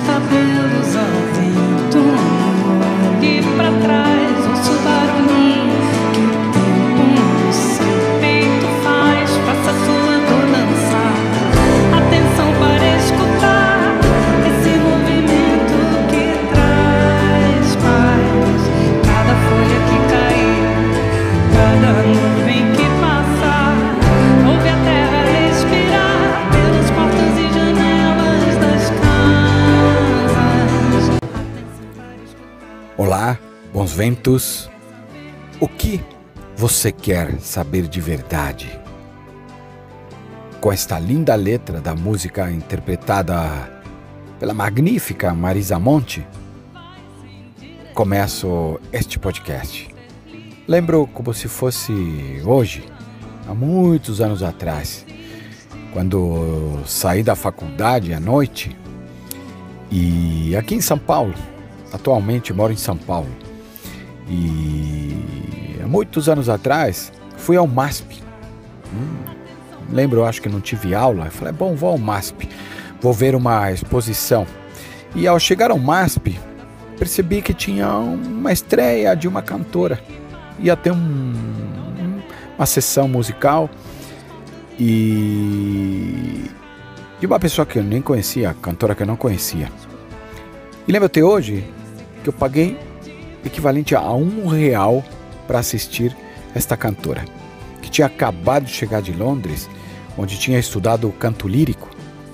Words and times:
cabelos 0.00 0.96
ao 0.96 1.34
vento. 1.34 1.51
Ventos. 33.92 34.70
O 35.60 35.68
que 35.68 36.02
você 36.56 36.90
quer 36.90 37.38
saber 37.40 37.86
de 37.86 38.00
verdade? 38.00 38.80
Com 40.60 40.72
esta 40.72 40.98
linda 40.98 41.34
letra 41.34 41.80
da 41.80 41.94
música 41.94 42.50
interpretada 42.50 43.70
pela 44.38 44.54
magnífica 44.54 45.34
Marisa 45.34 45.78
Monte, 45.78 46.26
começo 47.94 48.80
este 48.92 49.18
podcast. 49.18 49.94
Lembro 50.66 51.06
como 51.08 51.34
se 51.34 51.48
fosse 51.48 52.40
hoje, 52.44 52.84
há 53.46 53.54
muitos 53.54 54.20
anos 54.20 54.42
atrás, 54.42 55.04
quando 55.92 56.80
saí 56.86 57.22
da 57.22 57.34
faculdade 57.34 58.14
à 58.14 58.20
noite 58.20 58.76
e 59.90 60.56
aqui 60.56 60.76
em 60.76 60.80
São 60.80 60.98
Paulo, 60.98 61.34
atualmente 61.92 62.52
moro 62.52 62.72
em 62.72 62.76
São 62.76 62.96
Paulo. 62.96 63.41
E 64.28 65.78
há 65.82 65.86
muitos 65.86 66.28
anos 66.28 66.48
atrás 66.48 67.12
fui 67.36 67.56
ao 67.56 67.66
MASP. 67.66 68.22
Hum, 68.92 69.16
lembro, 69.90 70.24
acho 70.24 70.40
que 70.40 70.48
não 70.48 70.60
tive 70.60 70.94
aula. 70.94 71.26
Eu 71.26 71.30
falei, 71.30 71.52
bom, 71.52 71.74
vou 71.74 71.90
ao 71.90 71.98
MASP, 71.98 72.48
vou 73.00 73.12
ver 73.12 73.34
uma 73.34 73.70
exposição. 73.72 74.46
E 75.14 75.26
ao 75.26 75.38
chegar 75.38 75.70
ao 75.70 75.78
MASP, 75.78 76.38
percebi 76.98 77.42
que 77.42 77.52
tinha 77.52 77.88
uma 77.96 78.52
estreia 78.52 79.14
de 79.14 79.26
uma 79.26 79.42
cantora. 79.42 80.00
Ia 80.58 80.76
ter 80.76 80.92
um, 80.92 81.32
uma 82.56 82.66
sessão 82.66 83.08
musical 83.08 83.68
e 84.78 86.48
de 87.20 87.26
uma 87.26 87.38
pessoa 87.38 87.66
que 87.66 87.78
eu 87.78 87.84
nem 87.84 88.00
conhecia, 88.00 88.54
cantora 88.60 88.94
que 88.94 89.02
eu 89.02 89.06
não 89.06 89.16
conhecia. 89.16 89.70
E 90.86 90.92
lembro 90.92 91.06
até 91.06 91.22
hoje 91.22 91.64
que 92.22 92.28
eu 92.28 92.32
paguei 92.32 92.78
equivalente 93.44 93.94
a 93.94 94.12
um 94.12 94.46
real 94.46 95.04
para 95.46 95.58
assistir 95.58 96.16
esta 96.54 96.76
cantora, 96.76 97.24
que 97.80 97.90
tinha 97.90 98.06
acabado 98.06 98.64
de 98.64 98.72
chegar 98.72 99.02
de 99.02 99.12
Londres, 99.12 99.68
onde 100.16 100.38
tinha 100.38 100.58
estudado 100.58 101.10
canto 101.12 101.48
lírico 101.48 101.88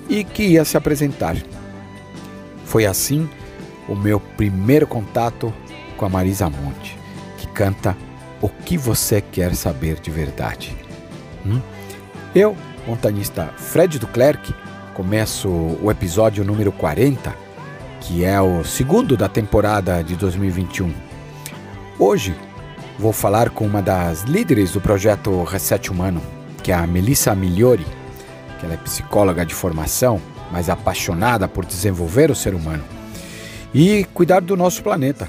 e 0.09 0.23
que 0.23 0.43
ia 0.43 0.65
se 0.65 0.77
apresentar. 0.77 1.35
Foi 2.65 2.85
assim 2.85 3.29
o 3.87 3.95
meu 3.95 4.19
primeiro 4.19 4.85
contato 4.85 5.53
com 5.97 6.05
a 6.05 6.09
Marisa 6.09 6.49
Monte, 6.49 6.97
que 7.37 7.47
canta 7.47 7.95
O 8.41 8.47
que 8.47 8.77
você 8.77 9.19
quer 9.19 9.53
saber 9.53 9.99
de 9.99 10.09
verdade. 10.09 10.73
Hum? 11.45 11.59
Eu, 12.33 12.55
montanista 12.87 13.53
Fred 13.57 13.99
Duclerc, 13.99 14.53
começo 14.93 15.49
o 15.49 15.91
episódio 15.91 16.45
número 16.45 16.71
40 16.71 17.49
que 18.01 18.23
é 18.23 18.39
o 18.41 18.63
segundo 18.63 19.15
da 19.15 19.27
temporada 19.27 20.03
de 20.03 20.15
2021. 20.15 20.91
Hoje 22.01 22.33
vou 22.97 23.11
falar 23.11 23.49
com 23.49 23.65
uma 23.65 23.81
das 23.81 24.21
líderes 24.21 24.71
do 24.71 24.79
projeto 24.79 25.43
Reset 25.43 25.91
Humano, 25.91 26.21
que 26.63 26.71
é 26.71 26.75
a 26.75 26.87
Melissa 26.87 27.35
Migliori, 27.35 27.85
que 28.57 28.65
ela 28.65 28.75
é 28.75 28.77
psicóloga 28.77 29.45
de 29.45 29.53
formação, 29.53 30.21
mas 30.49 30.69
apaixonada 30.69 31.45
por 31.45 31.65
desenvolver 31.65 32.31
o 32.31 32.35
ser 32.35 32.55
humano 32.55 32.85
e 33.73 34.05
cuidar 34.13 34.39
do 34.39 34.55
nosso 34.55 34.81
planeta. 34.81 35.27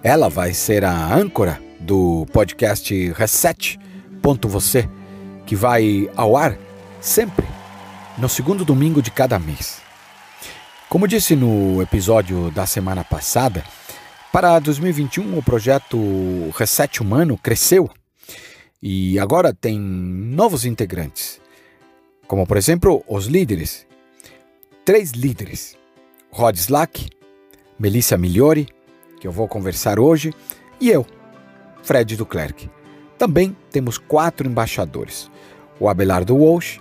Ela 0.00 0.30
vai 0.30 0.54
ser 0.54 0.84
a 0.84 1.12
âncora 1.12 1.60
do 1.80 2.24
podcast 2.32 3.12
Reset.você, 3.12 4.88
que 5.44 5.56
vai 5.56 6.08
ao 6.16 6.36
ar 6.36 6.56
sempre 7.00 7.46
no 8.16 8.28
segundo 8.28 8.64
domingo 8.64 9.02
de 9.02 9.10
cada 9.10 9.40
mês. 9.40 9.82
Como 10.88 11.08
disse 11.08 11.34
no 11.34 11.82
episódio 11.82 12.48
da 12.52 12.64
semana 12.64 13.02
passada, 13.02 13.64
para 14.32 14.58
2021 14.58 15.36
o 15.36 15.42
projeto 15.42 15.98
Reset 16.56 17.02
Humano 17.02 17.36
cresceu 17.36 17.90
e 18.82 19.18
agora 19.18 19.52
tem 19.52 19.78
novos 19.78 20.64
integrantes, 20.64 21.38
como 22.26 22.46
por 22.46 22.56
exemplo 22.56 23.04
os 23.06 23.26
líderes. 23.26 23.86
Três 24.86 25.10
líderes: 25.10 25.76
Rod 26.30 26.56
Slack, 26.56 27.10
Melissa 27.78 28.16
Migliori, 28.16 28.66
que 29.20 29.28
eu 29.28 29.30
vou 29.30 29.46
conversar 29.46 30.00
hoje, 30.00 30.32
e 30.80 30.88
eu, 30.88 31.06
Fred 31.82 32.16
Duclerc. 32.16 32.70
Também 33.18 33.54
temos 33.70 33.98
quatro 33.98 34.48
embaixadores: 34.48 35.30
o 35.78 35.90
Abelardo 35.90 36.34
Walsh, 36.34 36.78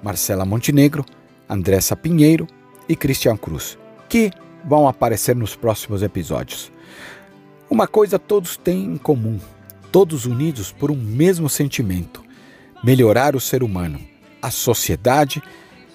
Marcela 0.00 0.44
Montenegro, 0.44 1.04
Andressa 1.48 1.96
Pinheiro 1.96 2.46
e 2.88 2.94
Christian 2.94 3.36
Cruz, 3.36 3.76
que 4.08 4.30
vão 4.64 4.86
aparecer 4.86 5.34
nos 5.34 5.56
próximos 5.56 6.00
episódios. 6.00 6.72
Uma 7.68 7.86
coisa 7.86 8.18
todos 8.18 8.56
têm 8.56 8.84
em 8.84 8.96
comum, 8.96 9.38
todos 9.90 10.26
unidos 10.26 10.70
por 10.70 10.90
um 10.90 10.96
mesmo 10.96 11.48
sentimento: 11.48 12.22
melhorar 12.82 13.34
o 13.34 13.40
ser 13.40 13.62
humano, 13.62 13.98
a 14.42 14.50
sociedade 14.50 15.42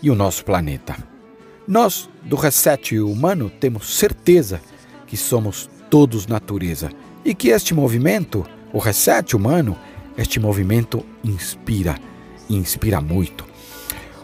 e 0.02 0.09
o 0.09 0.16
nosso 0.16 0.44
planeta. 0.44 0.97
Nós, 1.68 2.09
do 2.24 2.35
Reset 2.35 3.00
Humano, 3.00 3.52
temos 3.59 3.96
certeza 3.96 4.59
que 5.06 5.16
somos 5.16 5.69
todos 5.90 6.25
natureza 6.25 6.90
e 7.24 7.35
que 7.35 7.50
este 7.50 7.75
movimento, 7.75 8.44
o 8.74 8.80
Reset 8.80 9.36
Humano, 9.36 9.78
este 10.18 10.40
movimento 10.40 11.06
inspira, 11.24 11.96
e 12.50 12.56
inspira 12.56 13.00
muito. 13.00 13.46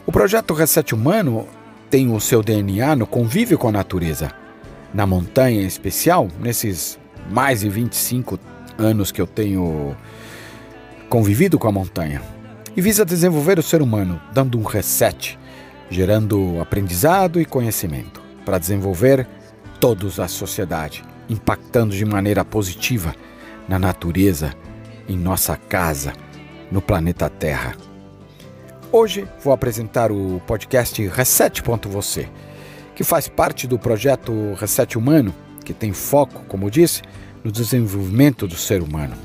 O 0.05 0.11
projeto 0.11 0.53
Reset 0.55 0.95
Humano 0.95 1.47
tem 1.89 2.11
o 2.11 2.19
seu 2.19 2.41
DNA 2.41 2.95
no 2.95 3.05
convívio 3.05 3.57
com 3.57 3.67
a 3.67 3.71
natureza. 3.71 4.31
Na 4.93 5.05
montanha 5.05 5.61
em 5.61 5.65
especial, 5.65 6.27
nesses 6.39 6.97
mais 7.29 7.61
de 7.61 7.69
25 7.69 8.39
anos 8.77 9.11
que 9.11 9.21
eu 9.21 9.27
tenho 9.27 9.95
convivido 11.09 11.57
com 11.57 11.67
a 11.67 11.71
montanha. 11.71 12.21
E 12.75 12.81
visa 12.81 13.05
desenvolver 13.05 13.57
o 13.57 13.63
ser 13.63 13.81
humano, 13.81 14.21
dando 14.33 14.59
um 14.59 14.63
reset, 14.63 15.39
gerando 15.89 16.59
aprendizado 16.61 17.39
e 17.39 17.45
conhecimento, 17.45 18.21
para 18.43 18.57
desenvolver 18.57 19.25
todos 19.79 20.19
a 20.19 20.27
sociedade, 20.27 21.03
impactando 21.29 21.95
de 21.95 22.03
maneira 22.03 22.43
positiva 22.43 23.15
na 23.67 23.79
natureza, 23.79 24.53
em 25.07 25.17
nossa 25.17 25.55
casa, 25.55 26.13
no 26.71 26.81
planeta 26.81 27.29
Terra. 27.29 27.75
Hoje 28.91 29.27
vou 29.43 29.53
apresentar 29.53 30.11
o 30.11 30.41
podcast 30.45 31.05
Reset.você, 31.07 32.29
que 32.93 33.03
faz 33.03 33.27
parte 33.27 33.67
do 33.67 33.77
projeto 33.77 34.53
Reset 34.55 34.97
Humano, 34.97 35.33
que 35.65 35.73
tem 35.73 35.91
foco, 35.91 36.45
como 36.47 36.71
disse, 36.71 37.01
no 37.43 37.51
desenvolvimento 37.51 38.47
do 38.47 38.55
ser 38.55 38.81
humano. 38.81 39.17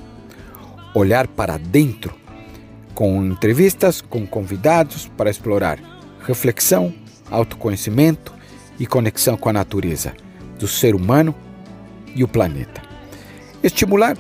Olhar 0.92 1.28
para 1.28 1.56
dentro, 1.56 2.12
com 2.94 3.24
entrevistas 3.24 4.00
com 4.00 4.26
convidados 4.26 5.06
para 5.16 5.30
explorar 5.30 5.78
reflexão, 6.26 6.92
autoconhecimento 7.30 8.34
e 8.78 8.86
conexão 8.86 9.36
com 9.36 9.48
a 9.48 9.52
natureza, 9.52 10.14
do 10.58 10.66
ser 10.66 10.96
humano 10.96 11.32
e 12.16 12.24
o 12.24 12.28
planeta. 12.28 12.82
Estimular 13.62 14.18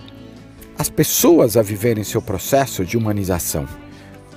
as 0.78 0.88
pessoas 0.88 1.56
a 1.56 1.62
viverem 1.62 2.04
seu 2.04 2.22
processo 2.22 2.84
de 2.84 2.96
humanização 2.96 3.66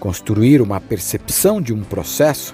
construir 0.04 0.62
uma 0.62 0.82
percepção 0.82 1.62
de 1.62 1.74
um 1.74 1.82
processo 1.82 2.54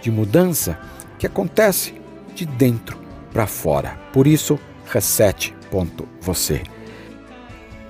de 0.00 0.12
mudança 0.12 0.78
que 1.18 1.26
acontece 1.26 1.92
de 2.36 2.46
dentro 2.46 2.96
para 3.32 3.48
fora. 3.48 3.98
Por 4.12 4.28
isso, 4.28 4.60
reset.você. 4.86 6.62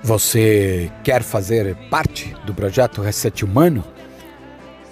Você 0.03 0.91
quer 1.03 1.23
fazer 1.23 1.75
parte 1.89 2.35
do 2.45 2.53
projeto 2.53 3.01
Reset 3.01 3.43
Humano? 3.43 3.83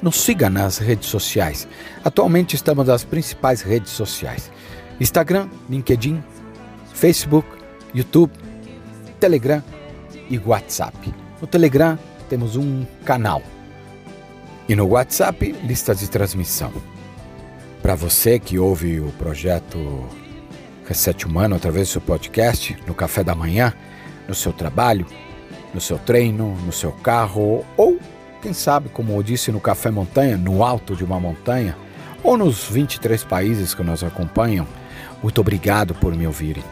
Nos 0.01 0.17
siga 0.17 0.49
nas 0.49 0.79
redes 0.79 1.07
sociais. 1.07 1.67
Atualmente 2.03 2.55
estamos 2.55 2.87
nas 2.87 3.03
principais 3.03 3.61
redes 3.61 3.91
sociais: 3.91 4.51
Instagram, 4.99 5.49
LinkedIn, 5.69 6.23
Facebook, 6.93 7.47
YouTube, 7.93 8.33
Telegram 9.19 9.63
e 10.29 10.37
WhatsApp. 10.39 11.13
No 11.39 11.47
Telegram 11.47 11.97
temos 12.27 12.55
um 12.55 12.85
canal 13.05 13.41
e 14.67 14.75
no 14.75 14.87
WhatsApp, 14.87 15.51
lista 15.63 15.93
de 15.93 16.09
transmissão. 16.09 16.71
Para 17.81 17.95
você 17.95 18.39
que 18.39 18.57
ouve 18.57 19.01
o 19.01 19.11
projeto 19.19 20.07
Reset 20.85 21.25
Humano 21.25 21.55
através 21.55 21.87
do 21.87 21.91
seu 21.93 22.01
podcast, 22.01 22.77
no 22.85 22.93
café 22.93 23.23
da 23.23 23.33
manhã, 23.33 23.73
no 24.27 24.35
seu 24.35 24.51
trabalho, 24.51 25.05
no 25.73 25.81
seu 25.81 25.97
treino, 25.97 26.55
no 26.65 26.71
seu 26.71 26.91
carro 26.91 27.65
ou, 27.77 27.99
quem 28.41 28.53
sabe, 28.53 28.89
como 28.89 29.13
eu 29.13 29.23
disse, 29.23 29.51
no 29.51 29.59
Café 29.59 29.89
Montanha, 29.89 30.37
no 30.37 30.63
alto 30.63 30.95
de 30.95 31.03
uma 31.03 31.19
montanha, 31.19 31.77
ou 32.21 32.37
nos 32.37 32.65
23 32.65 33.23
países 33.23 33.73
que 33.73 33.81
nos 33.81 34.03
acompanham, 34.03 34.67
muito 35.21 35.39
obrigado 35.39 35.95
por 35.95 36.13
me 36.13 36.27
ouvirem. 36.27 36.63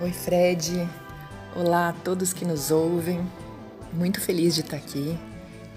Oi, 0.00 0.12
Fred. 0.12 0.88
Olá 1.56 1.88
a 1.88 1.92
todos 1.92 2.32
que 2.32 2.44
nos 2.44 2.70
ouvem. 2.70 3.26
Muito 3.92 4.20
feliz 4.20 4.54
de 4.54 4.60
estar 4.60 4.76
aqui, 4.76 5.18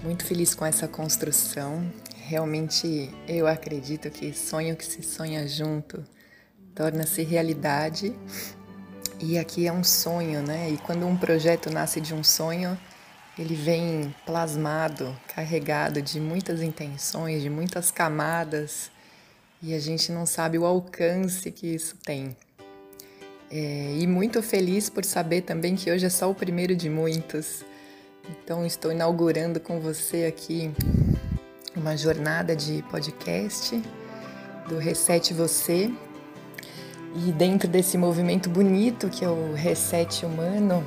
muito 0.02 0.24
feliz 0.24 0.54
com 0.54 0.66
essa 0.66 0.86
construção. 0.86 1.90
Realmente 2.26 3.10
eu 3.26 3.46
acredito 3.46 4.10
que 4.10 4.32
sonho 4.32 4.76
que 4.76 4.84
se 4.84 5.02
sonha 5.02 5.46
junto 5.48 6.04
torna-se 6.74 7.22
realidade. 7.22 8.14
E 9.20 9.38
aqui 9.38 9.66
é 9.66 9.72
um 9.72 9.84
sonho, 9.84 10.42
né? 10.42 10.70
E 10.70 10.76
quando 10.78 11.06
um 11.06 11.16
projeto 11.16 11.70
nasce 11.70 12.00
de 12.00 12.12
um 12.12 12.22
sonho, 12.22 12.78
ele 13.38 13.54
vem 13.54 14.14
plasmado, 14.26 15.16
carregado 15.34 16.02
de 16.02 16.20
muitas 16.20 16.60
intenções, 16.60 17.42
de 17.42 17.48
muitas 17.48 17.90
camadas, 17.90 18.90
e 19.62 19.74
a 19.74 19.78
gente 19.78 20.10
não 20.10 20.26
sabe 20.26 20.58
o 20.58 20.66
alcance 20.66 21.50
que 21.50 21.68
isso 21.68 21.96
tem. 22.04 22.36
É, 23.50 23.96
e 23.98 24.06
muito 24.06 24.42
feliz 24.42 24.90
por 24.90 25.04
saber 25.04 25.42
também 25.42 25.76
que 25.76 25.90
hoje 25.90 26.06
é 26.06 26.10
só 26.10 26.30
o 26.30 26.34
primeiro 26.34 26.74
de 26.74 26.90
muitos. 26.90 27.64
Então, 28.28 28.64
estou 28.64 28.92
inaugurando 28.92 29.58
com 29.58 29.80
você 29.80 30.24
aqui 30.24 30.70
uma 31.76 31.96
jornada 31.96 32.54
de 32.54 32.82
podcast 32.84 33.82
do 34.68 34.78
Reset 34.78 35.34
Você. 35.34 35.90
E 37.14 37.32
dentro 37.32 37.68
desse 37.68 37.98
movimento 37.98 38.48
bonito 38.48 39.08
que 39.08 39.24
é 39.24 39.28
o 39.28 39.52
Reset 39.52 40.24
Humano, 40.24 40.86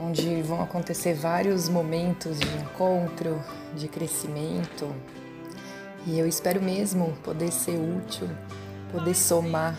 onde 0.00 0.40
vão 0.42 0.62
acontecer 0.62 1.14
vários 1.14 1.68
momentos 1.68 2.38
de 2.38 2.48
encontro, 2.58 3.42
de 3.76 3.88
crescimento. 3.88 4.94
E 6.06 6.18
eu 6.18 6.26
espero 6.26 6.62
mesmo 6.62 7.12
poder 7.24 7.52
ser 7.52 7.76
útil, 7.76 8.28
poder 8.90 9.14
somar. 9.14 9.76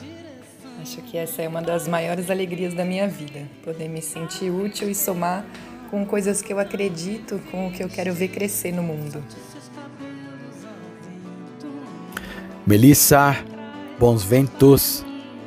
Acho 0.81 1.01
que 1.01 1.17
essa 1.17 1.41
é 1.41 1.47
uma 1.47 1.61
das 1.61 1.87
maiores 1.87 2.29
alegrias 2.29 2.73
da 2.73 2.83
minha 2.83 3.07
vida, 3.07 3.47
poder 3.63 3.87
me 3.87 4.01
sentir 4.01 4.51
útil 4.51 4.89
e 4.89 4.95
somar 4.95 5.45
com 5.93 6.03
coisas 6.07 6.41
que 6.41 6.51
eu 6.51 6.57
acredito, 6.57 7.39
com 7.51 7.67
o 7.67 7.71
que 7.71 7.83
eu 7.83 7.87
quero 7.87 8.11
ver 8.15 8.29
crescer 8.29 8.71
no 8.71 8.81
mundo. 8.81 9.23
Melissa, 12.65 13.37
bons 13.99 14.23
ventos 14.23 15.05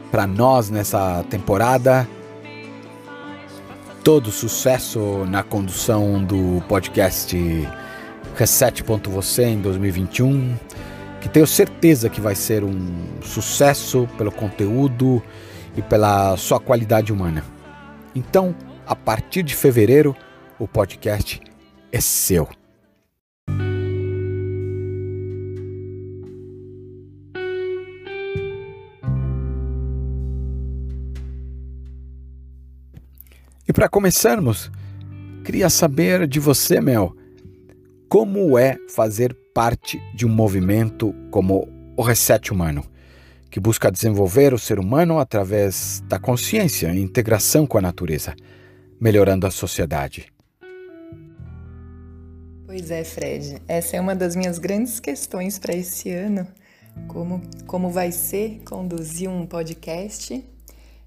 para 0.08 0.24
nós 0.24 0.70
nessa 0.70 1.24
temporada. 1.28 2.08
Todo 4.04 4.30
sucesso 4.30 5.26
na 5.28 5.42
condução 5.42 6.22
do 6.22 6.62
podcast 6.68 7.36
Reset.você 8.36 9.46
em 9.46 9.60
2021, 9.60 10.54
que 11.20 11.28
tenho 11.28 11.48
certeza 11.48 12.08
que 12.08 12.20
vai 12.20 12.36
ser 12.36 12.62
um 12.62 13.20
sucesso 13.20 14.08
pelo 14.16 14.30
conteúdo 14.30 15.20
e 15.76 15.82
pela 15.82 16.36
sua 16.36 16.60
qualidade 16.60 17.12
humana. 17.12 17.44
Então, 18.14 18.54
a 18.86 18.94
partir 18.94 19.42
de 19.42 19.52
fevereiro, 19.52 20.16
o 20.58 20.66
podcast 20.66 21.40
é 21.92 22.00
seu. 22.00 22.48
E 33.68 33.72
para 33.72 33.88
começarmos, 33.88 34.70
queria 35.44 35.68
saber 35.68 36.26
de 36.28 36.38
você, 36.38 36.80
Mel, 36.80 37.14
como 38.08 38.56
é 38.56 38.76
fazer 38.88 39.36
parte 39.52 40.00
de 40.14 40.24
um 40.24 40.28
movimento 40.28 41.12
como 41.30 41.68
o 41.96 42.02
Reset 42.02 42.52
Humano, 42.52 42.84
que 43.50 43.58
busca 43.58 43.90
desenvolver 43.90 44.54
o 44.54 44.58
ser 44.58 44.78
humano 44.78 45.18
através 45.18 46.02
da 46.06 46.18
consciência 46.18 46.94
e 46.94 47.00
integração 47.00 47.66
com 47.66 47.76
a 47.76 47.82
natureza, 47.82 48.34
melhorando 49.00 49.46
a 49.46 49.50
sociedade. 49.50 50.35
Pois 52.78 52.90
é, 52.90 53.04
Fred. 53.04 53.56
Essa 53.66 53.96
é 53.96 54.00
uma 54.02 54.14
das 54.14 54.36
minhas 54.36 54.58
grandes 54.58 55.00
questões 55.00 55.58
para 55.58 55.74
esse 55.74 56.10
ano. 56.10 56.46
Como, 57.08 57.40
como 57.66 57.88
vai 57.88 58.12
ser 58.12 58.60
conduzir 58.66 59.30
um 59.30 59.46
podcast? 59.46 60.44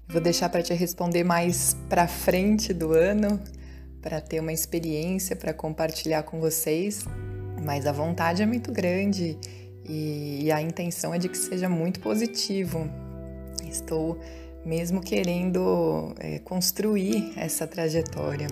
Vou 0.08 0.20
deixar 0.20 0.48
para 0.48 0.64
te 0.64 0.74
responder 0.74 1.22
mais 1.22 1.76
para 1.88 2.08
frente 2.08 2.74
do 2.74 2.92
ano, 2.92 3.40
para 4.02 4.20
ter 4.20 4.40
uma 4.40 4.52
experiência 4.52 5.36
para 5.36 5.54
compartilhar 5.54 6.24
com 6.24 6.40
vocês. 6.40 7.04
Mas 7.64 7.86
a 7.86 7.92
vontade 7.92 8.42
é 8.42 8.46
muito 8.46 8.72
grande 8.72 9.38
e, 9.88 10.46
e 10.46 10.50
a 10.50 10.60
intenção 10.60 11.14
é 11.14 11.18
de 11.18 11.28
que 11.28 11.38
seja 11.38 11.68
muito 11.68 12.00
positivo. 12.00 12.90
Estou 13.64 14.18
mesmo 14.66 15.00
querendo 15.00 16.16
é, 16.18 16.40
construir 16.40 17.32
essa 17.36 17.64
trajetória. 17.64 18.48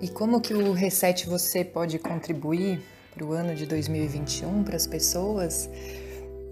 E 0.00 0.08
como 0.08 0.40
que 0.40 0.54
o 0.54 0.72
Reset 0.72 1.28
você 1.28 1.62
pode 1.62 1.98
contribuir 1.98 2.80
para 3.14 3.22
o 3.22 3.32
ano 3.32 3.54
de 3.54 3.66
2021 3.66 4.64
para 4.64 4.74
as 4.74 4.86
pessoas? 4.86 5.68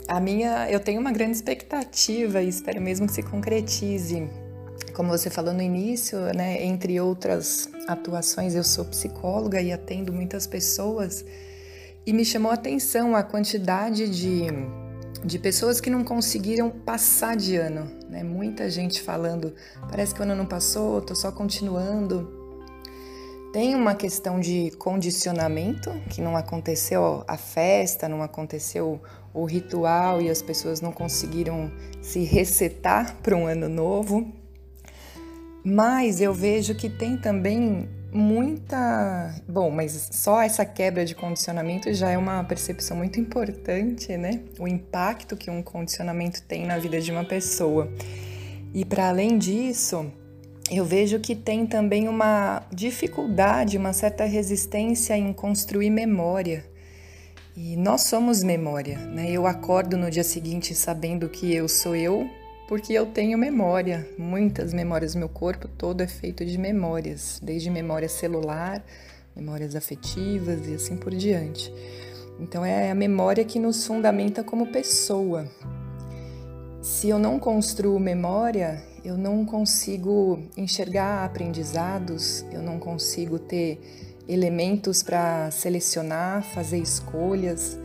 A 0.06 0.20
minha, 0.20 0.70
eu 0.70 0.78
tenho 0.78 1.00
uma 1.00 1.10
grande 1.10 1.32
expectativa 1.32 2.42
e 2.42 2.48
espero 2.48 2.78
mesmo 2.80 3.06
que 3.06 3.12
se 3.14 3.22
concretize. 3.22 4.28
Como 4.92 5.08
você 5.08 5.30
falou 5.30 5.54
no 5.54 5.62
início, 5.62 6.18
né, 6.34 6.62
entre 6.62 7.00
outras 7.00 7.70
atuações, 7.86 8.54
eu 8.54 8.64
sou 8.64 8.84
psicóloga 8.84 9.62
e 9.62 9.72
atendo 9.72 10.12
muitas 10.12 10.46
pessoas 10.46 11.24
e 12.04 12.12
me 12.12 12.26
chamou 12.26 12.50
a 12.50 12.54
atenção 12.54 13.16
a 13.16 13.22
quantidade 13.22 14.10
de, 14.10 14.46
de 15.24 15.38
pessoas 15.38 15.80
que 15.80 15.88
não 15.88 16.04
conseguiram 16.04 16.68
passar 16.68 17.34
de 17.34 17.56
ano. 17.56 17.90
Né? 18.10 18.22
Muita 18.22 18.68
gente 18.68 19.00
falando, 19.00 19.54
parece 19.88 20.14
que 20.14 20.20
o 20.20 20.22
ano 20.22 20.34
não 20.34 20.46
passou, 20.46 20.98
estou 20.98 21.16
só 21.16 21.32
continuando. 21.32 22.37
Tem 23.58 23.74
uma 23.74 23.92
questão 23.92 24.38
de 24.38 24.70
condicionamento, 24.78 25.90
que 26.10 26.20
não 26.20 26.36
aconteceu 26.36 27.24
a 27.26 27.36
festa, 27.36 28.08
não 28.08 28.22
aconteceu 28.22 29.02
o 29.34 29.44
ritual 29.44 30.22
e 30.22 30.30
as 30.30 30.40
pessoas 30.40 30.80
não 30.80 30.92
conseguiram 30.92 31.68
se 32.00 32.22
resetar 32.22 33.16
para 33.16 33.36
um 33.36 33.48
ano 33.48 33.68
novo. 33.68 34.32
Mas 35.64 36.20
eu 36.20 36.32
vejo 36.32 36.72
que 36.76 36.88
tem 36.88 37.16
também 37.16 37.88
muita. 38.12 39.34
Bom, 39.48 39.72
mas 39.72 40.08
só 40.12 40.40
essa 40.40 40.64
quebra 40.64 41.04
de 41.04 41.16
condicionamento 41.16 41.92
já 41.92 42.10
é 42.10 42.16
uma 42.16 42.44
percepção 42.44 42.96
muito 42.96 43.18
importante, 43.18 44.16
né? 44.16 44.40
O 44.60 44.68
impacto 44.68 45.36
que 45.36 45.50
um 45.50 45.64
condicionamento 45.64 46.42
tem 46.42 46.64
na 46.64 46.78
vida 46.78 47.00
de 47.00 47.10
uma 47.10 47.24
pessoa. 47.24 47.92
E 48.72 48.84
para 48.84 49.08
além 49.08 49.36
disso, 49.36 50.12
eu 50.70 50.84
vejo 50.84 51.18
que 51.18 51.34
tem 51.34 51.66
também 51.66 52.08
uma 52.08 52.62
dificuldade, 52.72 53.78
uma 53.78 53.92
certa 53.92 54.24
resistência 54.24 55.16
em 55.16 55.32
construir 55.32 55.90
memória. 55.90 56.64
E 57.56 57.76
nós 57.76 58.02
somos 58.02 58.42
memória, 58.42 58.98
né? 58.98 59.30
Eu 59.30 59.46
acordo 59.46 59.96
no 59.96 60.10
dia 60.10 60.22
seguinte 60.22 60.74
sabendo 60.74 61.28
que 61.28 61.52
eu 61.52 61.68
sou 61.68 61.96
eu, 61.96 62.28
porque 62.68 62.92
eu 62.92 63.06
tenho 63.06 63.38
memória, 63.38 64.06
muitas 64.18 64.72
memórias. 64.72 65.14
Meu 65.14 65.28
corpo 65.28 65.66
todo 65.66 66.02
é 66.02 66.06
feito 66.06 66.44
de 66.44 66.58
memórias, 66.58 67.40
desde 67.42 67.70
memória 67.70 68.08
celular, 68.08 68.84
memórias 69.34 69.74
afetivas 69.74 70.68
e 70.68 70.74
assim 70.74 70.96
por 70.96 71.14
diante. 71.14 71.72
Então 72.38 72.64
é 72.64 72.90
a 72.90 72.94
memória 72.94 73.44
que 73.44 73.58
nos 73.58 73.86
fundamenta 73.86 74.44
como 74.44 74.66
pessoa. 74.66 75.48
Se 76.80 77.08
eu 77.08 77.18
não 77.18 77.38
construo 77.38 77.98
memória, 77.98 78.82
eu 79.04 79.16
não 79.16 79.44
consigo 79.44 80.42
enxergar 80.56 81.24
aprendizados, 81.24 82.44
eu 82.52 82.62
não 82.62 82.78
consigo 82.78 83.38
ter 83.38 83.80
elementos 84.28 85.02
para 85.02 85.50
selecionar, 85.50 86.42
fazer 86.42 86.78
escolhas. 86.78 87.78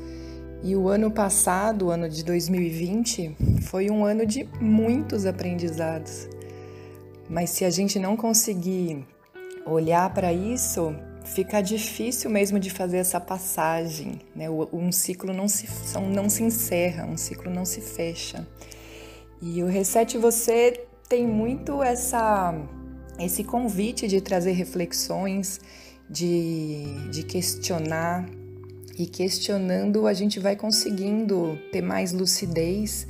E 0.64 0.76
o 0.76 0.88
ano 0.88 1.12
passado, 1.12 1.88
o 1.88 1.90
ano 1.90 2.10
de 2.10 2.24
2020, 2.24 3.36
foi 3.64 3.90
um 3.90 4.06
ano 4.06 4.26
de 4.26 4.48
muitos 4.60 5.26
aprendizados. 5.26 6.28
Mas 7.30 7.50
se 7.50 7.66
a 7.66 7.70
gente 7.70 8.00
não 8.00 8.16
conseguir 8.16 9.06
olhar 9.66 10.14
para 10.14 10.32
isso, 10.34 10.96
fica 11.24 11.62
difícil 11.62 12.30
mesmo 12.30 12.60
de 12.60 12.70
fazer 12.70 12.98
essa 12.98 13.20
passagem. 13.20 14.20
Né? 14.36 14.50
Um 14.50 14.92
ciclo 14.92 15.34
não 15.34 15.48
se, 15.48 15.68
não 16.14 16.30
se 16.30 16.44
encerra, 16.44 17.06
um 17.06 17.18
ciclo 17.18 17.52
não 17.52 17.66
se 17.66 17.82
fecha. 17.82 18.46
E 19.42 19.62
o 19.62 19.68
Reset 19.68 20.18
Você 20.18 20.86
tem 21.14 21.28
muito 21.28 21.84
essa 21.84 22.56
esse 23.20 23.44
convite 23.44 24.08
de 24.08 24.20
trazer 24.20 24.54
reflexões, 24.54 25.62
de, 26.10 26.86
de 27.12 27.22
questionar, 27.22 28.28
e 28.98 29.06
questionando 29.06 30.08
a 30.08 30.14
gente 30.14 30.40
vai 30.40 30.56
conseguindo 30.56 31.56
ter 31.72 31.84
mais 31.84 32.12
lucidez, 32.12 33.06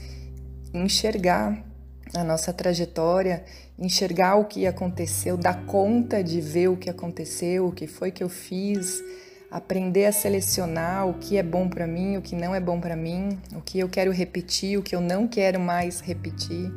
enxergar 0.74 1.66
a 2.14 2.26
nossa 2.26 2.52
trajetória, 2.52 3.46
enxergar 3.80 4.36
o 4.36 4.44
que 4.44 4.68
aconteceu, 4.68 5.38
dar 5.38 5.66
conta 5.66 6.22
de 6.22 6.42
ver 6.42 6.68
o 6.68 6.76
que 6.76 6.90
aconteceu, 6.90 7.68
o 7.68 7.72
que 7.72 7.88
foi 7.88 8.12
que 8.12 8.22
eu 8.22 8.28
fiz, 8.28 9.02
aprender 9.50 10.08
a 10.08 10.12
selecionar 10.12 11.08
o 11.08 11.14
que 11.14 11.38
é 11.38 11.44
bom 11.44 11.70
para 11.70 11.88
mim, 11.88 12.18
o 12.18 12.22
que 12.22 12.36
não 12.36 12.54
é 12.54 12.60
bom 12.60 12.82
para 12.82 12.98
mim, 12.98 13.40
o 13.56 13.62
que 13.62 13.80
eu 13.80 13.88
quero 13.88 14.12
repetir, 14.12 14.78
o 14.78 14.84
que 14.84 14.94
eu 14.94 15.00
não 15.00 15.26
quero 15.26 15.58
mais 15.58 16.02
repetir. 16.02 16.70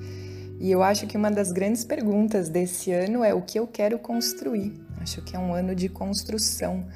E 0.58 0.70
eu 0.70 0.82
acho 0.82 1.06
que 1.06 1.16
uma 1.16 1.30
das 1.30 1.52
grandes 1.52 1.84
perguntas 1.84 2.48
desse 2.48 2.90
ano 2.90 3.22
é 3.22 3.34
o 3.34 3.42
que 3.42 3.58
eu 3.58 3.66
quero 3.66 3.98
construir. 3.98 4.72
Acho 5.00 5.22
que 5.22 5.36
é 5.36 5.38
um 5.38 5.52
ano 5.52 5.74
de 5.74 5.88
construção. 5.88 6.86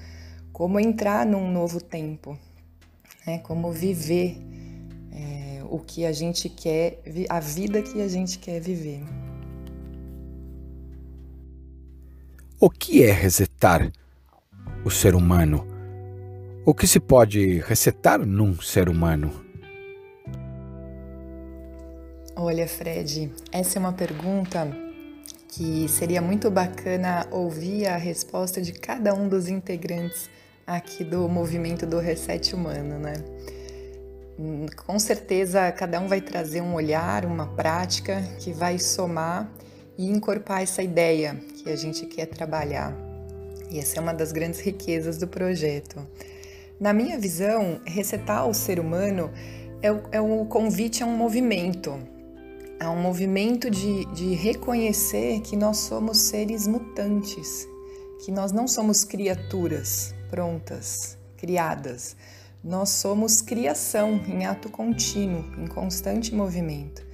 Como 0.53 0.81
entrar 0.81 1.27
num 1.27 1.51
novo 1.51 1.81
tempo, 1.81 2.39
né? 3.27 3.39
como 3.39 3.71
viver 3.71 4.37
é, 5.13 5.63
o 5.69 5.79
que 5.79 6.05
a 6.05 6.13
gente 6.13 6.49
quer, 6.49 7.01
a 7.29 7.41
vida 7.41 7.83
que 7.83 8.01
a 8.01 8.09
gente 8.09 8.39
quer 8.39 8.61
viver. 8.61 9.03
O 12.59 12.69
que 12.69 13.03
é 13.03 13.13
resetar 13.13 13.91
o 14.85 14.91
ser 14.91 15.15
humano? 15.15 15.67
O 16.65 16.75
que 16.75 16.87
se 16.87 17.01
pode 17.01 17.61
resetar 17.61 18.25
num 18.25 18.61
ser 18.61 18.89
humano? 18.89 19.50
Olha, 22.43 22.67
Fred, 22.67 23.31
essa 23.53 23.79
é 23.79 23.81
uma 23.81 23.93
pergunta 23.93 24.67
que 25.49 25.87
seria 25.91 26.23
muito 26.23 26.51
bacana 26.51 27.27
ouvir 27.31 27.87
a 27.87 27.99
resposta 27.99 28.63
de 28.63 28.73
cada 28.73 29.13
um 29.13 29.29
dos 29.29 29.47
integrantes 29.47 30.31
aqui 30.67 31.05
do 31.05 31.29
movimento 31.29 31.85
do 31.85 31.99
Reset 31.99 32.55
Humano, 32.55 32.99
né? 32.99 33.13
Hum, 34.39 34.65
com 34.87 34.99
certeza 34.99 35.71
cada 35.73 36.01
um 36.01 36.09
vai 36.09 36.23
trazer 36.23 36.63
um 36.63 36.73
olhar, 36.73 37.27
uma 37.27 37.47
prática 37.47 38.23
que 38.39 38.55
vai 38.55 38.79
somar 38.79 39.47
e 39.99 40.09
incorporar 40.09 40.63
essa 40.63 40.83
ideia 40.83 41.35
que 41.63 41.69
a 41.69 41.77
gente 41.77 42.07
quer 42.07 42.25
trabalhar. 42.25 42.97
E 43.71 43.79
essa 43.79 43.99
é 43.99 44.01
uma 44.01 44.15
das 44.15 44.33
grandes 44.33 44.61
riquezas 44.61 45.19
do 45.19 45.29
projeto. 45.29 45.99
Na 46.81 46.95
minha 46.95 47.19
visão, 47.19 47.83
resetar 47.85 48.49
o 48.49 48.55
ser 48.55 48.81
humano 48.81 49.31
é 49.83 49.93
o, 49.93 50.03
é 50.11 50.21
o 50.23 50.47
convite 50.47 51.03
a 51.03 51.07
um 51.07 51.15
movimento, 51.15 52.01
Há 52.83 52.91
um 52.91 52.99
movimento 52.99 53.69
de, 53.69 54.07
de 54.07 54.35
reconhecer 54.35 55.43
que 55.43 55.55
nós 55.55 55.77
somos 55.77 56.17
seres 56.17 56.67
mutantes, 56.67 57.69
que 58.25 58.33
nós 58.33 58.53
não 58.53 58.67
somos 58.67 59.05
criaturas 59.05 60.15
prontas, 60.31 61.19
criadas. 61.37 62.17
Nós 62.65 62.89
somos 62.89 63.43
criação 63.43 64.19
em 64.27 64.47
ato 64.47 64.71
contínuo, 64.71 65.45
em 65.59 65.67
constante 65.67 66.35
movimento. 66.35 67.07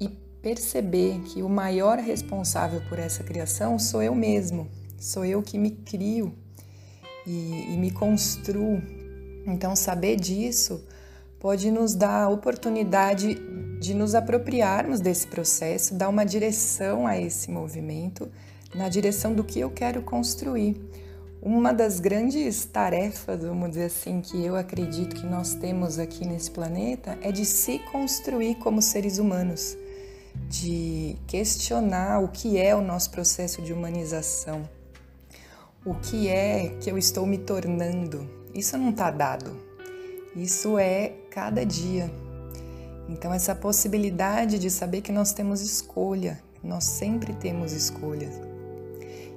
E 0.00 0.08
perceber 0.42 1.20
que 1.20 1.40
o 1.40 1.48
maior 1.48 1.98
responsável 1.98 2.82
por 2.88 2.98
essa 2.98 3.22
criação 3.22 3.78
sou 3.78 4.02
eu 4.02 4.12
mesmo, 4.12 4.68
sou 4.98 5.24
eu 5.24 5.40
que 5.40 5.56
me 5.56 5.70
crio 5.70 6.34
e, 7.24 7.74
e 7.74 7.76
me 7.76 7.92
construo. 7.92 8.82
Então, 9.46 9.76
saber 9.76 10.16
disso 10.16 10.84
pode 11.38 11.70
nos 11.70 11.94
dar 11.94 12.24
a 12.24 12.28
oportunidade 12.28 13.38
de 13.84 13.92
nos 13.92 14.14
apropriarmos 14.14 14.98
desse 14.98 15.26
processo, 15.26 15.94
dar 15.94 16.08
uma 16.08 16.24
direção 16.24 17.06
a 17.06 17.20
esse 17.20 17.50
movimento, 17.50 18.30
na 18.74 18.88
direção 18.88 19.34
do 19.34 19.44
que 19.44 19.60
eu 19.60 19.70
quero 19.70 20.02
construir. 20.02 20.80
Uma 21.42 21.74
das 21.74 22.00
grandes 22.00 22.64
tarefas, 22.64 23.42
vamos 23.42 23.68
dizer 23.70 23.84
assim, 23.84 24.22
que 24.22 24.42
eu 24.42 24.56
acredito 24.56 25.14
que 25.14 25.26
nós 25.26 25.54
temos 25.54 25.98
aqui 25.98 26.26
nesse 26.26 26.50
planeta 26.50 27.18
é 27.20 27.30
de 27.30 27.44
se 27.44 27.78
construir 27.92 28.54
como 28.54 28.80
seres 28.80 29.18
humanos, 29.18 29.76
de 30.48 31.16
questionar 31.26 32.24
o 32.24 32.28
que 32.28 32.58
é 32.58 32.74
o 32.74 32.80
nosso 32.80 33.10
processo 33.10 33.60
de 33.60 33.74
humanização, 33.74 34.66
o 35.84 35.94
que 35.94 36.28
é 36.28 36.74
que 36.80 36.90
eu 36.90 36.96
estou 36.96 37.26
me 37.26 37.36
tornando. 37.36 38.26
Isso 38.54 38.78
não 38.78 38.88
está 38.88 39.10
dado, 39.10 39.54
isso 40.34 40.78
é 40.78 41.12
cada 41.30 41.66
dia. 41.66 42.23
Então, 43.08 43.32
essa 43.32 43.54
possibilidade 43.54 44.58
de 44.58 44.70
saber 44.70 45.02
que 45.02 45.12
nós 45.12 45.32
temos 45.32 45.60
escolha, 45.60 46.40
nós 46.62 46.84
sempre 46.84 47.34
temos 47.34 47.72
escolha. 47.72 48.30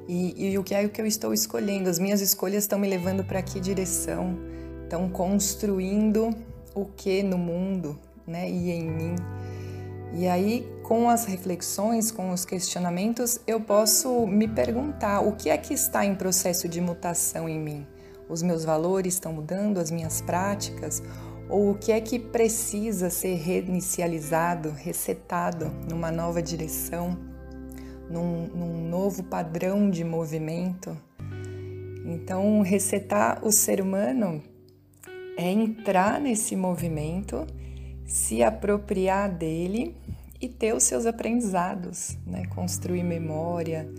E, 0.08 0.52
e 0.52 0.58
o 0.58 0.64
que 0.64 0.74
é 0.74 0.86
o 0.86 0.90
que 0.90 1.02
eu 1.02 1.06
estou 1.06 1.34
escolhendo? 1.34 1.90
As 1.90 2.00
minhas 2.00 2.22
escolhas 2.22 2.64
estão 2.64 2.80
me 2.80 2.88
levando 2.88 3.24
para 3.24 3.42
que 3.42 3.60
direção? 3.60 4.38
Estão 4.84 5.10
construindo 5.10 6.34
o 6.74 6.86
que 6.86 7.22
no 7.22 7.38
mundo 7.38 8.00
né? 8.26 8.50
e 8.50 8.72
em 8.72 8.90
mim? 8.90 9.16
E 10.14 10.26
aí, 10.26 10.66
com 10.84 11.10
as 11.10 11.26
reflexões, 11.26 12.12
com 12.12 12.32
os 12.32 12.46
questionamentos, 12.46 13.40
eu 13.46 13.60
posso 13.60 14.26
me 14.26 14.48
perguntar 14.48 15.20
o 15.20 15.34
que 15.34 15.50
é 15.50 15.58
que 15.58 15.74
está 15.74 16.06
em 16.06 16.16
processo 16.16 16.70
de 16.70 16.80
mutação 16.80 17.50
em 17.50 17.60
mim? 17.60 17.86
Os 18.30 18.42
meus 18.42 18.64
valores 18.64 19.16
estão 19.16 19.34
mudando, 19.34 19.80
as 19.80 19.92
minhas 19.92 20.22
práticas? 20.22 21.04
Ou 21.50 21.72
o 21.72 21.76
que 21.76 21.92
é 21.92 22.02
que 22.02 22.20
precisa 22.20 23.10
ser 23.10 23.36
reinicializado, 23.36 24.70
resetado 24.72 25.72
numa 25.90 26.12
nova 26.12 26.42
direção, 26.42 27.18
num, 28.10 28.48
num 28.48 28.90
novo 28.90 29.24
padrão 29.24 29.90
de 29.90 30.04
movimento? 30.04 30.98
Então, 32.06 32.62
resetar 32.62 33.46
o 33.46 33.52
ser 33.52 33.82
humano 33.82 34.42
é 35.38 35.50
entrar 35.52 36.20
nesse 36.20 36.56
movimento, 36.56 37.46
se 38.06 38.42
apropriar 38.42 39.30
dele 39.30 39.96
e 40.42 40.48
ter 40.48 40.74
os 40.74 40.84
seus 40.84 41.06
aprendizados, 41.06 42.18
né? 42.26 42.46
construir 42.48 43.04
memória, 43.04 43.90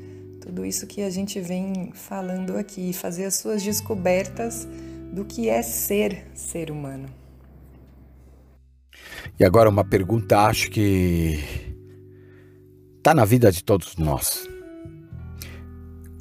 tudo 0.41 0.65
isso 0.65 0.87
que 0.87 1.03
a 1.03 1.11
gente 1.11 1.41
vem 1.41 1.91
falando 1.93 2.57
aqui, 2.57 2.93
fazer 2.93 3.27
as 3.27 3.35
suas 3.35 3.63
descobertas 3.63 4.67
do 5.13 5.25
que 5.25 5.49
é 5.49 5.63
ser 5.63 6.27
ser 6.35 6.71
humano. 6.71 7.18
E 9.39 9.45
agora 9.45 9.69
uma 9.69 9.85
pergunta, 9.85 10.41
acho 10.41 10.71
que 10.71 11.39
está 12.97 13.15
na 13.15 13.25
vida 13.25 13.51
de 13.51 13.63
todos 13.63 13.97
nós. 13.97 14.49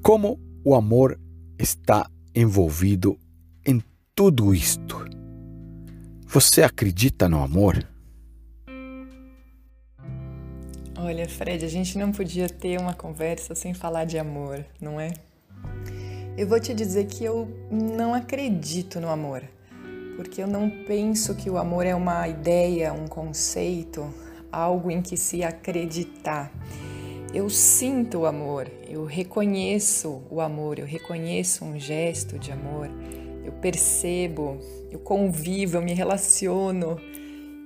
Como 0.02 0.40
o 0.64 0.76
amor 0.76 1.20
está 1.60 2.10
envolvido 2.34 3.18
em 3.66 3.82
tudo 4.16 4.54
isto? 4.54 5.06
Você 6.28 6.62
acredita 6.62 7.28
no 7.28 7.42
amor? 7.42 7.86
Olha, 10.98 11.28
Fred, 11.28 11.64
a 11.64 11.70
gente 11.70 11.98
não 11.98 12.12
podia 12.12 12.50
ter 12.50 12.80
uma 12.80 12.94
conversa 12.94 13.54
sem 13.54 13.74
falar 13.74 14.06
de 14.06 14.18
amor, 14.18 14.66
não 14.82 15.00
é? 15.00 15.14
Eu 16.38 16.48
vou 16.48 16.60
te 16.60 16.74
dizer 16.74 17.06
que 17.06 17.24
eu 17.24 17.48
não 17.72 18.14
acredito 18.14 19.00
no 19.00 19.10
amor, 19.10 19.44
porque 20.18 20.42
eu 20.42 20.48
não 20.48 20.68
penso 20.68 21.36
que 21.36 21.48
o 21.48 21.60
amor 21.60 21.86
é 21.86 21.94
uma 21.94 22.28
ideia, 22.28 22.92
um 22.92 23.08
conceito, 23.08 24.12
algo 24.52 24.90
em 24.90 25.00
que 25.00 25.16
se 25.16 25.44
acreditar. 25.44 26.52
Eu 27.32 27.52
sinto 27.52 28.20
o 28.20 28.26
amor, 28.26 28.68
eu 28.90 29.06
reconheço 29.06 30.24
o 30.32 30.42
amor, 30.42 30.80
eu 30.80 30.88
reconheço 30.88 31.64
um 31.64 31.80
gesto 31.80 32.40
de 32.40 32.52
amor, 32.52 32.90
eu 33.46 33.52
percebo, 33.52 34.58
eu 34.90 34.98
convivo, 34.98 35.78
eu 35.78 35.82
me 35.84 35.94
relaciono 35.94 36.98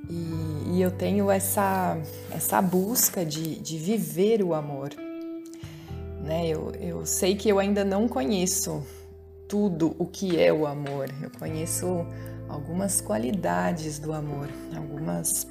e, 0.09 0.75
e 0.75 0.81
eu 0.81 0.91
tenho 0.91 1.31
essa, 1.31 1.97
essa 2.31 2.61
busca 2.61 3.25
de, 3.25 3.61
de 3.61 3.77
viver 3.77 4.43
o 4.43 4.53
amor. 4.53 4.89
Né? 6.21 6.49
Eu, 6.49 6.73
eu 6.81 7.05
sei 7.05 7.33
que 7.33 7.47
eu 7.47 7.59
ainda 7.59 7.85
não 7.85 8.09
conheço 8.09 8.85
tudo 9.47 9.95
o 9.97 10.05
que 10.05 10.37
é 10.37 10.51
o 10.51 10.67
amor, 10.67 11.09
eu 11.21 11.29
conheço 11.37 12.05
algumas 12.51 13.01
qualidades 13.01 13.99
do 13.99 14.13
amor, 14.13 14.49
algumas 14.75 15.47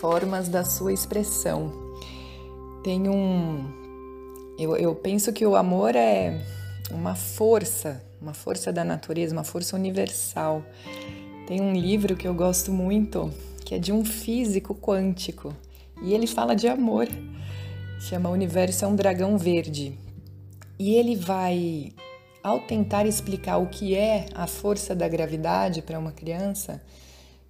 formas 0.00 0.48
da 0.48 0.64
sua 0.64 0.92
expressão. 0.92 1.72
Tem 2.82 3.08
um. 3.08 3.76
Eu, 4.58 4.76
eu 4.76 4.94
penso 4.94 5.32
que 5.32 5.46
o 5.46 5.54
amor 5.54 5.94
é 5.94 6.40
uma 6.90 7.14
força, 7.14 8.02
uma 8.20 8.34
força 8.34 8.72
da 8.72 8.84
natureza, 8.84 9.34
uma 9.34 9.44
força 9.44 9.76
universal. 9.76 10.64
Tem 11.46 11.60
um 11.60 11.72
livro 11.72 12.16
que 12.16 12.26
eu 12.26 12.34
gosto 12.34 12.72
muito 12.72 13.32
que 13.68 13.74
é 13.74 13.78
de 13.78 13.92
um 13.92 14.02
físico 14.02 14.74
quântico, 14.74 15.54
e 16.00 16.14
ele 16.14 16.26
fala 16.26 16.56
de 16.56 16.66
amor. 16.66 17.06
Chama 18.00 18.30
O 18.30 18.32
Universo 18.32 18.86
é 18.86 18.88
um 18.88 18.96
Dragão 18.96 19.36
Verde. 19.36 19.92
E 20.78 20.94
ele 20.94 21.14
vai, 21.14 21.92
ao 22.42 22.60
tentar 22.60 23.06
explicar 23.06 23.58
o 23.58 23.66
que 23.66 23.94
é 23.94 24.26
a 24.34 24.46
força 24.46 24.94
da 24.94 25.08
gravidade 25.08 25.82
para 25.82 25.98
uma 25.98 26.12
criança, 26.12 26.80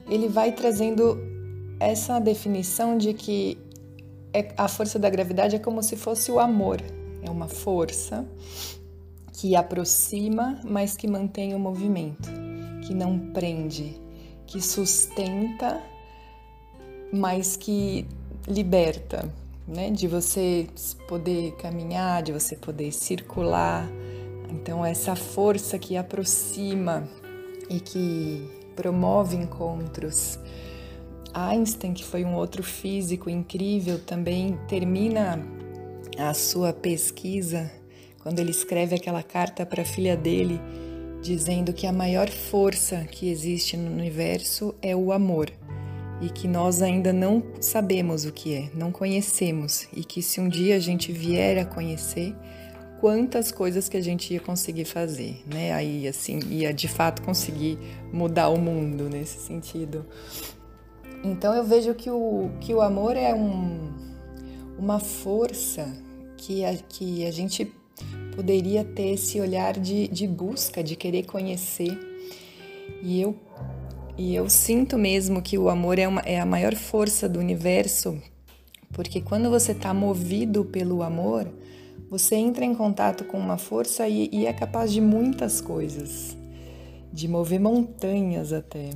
ele 0.09 0.29
vai 0.29 0.53
trazendo 0.53 1.19
essa 1.79 2.19
definição 2.19 2.97
de 2.97 3.13
que 3.15 3.59
é, 4.33 4.53
a 4.57 4.69
força 4.69 4.99
da 4.99 5.09
gravidade 5.09 5.57
é 5.57 5.59
como 5.59 5.83
se 5.83 5.97
fosse 5.97 6.31
o 6.31 6.39
amor. 6.39 6.81
É 7.23 7.31
uma 7.31 7.49
força 7.49 8.27
que 9.33 9.55
aproxima, 9.55 10.61
mas 10.65 10.97
que 10.97 11.07
mantém 11.07 11.55
o 11.55 11.59
movimento, 11.59 12.29
que 12.87 12.95
não 12.95 13.19
prende, 13.33 14.01
que 14.47 14.61
sustenta, 14.61 15.81
mas 17.13 17.57
que 17.57 18.07
liberta, 18.47 19.33
né? 19.67 19.91
De 19.91 20.09
você 20.09 20.67
poder 21.07 21.53
caminhar, 21.53 22.23
de 22.23 22.33
você 22.33 22.57
poder 22.57 22.93
circular. 22.93 23.89
Então, 24.51 24.85
essa 24.85 25.15
força 25.15 25.79
que 25.79 25.97
aproxima 25.97 27.09
e 27.69 27.81
que 27.81 28.49
promove 28.75 29.37
encontros. 29.37 30.39
Einstein, 31.35 31.93
que 31.93 32.05
foi 32.05 32.25
um 32.25 32.35
outro 32.35 32.63
físico 32.63 33.29
incrível, 33.29 33.99
também 33.99 34.59
termina 34.67 35.39
a 36.17 36.33
sua 36.33 36.73
pesquisa 36.73 37.71
quando 38.23 38.41
ele 38.41 38.51
escreve 38.51 38.95
aquela 38.95 39.23
carta 39.23 39.65
para 39.65 39.83
a 39.83 39.85
filha 39.85 40.17
dele, 40.17 40.61
dizendo 41.23 41.73
que 41.73 41.87
a 41.87 41.93
maior 41.93 42.29
força 42.29 43.05
que 43.11 43.29
existe 43.31 43.77
no 43.77 43.91
universo 43.91 44.75
é 44.83 44.95
o 44.95 45.13
amor 45.13 45.51
e 46.21 46.29
que 46.29 46.49
nós 46.49 46.83
ainda 46.83 47.13
não 47.13 47.43
sabemos 47.61 48.25
o 48.25 48.33
que 48.33 48.55
é, 48.55 48.71
não 48.75 48.91
conhecemos 48.91 49.87
e 49.95 50.05
que 50.05 50.21
se 50.21 50.41
um 50.41 50.49
dia 50.49 50.77
a 50.77 50.81
gente 50.81 51.13
vier 51.13 51.59
a 51.59 51.65
conhecer, 51.65 52.35
quantas 53.01 53.53
coisas 53.53 53.89
que 53.89 53.97
a 53.97 54.01
gente 54.01 54.35
ia 54.35 54.41
conseguir 54.41 54.85
fazer, 54.85 55.43
né? 55.47 55.73
Aí 55.73 56.07
assim, 56.07 56.41
ia 56.51 56.73
de 56.73 56.89
fato 56.89 57.23
conseguir 57.23 57.79
mudar 58.13 58.49
o 58.49 58.59
mundo 58.59 59.09
nesse 59.09 59.39
sentido. 59.39 60.05
Então 61.25 61.55
eu 61.55 61.65
vejo 61.65 61.95
que 61.95 62.11
o, 62.11 62.51
que 62.61 62.73
o 62.75 62.81
amor 62.81 63.17
é 63.17 63.35
um, 63.35 63.93
uma 64.79 64.99
força 64.99 65.93
que 66.37 66.65
a, 66.65 66.75
que 66.75 67.27
a 67.27 67.31
gente 67.31 67.73
poderia 68.35 68.85
ter 68.85 69.15
esse 69.15 69.41
olhar 69.41 69.79
de, 69.79 70.07
de 70.09 70.27
busca, 70.27 70.83
de 70.83 70.95
querer 70.95 71.25
conhecer. 71.25 71.99
E 73.03 73.21
eu, 73.21 73.37
e 74.17 74.35
eu 74.35 74.49
sinto 74.49 74.97
mesmo 74.97 75.43
que 75.43 75.59
o 75.59 75.69
amor 75.69 75.99
é, 75.99 76.07
uma, 76.07 76.21
é 76.21 76.41
a 76.41 76.47
maior 76.47 76.75
força 76.75 77.29
do 77.29 77.39
universo, 77.39 78.21
porque 78.93 79.21
quando 79.21 79.51
você 79.51 79.73
está 79.73 79.93
movido 79.93 80.65
pelo 80.65 81.03
amor, 81.03 81.49
você 82.11 82.37
entra 82.37 82.65
em 82.65 82.75
contato 82.75 83.25
com 83.25 83.39
uma 83.39 83.59
força 83.59 84.09
e, 84.09 84.29
e 84.33 84.47
é 84.47 84.53
capaz 84.53 84.93
de 84.93 85.01
muitas 85.01 85.61
coisas, 85.61 86.37
de 87.13 87.29
mover 87.29 87.61
montanhas 87.61 88.53
até. 88.53 88.91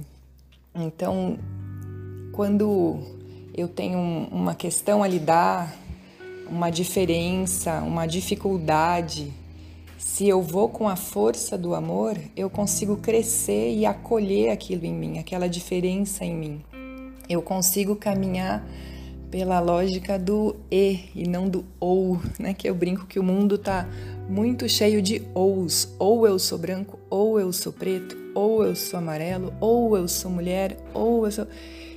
Então, 0.75 1.39
quando 2.33 3.01
eu 3.55 3.69
tenho 3.69 3.99
uma 4.31 4.55
questão 4.55 5.03
a 5.03 5.09
lidar, 5.09 5.77
uma 6.49 6.71
diferença, 6.71 7.83
uma 7.83 8.07
dificuldade, 8.07 9.33
se 9.99 10.27
eu 10.27 10.43
vou 10.43 10.69
com 10.69 10.89
a 10.89 10.97
força 10.97 11.57
do 11.57 11.75
amor, 11.75 12.19
eu 12.35 12.49
consigo 12.49 12.97
crescer 12.97 13.75
e 13.75 13.85
acolher 13.85 14.51
aquilo 14.51 14.85
em 14.87 14.93
mim, 14.93 15.19
aquela 15.19 15.49
diferença 15.49 16.25
em 16.25 16.35
mim. 16.35 16.61
Eu 17.29 17.43
consigo 17.43 17.95
caminhar 17.95 18.67
pela 19.33 19.59
lógica 19.61 20.19
do 20.19 20.55
e 20.71 21.01
e 21.15 21.27
não 21.27 21.49
do 21.49 21.65
ou, 21.81 22.21
né? 22.39 22.53
Que 22.53 22.69
eu 22.69 22.75
brinco 22.75 23.07
que 23.07 23.19
o 23.19 23.23
mundo 23.23 23.57
tá 23.57 23.89
muito 24.29 24.69
cheio 24.69 25.01
de 25.01 25.23
ous. 25.35 25.97
Ou 25.99 26.27
eu 26.27 26.39
sou 26.39 26.59
branco, 26.59 26.99
ou 27.09 27.41
eu 27.41 27.51
sou 27.51 27.73
preto, 27.73 28.15
ou 28.35 28.63
eu 28.63 28.77
sou 28.77 28.99
amarelo, 28.99 29.55
ou 29.59 29.97
eu 29.97 30.07
sou 30.07 30.31
mulher, 30.31 30.77
ou 30.93 31.25
eu 31.25 31.33
sou. 31.33 31.47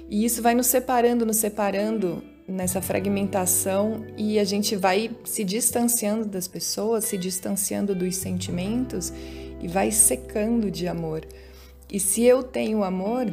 E 0.10 0.24
isso 0.24 0.42
vai 0.42 0.56
nos 0.56 0.68
separando, 0.68 1.26
nos 1.26 1.36
separando 1.36 2.24
nessa 2.48 2.82
fragmentação 2.82 4.06
e 4.16 4.40
a 4.40 4.44
gente 4.44 4.76
vai 4.76 5.12
se 5.26 5.44
distanciando 5.44 6.26
das 6.26 6.48
pessoas, 6.48 7.04
se 7.04 7.18
distanciando 7.18 7.94
dos 7.94 8.16
sentimentos 8.16 9.12
e 9.62 9.68
vai 9.68 9.92
secando 9.92 10.72
de 10.72 10.88
amor. 10.88 11.26
E 11.92 12.00
se 12.00 12.24
eu 12.24 12.44
tenho 12.44 12.84
amor, 12.84 13.26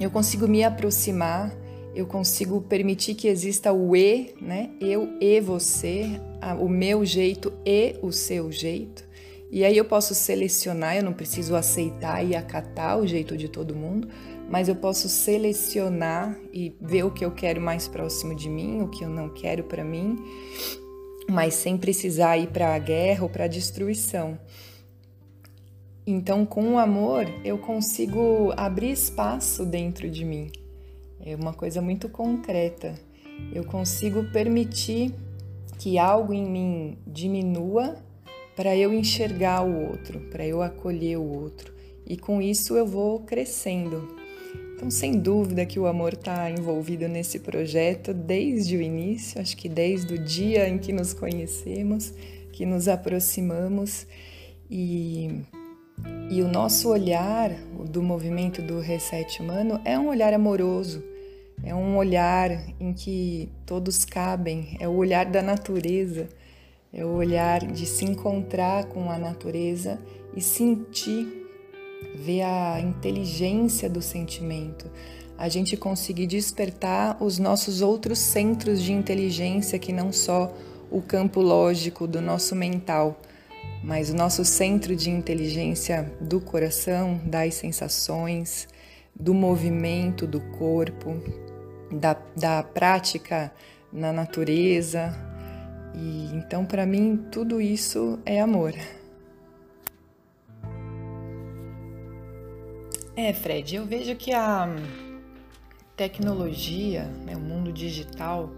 eu 0.00 0.10
consigo 0.10 0.48
me 0.48 0.64
aproximar, 0.64 1.54
eu 1.96 2.06
consigo 2.06 2.60
permitir 2.60 3.14
que 3.14 3.26
exista 3.26 3.72
o 3.72 3.96
e, 3.96 4.34
né? 4.38 4.68
Eu 4.78 5.16
e 5.18 5.40
você, 5.40 6.20
o 6.60 6.68
meu 6.68 7.06
jeito 7.06 7.50
e 7.64 7.96
o 8.02 8.12
seu 8.12 8.52
jeito. 8.52 9.02
E 9.50 9.64
aí 9.64 9.74
eu 9.78 9.84
posso 9.86 10.14
selecionar, 10.14 10.98
eu 10.98 11.02
não 11.02 11.14
preciso 11.14 11.56
aceitar 11.56 12.22
e 12.22 12.36
acatar 12.36 12.98
o 12.98 13.06
jeito 13.06 13.34
de 13.34 13.48
todo 13.48 13.74
mundo, 13.74 14.08
mas 14.50 14.68
eu 14.68 14.76
posso 14.76 15.08
selecionar 15.08 16.38
e 16.52 16.76
ver 16.78 17.04
o 17.04 17.10
que 17.10 17.24
eu 17.24 17.30
quero 17.30 17.62
mais 17.62 17.88
próximo 17.88 18.34
de 18.34 18.50
mim, 18.50 18.82
o 18.82 18.88
que 18.88 19.02
eu 19.02 19.08
não 19.08 19.30
quero 19.30 19.64
para 19.64 19.82
mim, 19.82 20.18
mas 21.30 21.54
sem 21.54 21.78
precisar 21.78 22.36
ir 22.36 22.48
para 22.48 22.74
a 22.74 22.78
guerra 22.78 23.22
ou 23.22 23.30
para 23.30 23.44
a 23.44 23.48
destruição. 23.48 24.38
Então, 26.06 26.44
com 26.44 26.74
o 26.74 26.78
amor, 26.78 27.24
eu 27.42 27.56
consigo 27.56 28.52
abrir 28.54 28.90
espaço 28.90 29.64
dentro 29.64 30.10
de 30.10 30.24
mim. 30.26 30.50
É 31.26 31.34
uma 31.34 31.52
coisa 31.52 31.82
muito 31.82 32.08
concreta. 32.08 32.94
Eu 33.52 33.64
consigo 33.64 34.22
permitir 34.30 35.12
que 35.76 35.98
algo 35.98 36.32
em 36.32 36.48
mim 36.48 36.98
diminua 37.04 37.96
para 38.54 38.76
eu 38.76 38.94
enxergar 38.94 39.66
o 39.66 39.90
outro, 39.90 40.20
para 40.30 40.46
eu 40.46 40.62
acolher 40.62 41.18
o 41.18 41.24
outro. 41.24 41.74
E 42.06 42.16
com 42.16 42.40
isso 42.40 42.76
eu 42.76 42.86
vou 42.86 43.18
crescendo. 43.20 44.08
Então, 44.76 44.88
sem 44.88 45.18
dúvida 45.18 45.66
que 45.66 45.80
o 45.80 45.86
amor 45.86 46.12
está 46.12 46.48
envolvido 46.48 47.08
nesse 47.08 47.40
projeto 47.40 48.14
desde 48.14 48.76
o 48.76 48.80
início, 48.80 49.40
acho 49.40 49.56
que 49.56 49.68
desde 49.68 50.14
o 50.14 50.18
dia 50.18 50.68
em 50.68 50.78
que 50.78 50.92
nos 50.92 51.12
conhecemos, 51.12 52.14
que 52.52 52.64
nos 52.64 52.86
aproximamos 52.86 54.06
e, 54.70 55.42
e 56.30 56.40
o 56.40 56.46
nosso 56.46 56.88
olhar 56.88 57.50
do 57.90 58.00
movimento 58.00 58.62
do 58.62 58.78
reset 58.78 59.42
humano 59.42 59.80
é 59.84 59.98
um 59.98 60.08
olhar 60.08 60.32
amoroso, 60.32 61.02
é 61.66 61.74
um 61.74 61.96
olhar 61.96 62.52
em 62.78 62.92
que 62.92 63.50
todos 63.66 64.04
cabem, 64.04 64.76
é 64.78 64.86
o 64.86 64.92
olhar 64.92 65.26
da 65.26 65.42
natureza, 65.42 66.28
é 66.94 67.04
o 67.04 67.08
olhar 67.08 67.66
de 67.66 67.84
se 67.86 68.04
encontrar 68.04 68.84
com 68.84 69.10
a 69.10 69.18
natureza 69.18 69.98
e 70.36 70.40
sentir 70.40 71.26
ver 72.14 72.42
a 72.42 72.80
inteligência 72.80 73.90
do 73.90 74.00
sentimento, 74.00 74.88
a 75.36 75.48
gente 75.48 75.76
conseguir 75.76 76.28
despertar 76.28 77.20
os 77.20 77.36
nossos 77.40 77.82
outros 77.82 78.20
centros 78.20 78.80
de 78.80 78.92
inteligência, 78.92 79.76
que 79.76 79.92
não 79.92 80.12
só 80.12 80.54
o 80.88 81.02
campo 81.02 81.40
lógico 81.40 82.06
do 82.06 82.20
nosso 82.20 82.54
mental, 82.54 83.20
mas 83.82 84.08
o 84.10 84.14
nosso 84.14 84.44
centro 84.44 84.94
de 84.94 85.10
inteligência 85.10 86.12
do 86.20 86.40
coração, 86.40 87.20
das 87.24 87.54
sensações, 87.54 88.68
do 89.18 89.34
movimento 89.34 90.28
do 90.28 90.40
corpo, 90.40 91.20
da, 91.90 92.16
da 92.36 92.62
prática 92.62 93.52
na 93.92 94.12
natureza. 94.12 95.14
E 95.94 96.30
então, 96.34 96.64
para 96.64 96.84
mim, 96.84 97.16
tudo 97.30 97.60
isso 97.60 98.18
é 98.24 98.40
amor. 98.40 98.74
É, 103.16 103.32
Fred, 103.32 103.76
eu 103.76 103.86
vejo 103.86 104.14
que 104.14 104.32
a 104.34 104.68
tecnologia, 105.96 107.04
né, 107.24 107.34
o 107.34 107.40
mundo 107.40 107.72
digital, 107.72 108.52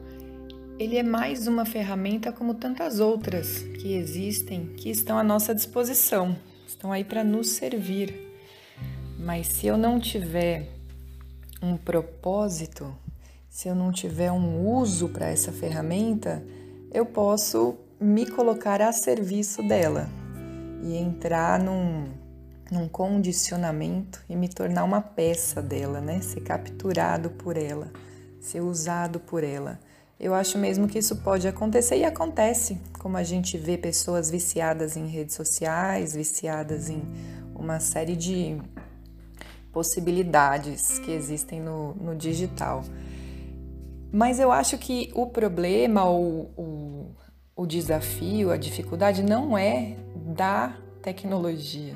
ele 0.78 0.96
é 0.96 1.02
mais 1.04 1.46
uma 1.46 1.64
ferramenta 1.64 2.32
como 2.32 2.54
tantas 2.54 2.98
outras 2.98 3.62
que 3.80 3.92
existem, 3.92 4.66
que 4.66 4.90
estão 4.90 5.16
à 5.16 5.22
nossa 5.22 5.54
disposição, 5.54 6.36
estão 6.66 6.90
aí 6.90 7.04
para 7.04 7.22
nos 7.22 7.50
servir. 7.50 8.28
Mas 9.16 9.46
se 9.46 9.68
eu 9.68 9.76
não 9.76 10.00
tiver 10.00 10.68
um 11.62 11.76
propósito, 11.76 12.92
se 13.58 13.66
eu 13.66 13.74
não 13.74 13.90
tiver 13.90 14.30
um 14.30 14.64
uso 14.64 15.08
para 15.08 15.26
essa 15.26 15.50
ferramenta, 15.50 16.40
eu 16.92 17.04
posso 17.04 17.74
me 18.00 18.24
colocar 18.24 18.80
a 18.80 18.92
serviço 18.92 19.64
dela 19.64 20.08
e 20.84 20.96
entrar 20.96 21.58
num 21.58 22.04
num 22.70 22.86
condicionamento 22.86 24.22
e 24.28 24.36
me 24.36 24.48
tornar 24.48 24.84
uma 24.84 25.00
peça 25.00 25.60
dela, 25.60 26.00
né? 26.00 26.20
Ser 26.20 26.42
capturado 26.42 27.30
por 27.30 27.56
ela, 27.56 27.90
ser 28.40 28.60
usado 28.60 29.18
por 29.18 29.42
ela. 29.42 29.80
Eu 30.20 30.34
acho 30.34 30.56
mesmo 30.56 30.86
que 30.86 31.00
isso 31.00 31.16
pode 31.16 31.48
acontecer 31.48 31.96
e 31.96 32.04
acontece, 32.04 32.78
como 33.00 33.16
a 33.16 33.24
gente 33.24 33.58
vê 33.58 33.76
pessoas 33.76 34.30
viciadas 34.30 34.96
em 34.96 35.08
redes 35.08 35.34
sociais, 35.34 36.14
viciadas 36.14 36.88
em 36.88 37.02
uma 37.56 37.80
série 37.80 38.14
de 38.14 38.56
possibilidades 39.72 41.00
que 41.00 41.10
existem 41.10 41.60
no, 41.60 41.94
no 41.94 42.14
digital. 42.14 42.84
Mas 44.12 44.40
eu 44.40 44.50
acho 44.50 44.78
que 44.78 45.10
o 45.14 45.26
problema, 45.26 46.08
o, 46.08 46.50
o, 46.56 47.10
o 47.56 47.66
desafio, 47.66 48.50
a 48.50 48.56
dificuldade 48.56 49.22
não 49.22 49.56
é 49.56 49.96
da 50.14 50.76
tecnologia, 51.02 51.94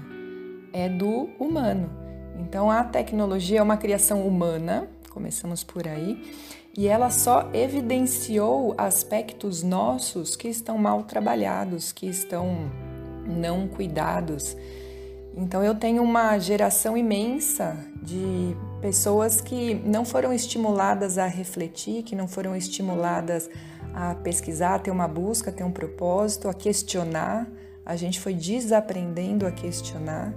é 0.72 0.88
do 0.88 1.31
humano. 1.38 1.90
Então 2.38 2.70
a 2.70 2.85
tecnologia 2.85 3.61
é 3.61 3.62
uma 3.62 3.77
criação 3.77 4.27
humana, 4.27 4.88
Começamos 5.12 5.62
por 5.62 5.87
aí. 5.87 6.33
E 6.75 6.88
ela 6.88 7.11
só 7.11 7.51
evidenciou 7.53 8.75
aspectos 8.79 9.62
nossos 9.62 10.35
que 10.35 10.48
estão 10.48 10.79
mal 10.79 11.03
trabalhados, 11.03 11.92
que 11.92 12.07
estão 12.07 12.70
não 13.27 13.68
cuidados. 13.68 14.57
Então 15.37 15.62
eu 15.64 15.75
tenho 15.75 16.03
uma 16.03 16.38
geração 16.38 16.97
imensa 16.97 17.77
de 18.03 18.55
pessoas 18.81 19.40
que 19.40 19.75
não 19.75 20.05
foram 20.05 20.33
estimuladas 20.33 21.16
a 21.16 21.27
refletir, 21.27 22.03
que 22.03 22.14
não 22.14 22.29
foram 22.29 22.55
estimuladas 22.55 23.49
a 23.95 24.14
pesquisar, 24.16 24.75
a 24.75 24.79
ter 24.79 24.90
uma 24.90 25.09
busca, 25.09 25.51
a 25.51 25.53
ter 25.53 25.64
um 25.64 25.71
propósito, 25.71 26.49
a 26.49 26.55
questionar. 26.55 27.47
A 27.85 27.97
gente 27.97 28.21
foi 28.21 28.35
desaprendendo 28.35 29.47
a 29.47 29.51
questionar. 29.51 30.35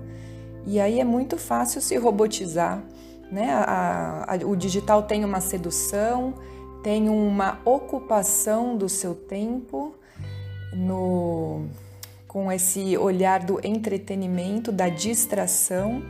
E 0.65 0.79
aí 0.79 0.99
é 0.99 1.03
muito 1.03 1.37
fácil 1.37 1.81
se 1.81 1.95
robotizar. 1.97 2.81
Né? 3.31 3.51
A, 3.51 4.25
a, 4.27 4.45
o 4.45 4.55
digital 4.55 5.03
tem 5.03 5.25
uma 5.25 5.41
sedução, 5.41 6.33
tem 6.83 7.09
uma 7.09 7.59
ocupação 7.65 8.77
do 8.77 8.87
seu 8.87 9.13
tempo 9.13 9.95
no 10.73 11.65
com 12.35 12.51
esse 12.51 12.97
olhar 12.97 13.45
do 13.45 13.65
entretenimento, 13.65 14.69
da 14.69 14.89
distração. 14.89 16.03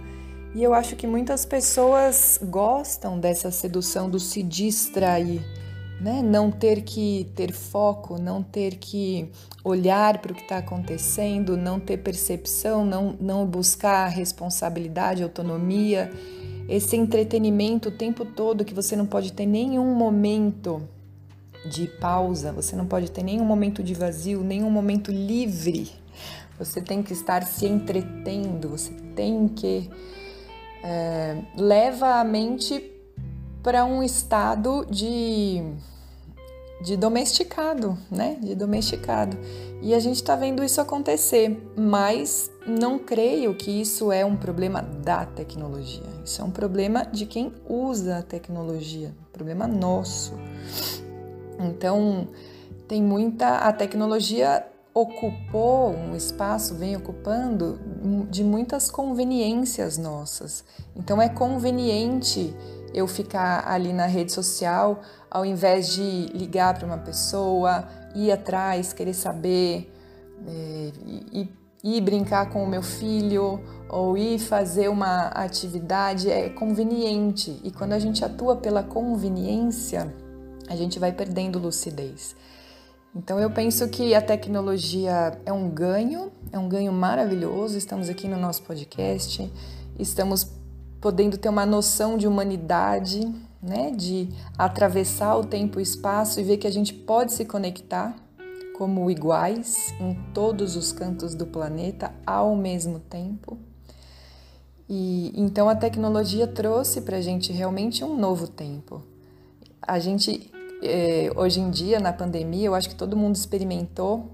E 0.55 0.63
eu 0.63 0.73
acho 0.73 0.95
que 0.95 1.05
muitas 1.05 1.45
pessoas 1.45 2.39
gostam 2.41 3.19
dessa 3.19 3.51
sedução 3.51 4.09
do 4.09 4.19
se 4.19 4.41
distrair, 4.41 5.45
né? 6.01 6.23
Não 6.23 6.49
ter 6.49 6.81
que 6.81 7.31
ter 7.35 7.51
foco, 7.51 8.19
não 8.19 8.41
ter 8.41 8.77
que 8.77 9.29
olhar 9.63 10.17
para 10.17 10.31
o 10.31 10.35
que 10.35 10.41
está 10.41 10.57
acontecendo, 10.57 11.55
não 11.55 11.79
ter 11.79 11.97
percepção, 11.97 12.83
não, 12.83 13.15
não 13.21 13.45
buscar 13.45 14.07
responsabilidade, 14.07 15.21
autonomia. 15.21 16.11
Esse 16.67 16.95
entretenimento 16.95 17.89
o 17.89 17.91
tempo 17.91 18.25
todo 18.25 18.65
que 18.65 18.73
você 18.73 18.95
não 18.95 19.05
pode 19.05 19.31
ter 19.31 19.45
nenhum 19.45 19.93
momento 19.93 20.81
de 21.69 21.87
pausa, 21.87 22.51
você 22.51 22.75
não 22.75 22.87
pode 22.87 23.11
ter 23.11 23.21
nenhum 23.21 23.45
momento 23.45 23.83
de 23.83 23.93
vazio, 23.93 24.43
nenhum 24.43 24.71
momento 24.71 25.11
livre 25.11 26.03
você 26.57 26.81
tem 26.81 27.03
que 27.03 27.13
estar 27.13 27.43
se 27.43 27.65
entretendo, 27.65 28.69
você 28.69 28.91
tem 29.15 29.47
que 29.47 29.89
é, 30.83 31.41
leva 31.57 32.19
a 32.19 32.23
mente 32.23 32.91
para 33.63 33.83
um 33.83 34.03
estado 34.03 34.85
de, 34.89 35.63
de 36.81 36.95
domesticado, 36.95 37.97
né? 38.11 38.37
De 38.39 38.53
domesticado. 38.53 39.35
E 39.81 39.93
a 39.93 39.99
gente 39.99 40.17
está 40.17 40.35
vendo 40.35 40.63
isso 40.63 40.79
acontecer, 40.79 41.59
mas 41.75 42.51
não 42.65 42.99
creio 42.99 43.55
que 43.55 43.71
isso 43.71 44.11
é 44.11 44.23
um 44.23 44.35
problema 44.35 44.81
da 44.81 45.25
tecnologia. 45.25 46.03
Isso 46.23 46.41
é 46.41 46.45
um 46.45 46.51
problema 46.51 47.03
de 47.05 47.25
quem 47.25 47.51
usa 47.67 48.19
a 48.19 48.21
tecnologia, 48.21 49.13
problema 49.33 49.67
nosso. 49.67 50.33
Então, 51.59 52.27
tem 52.87 53.01
muita. 53.01 53.57
A 53.57 53.73
tecnologia 53.73 54.63
ocupou 54.95 55.93
um 55.93 56.15
espaço, 56.15 56.73
vem 56.73 56.95
ocupando 56.95 57.77
de 58.31 58.45
muitas 58.45 58.89
conveniências 58.89 59.97
nossas. 59.97 60.63
Então 60.95 61.21
é 61.21 61.27
conveniente 61.27 62.55
eu 62.93 63.05
ficar 63.05 63.67
ali 63.67 63.91
na 63.91 64.05
rede 64.05 64.31
social 64.31 65.01
ao 65.29 65.45
invés 65.45 65.89
de 65.89 66.27
ligar 66.27 66.75
para 66.75 66.85
uma 66.85 66.97
pessoa, 66.97 67.85
ir 68.15 68.31
atrás, 68.31 68.93
querer 68.93 69.13
saber, 69.13 69.93
é, 70.47 70.91
ir, 71.83 72.01
brincar 72.01 72.49
com 72.49 72.63
o 72.63 72.67
meu 72.67 72.81
filho 72.81 73.59
ou 73.89 74.17
ir 74.17 74.39
fazer 74.39 74.87
uma 74.87 75.27
atividade 75.27 76.31
é 76.31 76.47
conveniente. 76.49 77.59
E 77.65 77.69
quando 77.69 77.91
a 77.91 77.99
gente 77.99 78.23
atua 78.23 78.55
pela 78.55 78.81
conveniência, 78.81 80.09
a 80.69 80.75
gente 80.77 80.99
vai 80.99 81.11
perdendo 81.11 81.59
lucidez. 81.59 82.33
Então 83.15 83.39
eu 83.39 83.49
penso 83.49 83.87
que 83.87 84.13
a 84.13 84.21
tecnologia 84.21 85.39
é 85.45 85.53
um 85.53 85.69
ganho, 85.69 86.33
é 86.51 86.59
um 86.59 86.67
ganho 86.67 86.91
maravilhoso. 86.91 87.77
Estamos 87.77 88.09
aqui 88.09 88.27
no 88.27 88.37
nosso 88.37 88.61
podcast, 88.63 89.49
estamos 89.97 90.51
podendo 90.99 91.37
ter 91.37 91.47
uma 91.47 91.65
noção 91.65 92.17
de 92.17 92.27
humanidade, 92.27 93.33
né, 93.61 93.89
de 93.91 94.27
atravessar 94.57 95.37
o 95.37 95.45
tempo 95.45 95.79
e 95.79 95.81
o 95.81 95.83
espaço 95.83 96.41
e 96.41 96.43
ver 96.43 96.57
que 96.57 96.67
a 96.67 96.71
gente 96.71 96.93
pode 96.93 97.31
se 97.31 97.45
conectar 97.45 98.13
como 98.77 99.09
iguais 99.09 99.93
em 99.97 100.13
todos 100.33 100.75
os 100.75 100.91
cantos 100.91 101.33
do 101.33 101.45
planeta 101.45 102.13
ao 102.25 102.53
mesmo 102.53 102.99
tempo. 102.99 103.57
E 104.89 105.31
então 105.35 105.69
a 105.69 105.75
tecnologia 105.75 106.45
trouxe 106.47 106.99
para 106.99 107.15
a 107.15 107.21
gente 107.21 107.53
realmente 107.53 108.03
um 108.03 108.17
novo 108.17 108.45
tempo. 108.45 109.01
A 109.81 109.99
gente 109.99 110.51
é, 110.81 111.31
hoje 111.35 111.59
em 111.59 111.69
dia, 111.69 111.99
na 111.99 112.13
pandemia, 112.13 112.67
eu 112.67 112.75
acho 112.75 112.89
que 112.89 112.95
todo 112.95 113.15
mundo 113.15 113.35
experimentou 113.35 114.31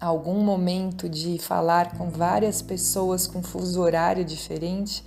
algum 0.00 0.42
momento 0.42 1.08
de 1.08 1.38
falar 1.38 1.96
com 1.96 2.08
várias 2.08 2.62
pessoas 2.62 3.26
com 3.26 3.42
fuso 3.42 3.80
horário 3.80 4.24
diferente. 4.24 5.04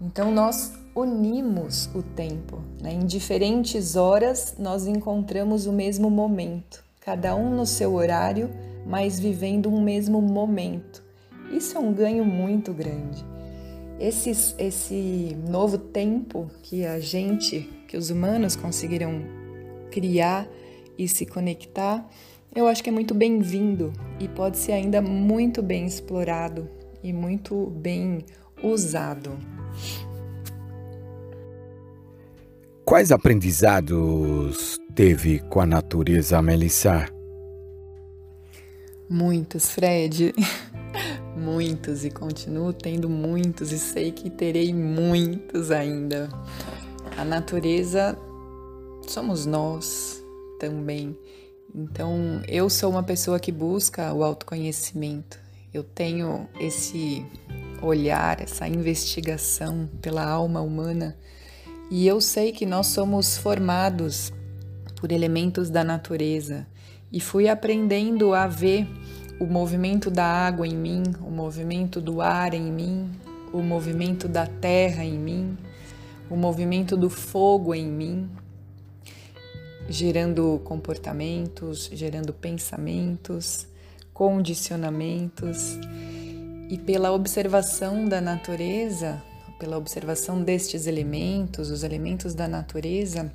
Então, 0.00 0.32
nós 0.32 0.72
unimos 0.94 1.90
o 1.94 2.02
tempo. 2.02 2.60
Né? 2.80 2.94
Em 2.94 3.04
diferentes 3.04 3.96
horas, 3.96 4.54
nós 4.58 4.86
encontramos 4.86 5.66
o 5.66 5.72
mesmo 5.72 6.10
momento, 6.10 6.82
cada 7.00 7.34
um 7.36 7.54
no 7.54 7.66
seu 7.66 7.94
horário, 7.94 8.50
mas 8.86 9.20
vivendo 9.20 9.68
um 9.68 9.82
mesmo 9.82 10.22
momento. 10.22 11.04
Isso 11.50 11.76
é 11.76 11.80
um 11.80 11.92
ganho 11.92 12.24
muito 12.24 12.72
grande. 12.72 13.24
Esse, 13.98 14.30
esse 14.58 15.36
novo 15.48 15.78
tempo 15.78 16.50
que 16.62 16.84
a 16.84 16.98
gente, 16.98 17.60
que 17.88 17.96
os 17.96 18.10
humanos 18.10 18.56
conseguiram 18.56 19.22
criar 19.96 20.46
e 20.98 21.08
se 21.08 21.24
conectar, 21.24 22.06
eu 22.54 22.66
acho 22.66 22.84
que 22.84 22.90
é 22.90 22.92
muito 22.92 23.14
bem-vindo 23.14 23.94
e 24.20 24.28
pode 24.28 24.58
ser 24.58 24.72
ainda 24.72 25.00
muito 25.00 25.62
bem 25.62 25.86
explorado 25.86 26.68
e 27.02 27.14
muito 27.14 27.72
bem 27.78 28.22
usado. 28.62 29.38
Quais 32.84 33.10
aprendizados 33.10 34.76
teve 34.94 35.38
com 35.48 35.60
a 35.60 35.66
natureza, 35.66 36.42
Melissa? 36.42 37.08
Muitos, 39.08 39.70
Fred. 39.70 40.34
muitos 41.34 42.04
e 42.04 42.10
continuo 42.10 42.72
tendo 42.72 43.08
muitos 43.08 43.72
e 43.72 43.78
sei 43.78 44.12
que 44.12 44.28
terei 44.28 44.74
muitos 44.74 45.70
ainda. 45.70 46.28
A 47.16 47.24
natureza 47.24 48.16
somos 49.12 49.46
nós 49.46 50.22
também. 50.58 51.16
Então, 51.74 52.42
eu 52.48 52.70
sou 52.70 52.90
uma 52.90 53.02
pessoa 53.02 53.38
que 53.38 53.52
busca 53.52 54.12
o 54.12 54.24
autoconhecimento. 54.24 55.38
Eu 55.72 55.82
tenho 55.82 56.48
esse 56.58 57.24
olhar, 57.82 58.40
essa 58.40 58.66
investigação 58.66 59.88
pela 60.00 60.24
alma 60.24 60.60
humana 60.60 61.16
e 61.88 62.06
eu 62.06 62.20
sei 62.20 62.50
que 62.50 62.66
nós 62.66 62.88
somos 62.88 63.36
formados 63.36 64.32
por 64.96 65.12
elementos 65.12 65.70
da 65.70 65.84
natureza 65.84 66.66
e 67.12 67.20
fui 67.20 67.48
aprendendo 67.48 68.34
a 68.34 68.48
ver 68.48 68.88
o 69.38 69.46
movimento 69.46 70.10
da 70.10 70.24
água 70.24 70.66
em 70.66 70.74
mim, 70.74 71.04
o 71.20 71.30
movimento 71.30 72.00
do 72.00 72.20
ar 72.20 72.54
em 72.54 72.72
mim, 72.72 73.08
o 73.52 73.62
movimento 73.62 74.26
da 74.26 74.46
terra 74.46 75.04
em 75.04 75.16
mim, 75.16 75.56
o 76.28 76.36
movimento 76.36 76.96
do 76.96 77.08
fogo 77.08 77.72
em 77.72 77.86
mim, 77.86 78.28
gerando 79.88 80.60
comportamentos, 80.64 81.90
gerando 81.92 82.32
pensamentos, 82.32 83.66
condicionamentos. 84.12 85.78
E 86.68 86.78
pela 86.78 87.12
observação 87.12 88.08
da 88.08 88.20
natureza, 88.20 89.22
pela 89.58 89.76
observação 89.76 90.42
destes 90.42 90.86
elementos, 90.86 91.70
os 91.70 91.82
elementos 91.82 92.34
da 92.34 92.48
natureza, 92.48 93.32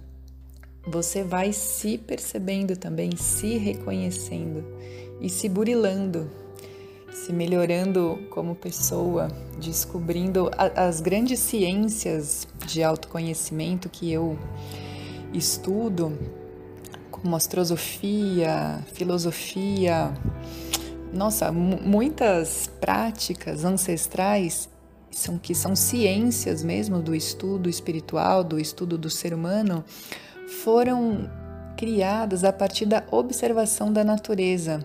você 0.85 1.23
vai 1.23 1.53
se 1.53 1.97
percebendo 1.97 2.75
também, 2.75 3.15
se 3.15 3.57
reconhecendo 3.57 4.63
e 5.21 5.29
se 5.29 5.47
burilando, 5.47 6.29
se 7.13 7.31
melhorando 7.31 8.19
como 8.31 8.55
pessoa, 8.55 9.27
descobrindo 9.59 10.49
as 10.57 10.99
grandes 10.99 11.39
ciências 11.39 12.47
de 12.65 12.83
autoconhecimento 12.83 13.87
que 13.89 14.11
eu 14.11 14.37
estudo 15.33 16.17
como 17.21 17.35
astrosofia, 17.35 18.79
filosofia, 18.93 20.11
nossa, 21.13 21.51
muitas 21.51 22.69
práticas 22.79 23.63
ancestrais 23.65 24.69
são 25.11 25.37
que 25.37 25.53
são 25.53 25.75
ciências 25.75 26.63
mesmo 26.63 27.01
do 27.01 27.13
estudo 27.13 27.69
espiritual, 27.69 28.43
do 28.43 28.57
estudo 28.57 28.97
do 28.97 29.09
ser 29.09 29.33
humano, 29.33 29.83
foram 30.63 31.29
criadas 31.75 32.43
a 32.43 32.53
partir 32.53 32.85
da 32.85 33.03
observação 33.11 33.91
da 33.91 34.03
natureza, 34.03 34.83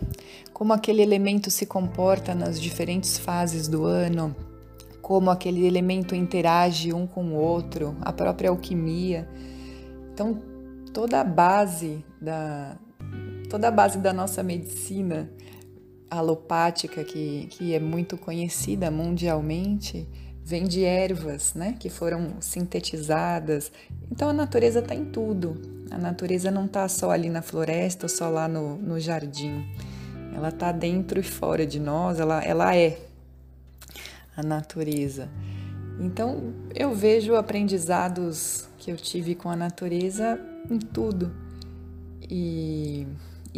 como 0.52 0.72
aquele 0.72 1.02
elemento 1.02 1.50
se 1.50 1.64
comporta 1.64 2.34
nas 2.34 2.60
diferentes 2.60 3.18
fases 3.18 3.68
do 3.68 3.84
ano, 3.84 4.34
como 5.00 5.30
aquele 5.30 5.64
elemento 5.64 6.14
interage 6.14 6.92
um 6.92 7.06
com 7.06 7.24
o 7.26 7.34
outro, 7.34 7.96
a 8.00 8.12
própria 8.12 8.50
alquimia. 8.50 9.28
Então, 10.12 10.42
toda 10.96 11.20
a 11.20 11.24
base 11.24 12.02
da 12.18 12.74
toda 13.50 13.68
a 13.68 13.70
base 13.70 13.98
da 13.98 14.14
nossa 14.14 14.42
medicina 14.42 15.30
alopática 16.10 17.04
que, 17.04 17.48
que 17.50 17.74
é 17.74 17.78
muito 17.78 18.16
conhecida 18.16 18.90
mundialmente 18.90 20.08
vem 20.42 20.64
de 20.64 20.84
ervas, 20.84 21.52
né, 21.52 21.76
que 21.78 21.90
foram 21.90 22.36
sintetizadas. 22.40 23.70
Então 24.10 24.30
a 24.30 24.32
natureza 24.32 24.78
está 24.78 24.94
em 24.94 25.04
tudo. 25.04 25.60
A 25.90 25.98
natureza 25.98 26.50
não 26.50 26.64
está 26.64 26.88
só 26.88 27.10
ali 27.10 27.28
na 27.28 27.42
floresta 27.42 28.06
ou 28.06 28.08
só 28.08 28.30
lá 28.30 28.48
no, 28.48 28.76
no 28.76 28.98
jardim. 28.98 29.66
Ela 30.34 30.48
está 30.48 30.72
dentro 30.72 31.20
e 31.20 31.22
fora 31.22 31.66
de 31.66 31.78
nós. 31.78 32.18
Ela, 32.18 32.42
ela 32.42 32.74
é 32.74 32.96
a 34.34 34.42
natureza. 34.42 35.28
Então 35.98 36.54
eu 36.74 36.94
vejo 36.94 37.34
aprendizados 37.34 38.68
que 38.78 38.90
eu 38.90 38.96
tive 38.96 39.34
com 39.34 39.48
a 39.48 39.56
natureza 39.56 40.40
em 40.70 40.78
tudo. 40.78 41.32
E 42.28 43.06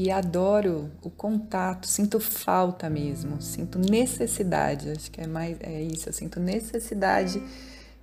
e 0.00 0.12
adoro 0.12 0.92
o 1.02 1.10
contato, 1.10 1.88
sinto 1.88 2.20
falta 2.20 2.88
mesmo, 2.88 3.42
sinto 3.42 3.80
necessidade, 3.80 4.92
acho 4.92 5.10
que 5.10 5.20
é 5.20 5.26
mais 5.26 5.56
é 5.60 5.82
isso, 5.82 6.08
eu 6.08 6.12
sinto 6.12 6.38
necessidade 6.38 7.42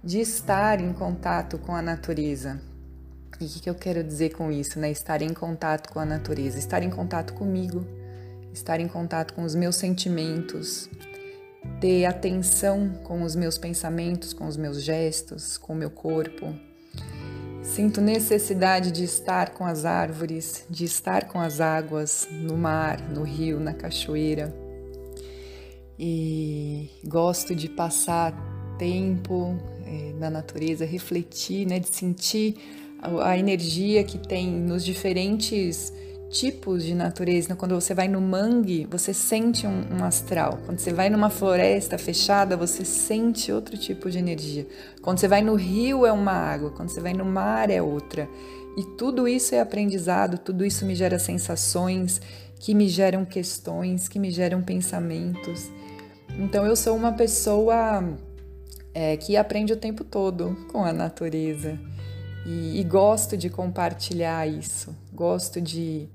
de 0.04 0.20
estar 0.20 0.82
em 0.82 0.92
contato 0.92 1.58
com 1.58 1.74
a 1.74 1.82
natureza. 1.82 2.60
E 3.40 3.46
o 3.46 3.48
que, 3.48 3.60
que 3.62 3.70
eu 3.70 3.76
quero 3.76 4.04
dizer 4.04 4.36
com 4.36 4.52
isso, 4.52 4.78
né? 4.78 4.92
Estar 4.92 5.22
em 5.22 5.34
contato 5.34 5.90
com 5.90 6.00
a 6.02 6.06
natureza, 6.06 6.60
estar 6.60 6.84
em 6.84 6.90
contato 6.90 7.34
comigo, 7.34 7.86
estar 8.54 8.82
em 8.82 8.90
contato 8.90 9.34
com 9.34 9.44
os 9.44 9.56
meus 9.56 9.78
sentimentos, 9.78 10.90
ter 11.80 12.06
atenção 12.06 12.90
com 13.04 13.24
os 13.24 13.36
meus 13.36 13.58
pensamentos, 13.58 14.34
com 14.34 14.48
os 14.48 14.58
meus 14.58 14.82
gestos, 14.82 15.58
com 15.58 15.74
o 15.74 15.76
meu 15.76 15.90
corpo, 15.90 16.54
Sinto 17.66 18.00
necessidade 18.00 18.92
de 18.92 19.04
estar 19.04 19.50
com 19.50 19.66
as 19.66 19.86
árvores, 19.86 20.66
de 20.70 20.86
estar 20.86 21.28
com 21.28 21.40
as 21.42 21.60
águas, 21.60 22.28
no 22.32 22.56
mar, 22.56 23.02
no 23.10 23.24
rio, 23.24 23.60
na 23.60 23.74
cachoeira. 23.74 24.56
E 25.98 26.90
gosto 27.04 27.56
de 27.56 27.68
passar 27.68 28.34
tempo 28.78 29.58
é, 29.86 30.14
na 30.14 30.30
natureza, 30.30 30.86
refletir, 30.86 31.66
né, 31.66 31.80
de 31.80 31.94
sentir 31.94 32.56
a, 33.02 33.32
a 33.32 33.38
energia 33.38 34.04
que 34.04 34.20
tem 34.20 34.48
nos 34.48 34.86
diferentes 34.86 35.92
tipos 36.36 36.84
de 36.84 36.94
natureza. 36.94 37.48
Então, 37.48 37.58
quando 37.58 37.76
você 37.76 37.94
vai 37.94 38.10
no 38.10 38.20
mangue, 38.20 38.86
você 38.92 39.14
sente 39.14 39.66
um, 39.66 40.00
um, 40.00 40.04
astral. 40.04 40.60
Quando 40.66 40.80
você 40.80 40.92
vai 40.92 41.10
numa 41.10 41.30
floresta 41.30 41.98
fechada, 41.98 42.58
você 42.58 42.84
sente 42.84 43.54
outro 43.54 43.78
tipo 43.78 44.12
de 44.12 44.20
energia. 44.20 44.68
Quando 45.02 45.18
você 45.18 45.30
vai 45.30 45.42
no 45.42 45.56
rio, 45.56 46.06
é 46.06 46.12
uma 46.12 46.34
água. 46.34 46.72
Quando 46.72 46.90
você 46.90 47.00
vai 47.00 47.14
no 47.14 47.24
mar, 47.24 47.70
é 47.70 47.82
outra. 47.82 48.28
E 48.78 48.84
tudo 48.98 49.30
isso 49.30 49.56
é 49.56 49.62
aprendizado, 49.62 50.38
tudo 50.38 50.66
isso 50.66 50.86
me 50.86 50.94
gera 50.94 51.18
sensações, 51.18 52.22
que 52.60 52.76
me 52.76 52.90
geram 52.90 53.24
questões, 53.24 54.10
que 54.10 54.20
me 54.20 54.30
geram 54.30 54.62
pensamentos. 54.62 55.72
Então, 56.38 56.66
eu 56.66 56.76
sou 56.76 56.98
uma 56.98 57.14
pessoa 57.14 58.04
é, 58.94 59.16
que 59.16 59.38
aprende 59.38 59.72
o 59.72 59.78
tempo 59.78 60.04
todo 60.04 60.68
com 60.70 60.84
a 60.84 60.92
natureza. 60.92 61.80
E, 62.46 62.80
e, 62.80 62.84
gosto 62.84 63.36
de 63.36 63.50
compartilhar 63.50 64.46
isso, 64.48 64.96
gosto 65.12 65.60
de 65.60 66.08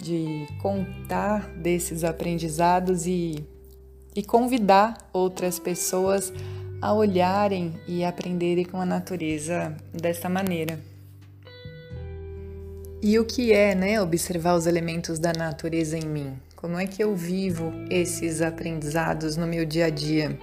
de 0.00 0.46
contar 0.60 1.48
desses 1.56 2.04
aprendizados 2.04 3.06
e, 3.06 3.44
e 4.14 4.22
convidar 4.22 5.08
outras 5.12 5.58
pessoas 5.58 6.32
a 6.80 6.92
olharem 6.92 7.74
e 7.88 8.04
aprenderem 8.04 8.64
com 8.64 8.80
a 8.80 8.86
natureza 8.86 9.74
dessa 9.92 10.28
maneira. 10.28 10.78
E 13.02 13.18
o 13.18 13.24
que 13.24 13.52
é, 13.52 13.74
né, 13.74 14.00
observar 14.00 14.54
os 14.54 14.66
elementos 14.66 15.18
da 15.18 15.32
natureza 15.32 15.96
em 15.96 16.06
mim? 16.06 16.36
Como 16.54 16.78
é 16.78 16.86
que 16.86 17.02
eu 17.02 17.14
vivo 17.14 17.72
esses 17.90 18.40
aprendizados 18.40 19.36
no 19.36 19.46
meu 19.46 19.64
dia 19.64 19.86
a 19.86 19.90
dia? 19.90 20.38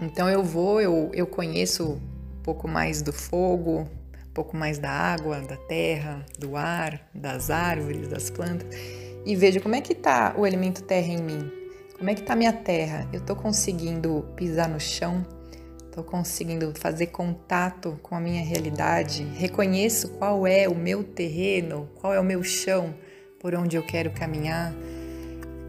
Então 0.00 0.28
eu 0.28 0.42
vou, 0.42 0.80
eu, 0.80 1.10
eu 1.14 1.26
conheço 1.26 1.92
um 1.92 2.42
pouco 2.42 2.66
mais 2.66 3.02
do 3.02 3.12
fogo, 3.12 3.88
pouco 4.40 4.56
mais 4.56 4.78
da 4.78 4.90
água, 4.90 5.38
da 5.40 5.58
terra, 5.58 6.24
do 6.38 6.56
ar, 6.56 7.06
das 7.14 7.50
árvores, 7.50 8.08
das 8.08 8.30
plantas 8.30 8.74
e 9.26 9.36
vejo 9.36 9.60
como 9.60 9.74
é 9.74 9.82
que 9.82 9.92
está 9.92 10.34
o 10.34 10.46
elemento 10.46 10.82
terra 10.82 11.08
em 11.08 11.22
mim. 11.22 11.52
Como 11.98 12.08
é 12.08 12.14
que 12.14 12.22
está 12.22 12.34
minha 12.34 12.54
terra? 12.54 13.06
Eu 13.12 13.20
estou 13.20 13.36
conseguindo 13.36 14.26
pisar 14.34 14.66
no 14.66 14.80
chão? 14.80 15.26
Estou 15.84 16.02
conseguindo 16.02 16.72
fazer 16.74 17.08
contato 17.08 18.00
com 18.02 18.14
a 18.14 18.20
minha 18.20 18.42
realidade? 18.42 19.24
Reconheço 19.36 20.08
qual 20.12 20.46
é 20.46 20.66
o 20.66 20.74
meu 20.74 21.04
terreno, 21.04 21.90
qual 21.96 22.14
é 22.14 22.18
o 22.18 22.24
meu 22.24 22.42
chão 22.42 22.94
por 23.38 23.54
onde 23.54 23.76
eu 23.76 23.82
quero 23.82 24.10
caminhar? 24.10 24.72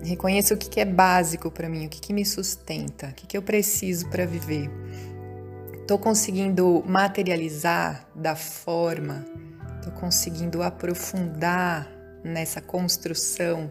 Reconheço 0.02 0.54
o 0.54 0.58
que 0.58 0.80
é 0.80 0.86
básico 0.86 1.52
para 1.52 1.68
mim, 1.68 1.88
o 1.88 1.90
que 1.90 2.14
me 2.14 2.26
sustenta, 2.26 3.08
o 3.08 3.14
que 3.14 3.38
eu 3.38 3.42
preciso 3.42 4.10
para 4.10 4.26
viver. 4.26 4.70
Estou 5.92 6.00
conseguindo 6.00 6.82
materializar 6.88 8.08
da 8.16 8.34
forma, 8.34 9.26
estou 9.76 9.92
conseguindo 9.92 10.64
aprofundar 10.64 11.86
nessa 12.24 12.62
construção. 12.62 13.70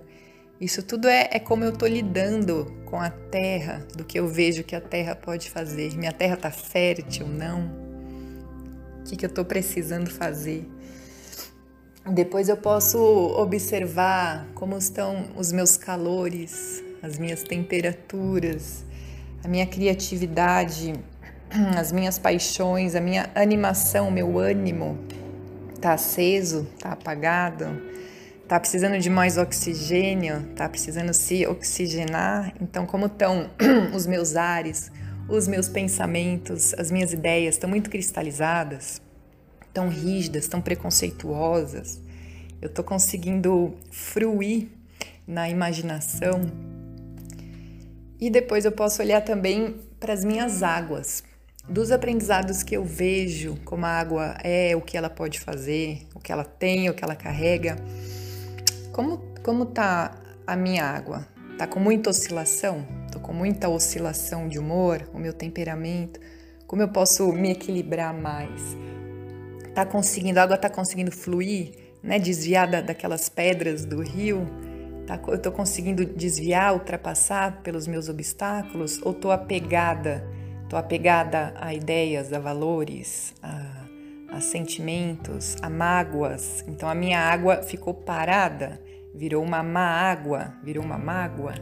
Isso 0.61 0.83
tudo 0.83 1.09
é, 1.09 1.31
é 1.33 1.39
como 1.39 1.65
eu 1.65 1.71
estou 1.71 1.89
lidando 1.89 2.77
com 2.85 3.01
a 3.01 3.09
terra, 3.09 3.87
do 3.97 4.05
que 4.05 4.21
eu 4.21 4.29
vejo 4.29 4.63
que 4.63 4.77
a 4.77 4.83
terra 4.83 5.17
pode 5.17 5.49
fazer. 5.49 5.97
Minha 5.97 6.13
terra 6.13 6.35
está 6.35 6.51
fértil, 6.51 7.27
não? 7.27 7.71
O 9.01 9.05
que, 9.05 9.17
que 9.17 9.25
eu 9.25 9.31
estou 9.31 9.47
precisando 9.47 10.11
fazer? 10.11 10.69
Depois 12.07 12.51
eu 12.51 12.57
posso 12.59 12.99
observar 12.99 14.47
como 14.55 14.77
estão 14.77 15.31
os 15.39 15.53
meus 15.53 15.79
calores, 15.79 16.85
as 17.03 17.19
minhas 17.19 17.43
temperaturas, 17.43 18.85
a 19.43 19.49
minha 19.49 19.67
criatividade 19.67 20.93
as 21.77 21.91
minhas 21.91 22.19
paixões, 22.19 22.95
a 22.95 23.01
minha 23.01 23.31
animação, 23.35 24.09
o 24.09 24.13
meu 24.13 24.39
ânimo 24.39 24.99
está 25.75 25.95
aceso, 25.95 26.69
está 26.75 26.93
apagado, 26.93 27.67
está 28.43 28.59
precisando 28.61 28.99
de 28.99 29.11
mais 29.11 29.37
oxigênio, 29.37 30.47
está 30.51 30.69
precisando 30.69 31.13
se 31.13 31.47
oxigenar. 31.47 32.53
Então, 32.61 32.87
como 32.87 33.07
estão 33.07 33.51
os 33.95 34.07
meus 34.07 34.37
ares, 34.37 34.93
os 35.29 35.49
meus 35.49 35.69
pensamentos, 35.69 36.75
as 36.75 36.91
minhas 36.91 37.13
ideias 37.13 37.55
estão 37.55 37.71
muito 37.71 37.89
cristalizadas, 37.91 39.01
tão 39.73 39.89
rígidas, 39.89 40.47
tão 40.49 40.61
preconceituosas. 40.61 42.01
Eu 42.61 42.69
estou 42.69 42.85
conseguindo 42.85 43.75
fruir 43.91 44.69
na 45.27 45.49
imaginação. 45.49 46.41
E 48.21 48.29
depois 48.29 48.65
eu 48.65 48.73
posso 48.73 49.01
olhar 49.01 49.23
também 49.23 49.77
para 49.99 50.13
as 50.13 50.25
minhas 50.25 50.63
águas, 50.63 51.23
dos 51.69 51.93
aprendizados 51.93 52.63
que 52.63 52.77
eu 52.77 52.85
vejo, 52.85 53.57
como 53.65 53.87
a 53.87 53.91
água 53.91 54.37
é, 54.43 54.75
o 54.75 54.81
que 54.81 54.97
ela 54.97 55.11
pode 55.11 55.41
fazer, 55.41 56.07
o 56.15 56.21
que 56.21 56.33
ela 56.33 56.45
tem, 56.45 56.89
o 56.89 56.95
que 56.95 57.05
ela 57.05 57.15
carrega. 57.15 57.77
Como 58.93 59.31
como 59.43 59.65
tá 59.65 60.21
a 60.47 60.55
minha 60.55 60.85
água? 60.85 61.27
Tá 61.57 61.67
com 61.67 61.81
muita 61.81 62.11
oscilação? 62.11 62.87
Tô 63.11 63.19
com 63.19 63.33
muita 63.33 63.71
oscilação 63.71 64.49
de 64.49 64.59
humor, 64.59 65.09
o 65.15 65.19
meu 65.19 65.33
temperamento. 65.33 66.21
Como 66.67 66.83
eu 66.83 66.89
posso 66.89 67.33
me 67.33 67.51
equilibrar 67.51 68.13
mais? 68.13 68.77
Tá 69.75 69.87
conseguindo, 69.87 70.39
a 70.39 70.43
água 70.43 70.59
tá 70.59 70.69
conseguindo 70.69 71.11
fluir, 71.11 71.73
né, 72.03 72.19
desviada 72.19 72.83
daquelas 72.83 73.31
pedras 73.31 73.87
do 73.87 74.03
rio? 74.03 74.47
Tá, 75.07 75.19
eu 75.29 75.39
tô 75.39 75.51
conseguindo 75.51 76.05
desviar, 76.05 76.75
ultrapassar 76.75 77.63
pelos 77.63 77.87
meus 77.87 78.09
obstáculos 78.09 79.01
ou 79.03 79.15
tô 79.15 79.31
apegada 79.31 80.23
Estou 80.71 80.79
apegada 80.79 81.53
a 81.57 81.75
ideias, 81.75 82.33
a 82.33 82.39
valores, 82.39 83.35
a, 83.43 83.89
a 84.37 84.41
sentimentos, 84.41 85.57
a 85.61 85.69
mágoas. 85.69 86.65
Então 86.69 86.89
a 86.89 86.95
minha 86.95 87.19
água 87.19 87.57
ficou 87.65 87.93
parada, 87.93 88.81
virou 89.13 89.43
uma 89.43 89.65
má 89.65 89.83
água, 89.85 90.55
virou 90.63 90.85
uma 90.85 90.97
mágoa. 90.97 91.55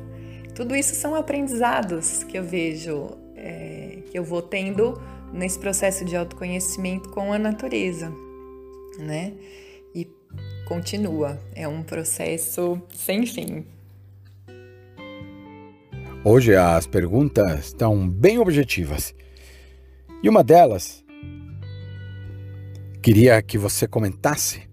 Tudo 0.55 0.77
isso 0.77 0.95
são 0.95 1.15
aprendizados 1.15 2.23
que 2.23 2.37
eu 2.37 2.45
vejo, 2.45 3.17
é, 3.35 4.01
que 4.11 4.19
eu 4.19 4.23
vou 4.23 4.43
tendo 4.43 5.01
nesse 5.33 5.59
processo 5.59 6.05
de 6.05 6.15
autoconhecimento 6.15 7.09
com 7.09 7.33
a 7.33 7.39
natureza, 7.39 8.13
né? 8.99 9.33
E 9.95 10.07
continua, 10.67 11.41
é 11.55 11.67
um 11.67 11.83
processo 11.83 12.79
sem 12.95 13.25
fim. 13.25 13.65
Hoje 16.25 16.57
as 16.57 16.85
perguntas 16.85 17.67
estão 17.67 18.09
bem 18.09 18.41
objetivas. 18.41 19.15
E 20.21 20.29
uma 20.29 20.43
delas 20.43 21.05
queria 23.01 23.41
que 23.41 23.57
você 23.57 23.87
comentasse 23.87 24.69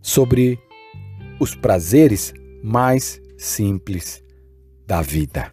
sobre 0.00 0.56
os 1.40 1.56
prazeres 1.56 2.32
mais 2.62 3.20
simples 3.36 4.22
da 4.86 5.02
vida. 5.02 5.52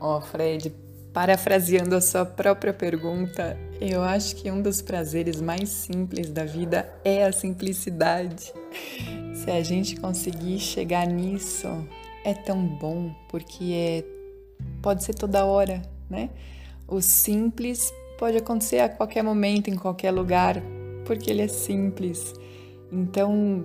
Ó, 0.00 0.16
oh, 0.16 0.20
Fred, 0.22 0.74
parafraseando 1.12 1.94
a 1.96 2.00
sua 2.00 2.24
própria 2.24 2.72
pergunta, 2.72 3.58
Eu 3.80 4.02
acho 4.02 4.36
que 4.36 4.50
um 4.50 4.62
dos 4.62 4.80
prazeres 4.80 5.40
mais 5.40 5.68
simples 5.68 6.30
da 6.30 6.44
vida 6.44 6.90
é 7.04 7.24
a 7.24 7.32
simplicidade. 7.32 8.52
Se 9.34 9.50
a 9.50 9.62
gente 9.62 10.00
conseguir 10.00 10.58
chegar 10.58 11.06
nisso, 11.06 11.68
é 12.24 12.32
tão 12.32 12.66
bom, 12.66 13.14
porque 13.28 13.72
é 13.72 14.16
pode 14.80 15.04
ser 15.04 15.14
toda 15.14 15.44
hora, 15.44 15.82
né? 16.08 16.30
O 16.88 17.00
simples 17.00 17.92
pode 18.18 18.36
acontecer 18.36 18.80
a 18.80 18.88
qualquer 18.88 19.22
momento, 19.22 19.68
em 19.68 19.76
qualquer 19.76 20.10
lugar, 20.10 20.62
porque 21.04 21.30
ele 21.30 21.42
é 21.42 21.48
simples. 21.48 22.32
Então, 22.90 23.64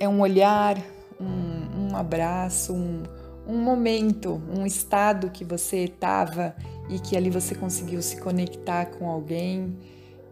é 0.00 0.08
um 0.08 0.20
olhar, 0.20 0.78
um, 1.20 1.90
um 1.90 1.96
abraço, 1.96 2.72
um, 2.72 3.02
um 3.46 3.58
momento, 3.58 4.40
um 4.56 4.64
estado 4.64 5.30
que 5.30 5.44
você 5.44 5.84
estava 5.84 6.54
e 6.88 6.98
que 6.98 7.16
ali 7.16 7.30
você 7.30 7.54
conseguiu 7.54 8.00
se 8.02 8.16
conectar 8.20 8.86
com 8.86 9.08
alguém. 9.08 9.76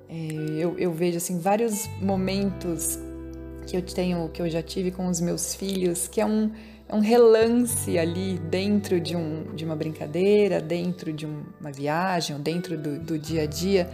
É, 0.08 0.14
eu, 0.58 0.78
eu, 0.78 0.92
vejo 0.92 1.16
assim 1.16 1.38
vários 1.38 1.88
momentos 2.00 2.98
que 3.66 3.76
eu 3.76 3.82
tenho, 3.82 4.28
que 4.28 4.40
eu 4.40 4.48
já 4.48 4.62
tive 4.62 4.90
com 4.90 5.08
os 5.08 5.20
meus 5.20 5.54
filhos, 5.54 6.06
que 6.06 6.20
é 6.20 6.26
um, 6.26 6.50
é 6.88 6.94
um 6.94 7.00
relance 7.00 7.98
ali 7.98 8.38
dentro 8.38 9.00
de, 9.00 9.16
um, 9.16 9.54
de 9.54 9.64
uma 9.64 9.74
brincadeira, 9.74 10.60
dentro 10.60 11.12
de 11.12 11.26
uma 11.26 11.72
viagem, 11.72 12.38
dentro 12.40 12.78
do, 12.78 12.98
do 13.00 13.18
dia 13.18 13.42
a 13.42 13.46
dia, 13.46 13.90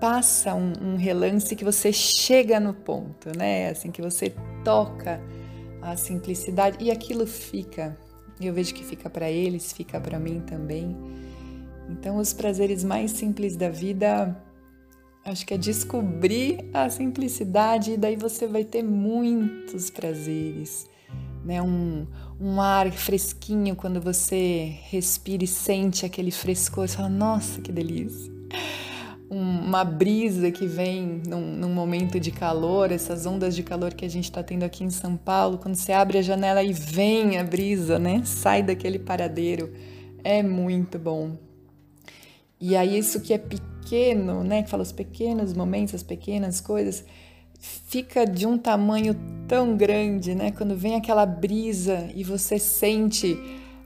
passa 0.00 0.54
um, 0.54 0.72
um, 0.80 0.96
relance 0.96 1.54
que 1.56 1.64
você 1.64 1.92
chega 1.92 2.60
no 2.60 2.72
ponto, 2.72 3.36
né? 3.36 3.70
Assim 3.70 3.90
que 3.90 4.00
você 4.00 4.32
toca 4.64 5.20
a 5.82 5.96
simplicidade 5.96 6.76
e 6.80 6.90
aquilo 6.90 7.26
fica. 7.26 7.96
Eu 8.40 8.54
vejo 8.54 8.72
que 8.72 8.84
fica 8.84 9.10
para 9.10 9.28
eles, 9.28 9.72
fica 9.72 10.00
para 10.00 10.18
mim 10.18 10.40
também. 10.40 10.96
Então, 11.88 12.18
os 12.18 12.32
prazeres 12.32 12.84
mais 12.84 13.12
simples 13.12 13.56
da 13.56 13.70
vida, 13.70 14.36
acho 15.24 15.46
que 15.46 15.54
é 15.54 15.58
descobrir 15.58 16.68
a 16.72 16.88
simplicidade 16.90 17.92
e 17.92 17.96
daí 17.96 18.16
você 18.16 18.46
vai 18.46 18.64
ter 18.64 18.82
muitos 18.82 19.90
prazeres, 19.90 20.86
né? 21.44 21.62
Um, 21.62 22.06
um 22.40 22.60
ar 22.60 22.90
fresquinho 22.92 23.74
quando 23.74 24.00
você 24.00 24.76
respira 24.90 25.44
e 25.44 25.46
sente 25.46 26.04
aquele 26.04 26.30
frescor, 26.30 26.86
você 26.86 26.96
fala, 26.96 27.08
nossa, 27.08 27.60
que 27.60 27.72
delícia. 27.72 28.32
Uma 29.30 29.84
brisa 29.84 30.50
que 30.50 30.66
vem 30.66 31.20
num, 31.26 31.56
num 31.56 31.68
momento 31.68 32.18
de 32.18 32.30
calor, 32.30 32.90
essas 32.90 33.26
ondas 33.26 33.54
de 33.54 33.62
calor 33.62 33.92
que 33.92 34.04
a 34.04 34.08
gente 34.08 34.24
está 34.24 34.42
tendo 34.42 34.62
aqui 34.62 34.84
em 34.84 34.90
São 34.90 35.16
Paulo, 35.16 35.58
quando 35.58 35.74
você 35.74 35.92
abre 35.92 36.18
a 36.18 36.22
janela 36.22 36.62
e 36.62 36.72
vem 36.72 37.38
a 37.38 37.44
brisa, 37.44 37.98
né? 37.98 38.22
Sai 38.24 38.62
daquele 38.62 38.98
paradeiro, 38.98 39.70
é 40.24 40.42
muito 40.42 40.98
bom. 40.98 41.47
E 42.60 42.76
aí 42.76 42.98
isso 42.98 43.20
que 43.20 43.32
é 43.32 43.38
pequeno, 43.38 44.42
né, 44.42 44.62
que 44.62 44.70
fala 44.70 44.82
os 44.82 44.92
pequenos 44.92 45.52
momentos, 45.54 45.94
as 45.94 46.02
pequenas 46.02 46.60
coisas, 46.60 47.04
fica 47.58 48.24
de 48.24 48.46
um 48.46 48.58
tamanho 48.58 49.16
tão 49.46 49.76
grande, 49.76 50.34
né? 50.34 50.50
Quando 50.50 50.76
vem 50.76 50.94
aquela 50.94 51.26
brisa 51.26 52.08
e 52.14 52.22
você 52.22 52.58
sente, 52.58 53.38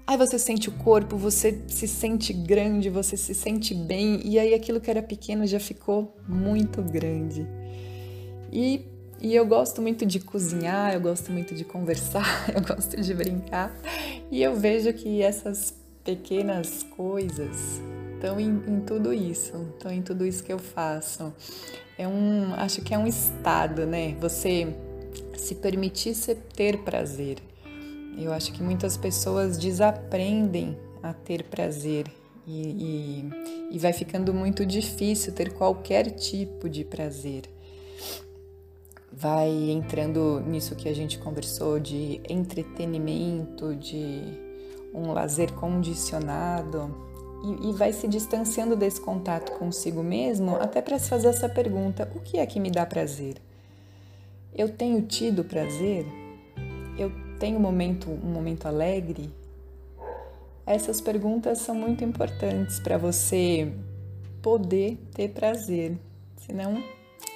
aí 0.06 0.16
você 0.16 0.38
sente 0.38 0.68
o 0.68 0.72
corpo, 0.72 1.16
você 1.16 1.62
se 1.68 1.86
sente 1.86 2.32
grande, 2.32 2.90
você 2.90 3.16
se 3.16 3.34
sente 3.34 3.74
bem, 3.74 4.20
e 4.24 4.38
aí 4.38 4.54
aquilo 4.54 4.80
que 4.80 4.90
era 4.90 5.02
pequeno 5.02 5.46
já 5.46 5.60
ficou 5.60 6.16
muito 6.28 6.82
grande. 6.82 7.46
E, 8.50 8.84
e 9.20 9.34
eu 9.34 9.46
gosto 9.46 9.80
muito 9.80 10.04
de 10.04 10.20
cozinhar, 10.20 10.92
eu 10.92 11.00
gosto 11.00 11.32
muito 11.32 11.54
de 11.54 11.64
conversar, 11.64 12.50
eu 12.54 12.62
gosto 12.62 13.00
de 13.00 13.14
brincar, 13.14 13.74
e 14.30 14.42
eu 14.42 14.54
vejo 14.54 14.92
que 14.92 15.22
essas 15.22 15.74
pequenas 16.04 16.82
coisas 16.82 17.80
estão 18.22 18.38
em, 18.38 18.62
em 18.68 18.80
tudo 18.80 19.12
isso, 19.12 19.66
estão 19.74 19.90
em 19.90 20.00
tudo 20.00 20.24
isso 20.24 20.44
que 20.44 20.52
eu 20.52 20.58
faço. 20.58 21.34
É 21.98 22.06
um, 22.06 22.54
acho 22.54 22.80
que 22.80 22.94
é 22.94 22.98
um 22.98 23.06
estado, 23.06 23.84
né? 23.84 24.14
Você 24.20 24.72
se 25.36 25.56
permitir 25.56 26.14
ter 26.54 26.78
prazer. 26.78 27.38
Eu 28.16 28.32
acho 28.32 28.52
que 28.52 28.62
muitas 28.62 28.96
pessoas 28.96 29.56
desaprendem 29.56 30.78
a 31.02 31.12
ter 31.12 31.42
prazer 31.44 32.06
e, 32.46 32.62
e, 32.62 33.30
e 33.72 33.78
vai 33.78 33.92
ficando 33.92 34.32
muito 34.32 34.64
difícil 34.64 35.32
ter 35.32 35.52
qualquer 35.52 36.10
tipo 36.10 36.68
de 36.68 36.84
prazer. 36.84 37.42
Vai 39.10 39.50
entrando 39.70 40.40
nisso 40.46 40.76
que 40.76 40.88
a 40.88 40.94
gente 40.94 41.18
conversou 41.18 41.80
de 41.80 42.20
entretenimento, 42.28 43.74
de 43.74 44.22
um 44.94 45.12
lazer 45.12 45.52
condicionado 45.52 47.11
e, 47.42 47.70
e 47.70 47.72
vai 47.72 47.92
se 47.92 48.06
distanciando 48.06 48.76
desse 48.76 49.00
contato 49.00 49.52
consigo 49.52 50.02
mesmo 50.02 50.56
até 50.56 50.80
para 50.80 50.98
se 50.98 51.08
fazer 51.08 51.28
essa 51.28 51.48
pergunta: 51.48 52.10
o 52.14 52.20
que 52.20 52.38
é 52.38 52.46
que 52.46 52.60
me 52.60 52.70
dá 52.70 52.86
prazer? 52.86 53.36
Eu 54.54 54.68
tenho 54.68 55.02
tido 55.02 55.44
prazer? 55.44 56.06
Eu 56.98 57.10
tenho 57.38 57.58
momento, 57.58 58.10
um 58.10 58.30
momento 58.30 58.66
alegre? 58.66 59.30
Essas 60.64 61.00
perguntas 61.00 61.58
são 61.58 61.74
muito 61.74 62.04
importantes 62.04 62.78
para 62.78 62.96
você 62.96 63.72
poder 64.40 64.96
ter 65.14 65.30
prazer, 65.30 65.98
senão 66.36 66.82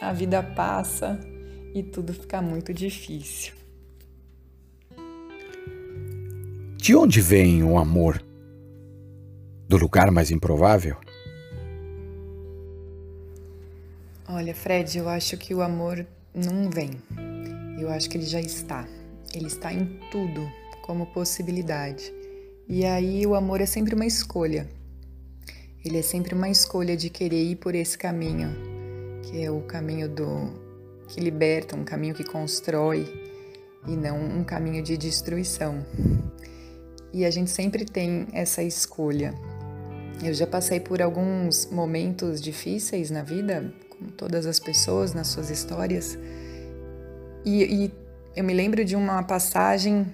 a 0.01 0.13
vida 0.13 0.43
passa 0.43 1.19
e 1.75 1.83
tudo 1.83 2.13
fica 2.13 2.41
muito 2.41 2.73
difícil. 2.73 3.55
De 6.77 6.95
onde 6.95 7.21
vem 7.21 7.65
o 7.65 7.79
amor? 7.79 8.26
Do 9.69 9.77
lugar 9.77 10.11
mais 10.11 10.31
improvável? 10.31 10.97
Olha, 14.29 14.55
Fred, 14.55 14.99
eu 14.99 15.09
acho 15.09 15.37
que 15.37 15.55
o 15.55 15.63
amor 15.63 16.07
não 16.35 16.69
vem. 16.71 16.91
Eu 17.79 17.91
acho 17.91 18.09
que 18.09 18.17
ele 18.17 18.27
já 18.27 18.41
está. 18.41 18.87
Ele 19.35 19.47
está 19.47 19.73
em 19.73 20.01
tudo 20.11 20.49
como 20.83 21.07
possibilidade. 21.07 22.13
E 22.69 22.85
aí 22.85 23.27
o 23.27 23.35
amor 23.35 23.61
é 23.61 23.67
sempre 23.67 23.95
uma 23.95 24.07
escolha. 24.07 24.69
Ele 25.85 25.99
é 25.99 26.03
sempre 26.03 26.35
uma 26.35 26.49
escolha 26.49 26.97
de 26.97 27.09
querer 27.09 27.43
ir 27.43 27.57
por 27.57 27.75
esse 27.75 27.97
caminho, 27.97 28.51
que 29.23 29.43
é 29.43 29.51
o 29.51 29.61
caminho 29.63 30.09
do 30.09 30.53
que 31.09 31.21
liberta, 31.21 31.77
um 31.77 31.85
caminho 31.85 32.15
que 32.15 32.25
constrói 32.25 33.07
e 33.87 33.97
não 33.97 34.19
um 34.19 34.43
caminho 34.43 34.83
de 34.83 34.97
destruição. 34.97 35.87
E 37.13 37.25
a 37.25 37.31
gente 37.31 37.51
sempre 37.51 37.85
tem 37.85 38.27
essa 38.33 38.63
escolha. 38.63 39.33
Eu 40.23 40.33
já 40.33 40.47
passei 40.47 40.81
por 40.81 41.03
alguns 41.03 41.67
momentos 41.67 42.41
difíceis 42.41 43.11
na 43.11 43.23
vida, 43.23 43.73
como 43.91 44.11
todas 44.11 44.47
as 44.47 44.59
pessoas 44.59 45.13
nas 45.13 45.29
suas 45.29 45.51
histórias, 45.51 46.19
e, 47.45 47.63
e 47.63 47.93
eu 48.35 48.43
me 48.43 48.53
lembro 48.53 48.85
de 48.85 48.97
uma 48.97 49.23
passagem 49.23 50.07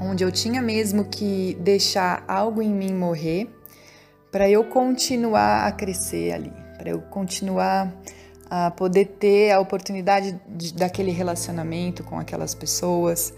onde 0.00 0.24
eu 0.24 0.32
tinha 0.32 0.62
mesmo 0.62 1.04
que 1.04 1.56
deixar 1.60 2.24
algo 2.26 2.62
em 2.62 2.72
mim 2.72 2.94
morrer 2.94 3.48
para 4.32 4.48
eu 4.48 4.64
continuar 4.64 5.66
a 5.66 5.72
crescer 5.72 6.32
ali, 6.32 6.52
para 6.78 6.90
eu 6.90 7.00
continuar 7.02 7.94
a 8.50 8.70
poder 8.70 9.04
ter 9.04 9.50
a 9.52 9.60
oportunidade 9.60 10.40
de, 10.48 10.74
daquele 10.74 11.10
relacionamento 11.10 12.02
com 12.02 12.18
aquelas 12.18 12.54
pessoas. 12.54 13.32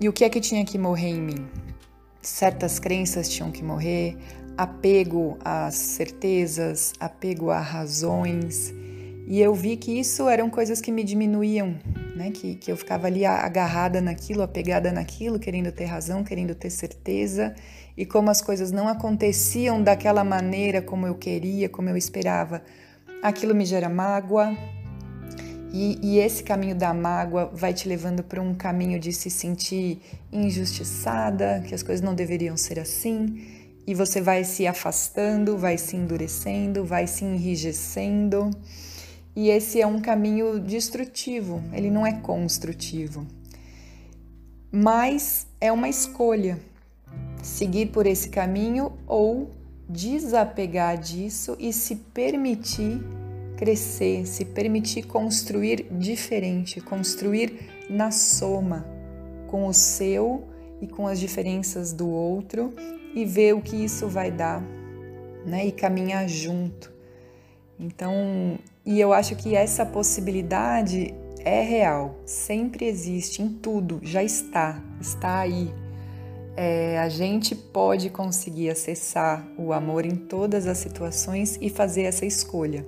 E 0.00 0.08
o 0.08 0.12
que 0.12 0.24
é 0.24 0.30
que 0.30 0.40
tinha 0.40 0.64
que 0.64 0.78
morrer 0.78 1.08
em 1.08 1.20
mim? 1.20 1.46
Certas 2.22 2.78
crenças 2.78 3.28
tinham 3.28 3.50
que 3.50 3.62
morrer, 3.62 4.16
apego 4.56 5.38
às 5.44 5.74
certezas, 5.74 6.92
apego 7.00 7.50
a 7.50 7.60
razões. 7.60 8.74
E 9.26 9.40
eu 9.40 9.54
vi 9.54 9.76
que 9.76 9.98
isso 9.98 10.28
eram 10.28 10.50
coisas 10.50 10.80
que 10.80 10.90
me 10.90 11.04
diminuíam, 11.04 11.76
né? 12.16 12.30
que, 12.30 12.56
que 12.56 12.70
eu 12.70 12.76
ficava 12.76 13.06
ali 13.06 13.24
agarrada 13.24 14.00
naquilo, 14.00 14.42
apegada 14.42 14.92
naquilo, 14.92 15.38
querendo 15.38 15.70
ter 15.72 15.84
razão, 15.84 16.24
querendo 16.24 16.54
ter 16.54 16.70
certeza. 16.70 17.54
E 17.96 18.04
como 18.04 18.30
as 18.30 18.42
coisas 18.42 18.72
não 18.72 18.88
aconteciam 18.88 19.82
daquela 19.82 20.24
maneira 20.24 20.82
como 20.82 21.06
eu 21.06 21.14
queria, 21.14 21.68
como 21.68 21.88
eu 21.88 21.96
esperava, 21.96 22.62
aquilo 23.22 23.54
me 23.54 23.64
gera 23.64 23.88
mágoa. 23.88 24.56
E, 25.72 25.98
e 26.02 26.18
esse 26.18 26.42
caminho 26.42 26.74
da 26.74 26.92
mágoa 26.92 27.50
vai 27.54 27.72
te 27.72 27.88
levando 27.88 28.22
para 28.22 28.42
um 28.42 28.54
caminho 28.54 29.00
de 29.00 29.10
se 29.10 29.30
sentir 29.30 30.02
injustiçada, 30.30 31.62
que 31.66 31.74
as 31.74 31.82
coisas 31.82 32.04
não 32.04 32.14
deveriam 32.14 32.56
ser 32.58 32.78
assim 32.78 33.61
e 33.86 33.94
você 33.94 34.20
vai 34.20 34.44
se 34.44 34.66
afastando, 34.66 35.56
vai 35.56 35.76
se 35.76 35.96
endurecendo, 35.96 36.84
vai 36.84 37.06
se 37.06 37.24
enrijecendo. 37.24 38.50
E 39.34 39.48
esse 39.48 39.80
é 39.80 39.86
um 39.86 40.00
caminho 40.00 40.60
destrutivo, 40.60 41.62
ele 41.72 41.90
não 41.90 42.06
é 42.06 42.12
construtivo. 42.12 43.26
Mas 44.70 45.46
é 45.60 45.72
uma 45.72 45.88
escolha 45.88 46.58
seguir 47.42 47.86
por 47.86 48.06
esse 48.06 48.28
caminho 48.28 48.92
ou 49.06 49.50
desapegar 49.88 50.96
disso 50.96 51.56
e 51.58 51.72
se 51.72 51.96
permitir 51.96 53.00
crescer, 53.56 54.26
se 54.26 54.44
permitir 54.44 55.04
construir 55.04 55.86
diferente, 55.90 56.80
construir 56.80 57.86
na 57.90 58.10
soma 58.10 58.86
com 59.48 59.66
o 59.66 59.74
seu 59.74 60.48
e 60.82 60.86
com 60.88 61.06
as 61.06 61.20
diferenças 61.20 61.92
do 61.92 62.10
outro 62.10 62.74
e 63.14 63.24
ver 63.24 63.54
o 63.54 63.62
que 63.62 63.76
isso 63.76 64.08
vai 64.08 64.32
dar, 64.32 64.60
né? 65.46 65.64
E 65.64 65.70
caminhar 65.70 66.28
junto. 66.28 66.92
Então, 67.78 68.58
e 68.84 69.00
eu 69.00 69.12
acho 69.12 69.36
que 69.36 69.54
essa 69.54 69.86
possibilidade 69.86 71.14
é 71.44 71.62
real, 71.62 72.16
sempre 72.26 72.84
existe 72.86 73.42
em 73.42 73.48
tudo, 73.48 74.00
já 74.02 74.22
está, 74.22 74.82
está 75.00 75.38
aí. 75.38 75.72
É, 76.56 76.98
a 76.98 77.08
gente 77.08 77.54
pode 77.54 78.10
conseguir 78.10 78.68
acessar 78.68 79.46
o 79.56 79.72
amor 79.72 80.04
em 80.04 80.16
todas 80.16 80.66
as 80.66 80.78
situações 80.78 81.58
e 81.60 81.70
fazer 81.70 82.02
essa 82.02 82.26
escolha. 82.26 82.86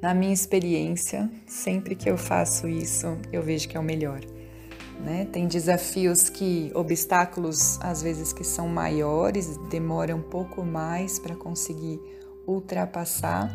Na 0.00 0.14
minha 0.14 0.32
experiência, 0.32 1.30
sempre 1.46 1.94
que 1.94 2.10
eu 2.10 2.16
faço 2.16 2.66
isso, 2.68 3.18
eu 3.32 3.42
vejo 3.42 3.68
que 3.68 3.76
é 3.76 3.80
o 3.80 3.84
melhor. 3.84 4.20
Né? 5.02 5.26
Tem 5.32 5.48
desafios 5.48 6.28
que, 6.28 6.70
obstáculos 6.74 7.78
às 7.80 8.02
vezes 8.02 8.32
que 8.32 8.44
são 8.44 8.68
maiores, 8.68 9.56
demoram 9.68 10.18
um 10.18 10.22
pouco 10.22 10.64
mais 10.64 11.18
para 11.18 11.34
conseguir 11.34 12.00
ultrapassar, 12.46 13.52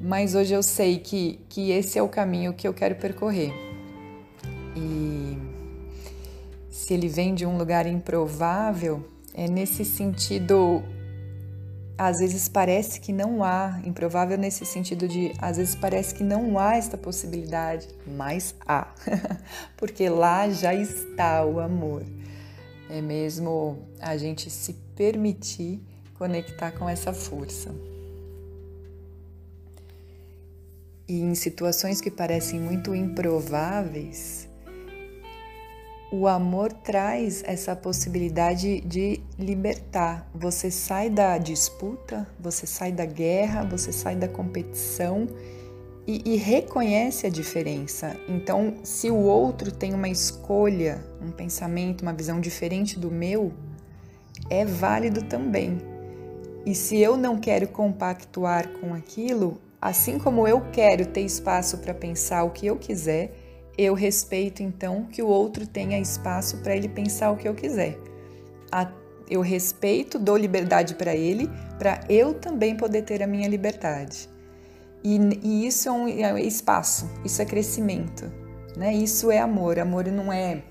mas 0.00 0.34
hoje 0.34 0.52
eu 0.54 0.62
sei 0.62 0.98
que, 0.98 1.40
que 1.48 1.70
esse 1.70 1.98
é 1.98 2.02
o 2.02 2.08
caminho 2.08 2.52
que 2.52 2.68
eu 2.68 2.74
quero 2.74 2.96
percorrer. 2.96 3.52
E 4.76 5.36
se 6.70 6.94
ele 6.94 7.08
vem 7.08 7.34
de 7.34 7.44
um 7.44 7.58
lugar 7.58 7.86
improvável, 7.86 9.04
é 9.34 9.48
nesse 9.48 9.84
sentido. 9.84 10.82
Às 11.98 12.20
vezes 12.20 12.48
parece 12.48 13.00
que 13.00 13.12
não 13.12 13.42
há, 13.42 13.80
improvável 13.84 14.38
nesse 14.38 14.64
sentido 14.64 15.08
de, 15.08 15.32
às 15.38 15.56
vezes 15.56 15.74
parece 15.74 16.14
que 16.14 16.22
não 16.22 16.56
há 16.56 16.76
esta 16.76 16.96
possibilidade, 16.96 17.88
mas 18.06 18.54
há, 18.64 18.94
porque 19.76 20.08
lá 20.08 20.48
já 20.48 20.72
está 20.72 21.44
o 21.44 21.58
amor. 21.58 22.04
É 22.88 23.02
mesmo 23.02 23.88
a 24.00 24.16
gente 24.16 24.48
se 24.48 24.74
permitir 24.94 25.82
conectar 26.14 26.70
com 26.72 26.88
essa 26.88 27.12
força. 27.12 27.74
E 31.08 31.20
em 31.20 31.34
situações 31.34 32.00
que 32.00 32.10
parecem 32.10 32.60
muito 32.60 32.94
improváveis, 32.94 34.47
o 36.10 36.26
amor 36.26 36.72
traz 36.72 37.42
essa 37.44 37.76
possibilidade 37.76 38.80
de 38.80 39.20
libertar. 39.38 40.28
Você 40.34 40.70
sai 40.70 41.10
da 41.10 41.36
disputa, 41.36 42.26
você 42.40 42.66
sai 42.66 42.92
da 42.92 43.04
guerra, 43.04 43.64
você 43.64 43.92
sai 43.92 44.16
da 44.16 44.26
competição 44.26 45.26
e, 46.06 46.22
e, 46.24 46.36
reconhece 46.36 47.26
a 47.26 47.30
diferença. 47.30 48.16
Então, 48.26 48.76
se 48.82 49.10
o 49.10 49.16
outro 49.16 49.70
tem 49.70 49.92
uma 49.92 50.08
escolha, 50.08 51.04
um 51.20 51.30
pensamento, 51.30 52.00
uma 52.00 52.14
visão 52.14 52.40
diferente 52.40 52.98
do 52.98 53.10
meu, 53.10 53.52
é 54.48 54.64
válido 54.64 55.22
também. 55.22 55.76
E 56.64 56.74
se 56.74 56.96
eu 56.98 57.16
não 57.16 57.38
quero 57.38 57.68
compactuar 57.68 58.68
com 58.80 58.94
aquilo, 58.94 59.60
Assim 59.80 60.18
como 60.18 60.48
eu 60.48 60.60
quero 60.72 61.06
ter 61.06 61.20
espaço 61.20 61.78
para 61.78 61.94
pensar 61.94 62.42
o 62.42 62.50
que 62.50 62.66
eu 62.66 62.76
quiser, 62.76 63.32
eu 63.78 63.94
respeito 63.94 64.60
então 64.60 65.04
que 65.04 65.22
o 65.22 65.28
outro 65.28 65.64
tenha 65.64 66.00
espaço 66.00 66.58
para 66.58 66.76
ele 66.76 66.88
pensar 66.88 67.30
o 67.30 67.36
que 67.36 67.48
eu 67.48 67.54
quiser. 67.54 67.96
Eu 69.30 69.42
respeito, 69.42 70.18
dou 70.18 70.38
liberdade 70.38 70.94
para 70.94 71.14
ele, 71.14 71.50
para 71.78 72.00
eu 72.08 72.32
também 72.32 72.74
poder 72.74 73.02
ter 73.02 73.22
a 73.22 73.26
minha 73.26 73.46
liberdade. 73.46 74.28
E, 75.04 75.18
e 75.42 75.66
isso 75.66 75.88
é 75.88 75.92
um 75.92 76.08
é 76.08 76.42
espaço, 76.42 77.08
isso 77.24 77.40
é 77.42 77.44
crescimento, 77.44 78.32
né? 78.74 78.92
Isso 78.94 79.30
é 79.30 79.38
amor. 79.38 79.78
Amor 79.78 80.06
não 80.06 80.32
é 80.32 80.62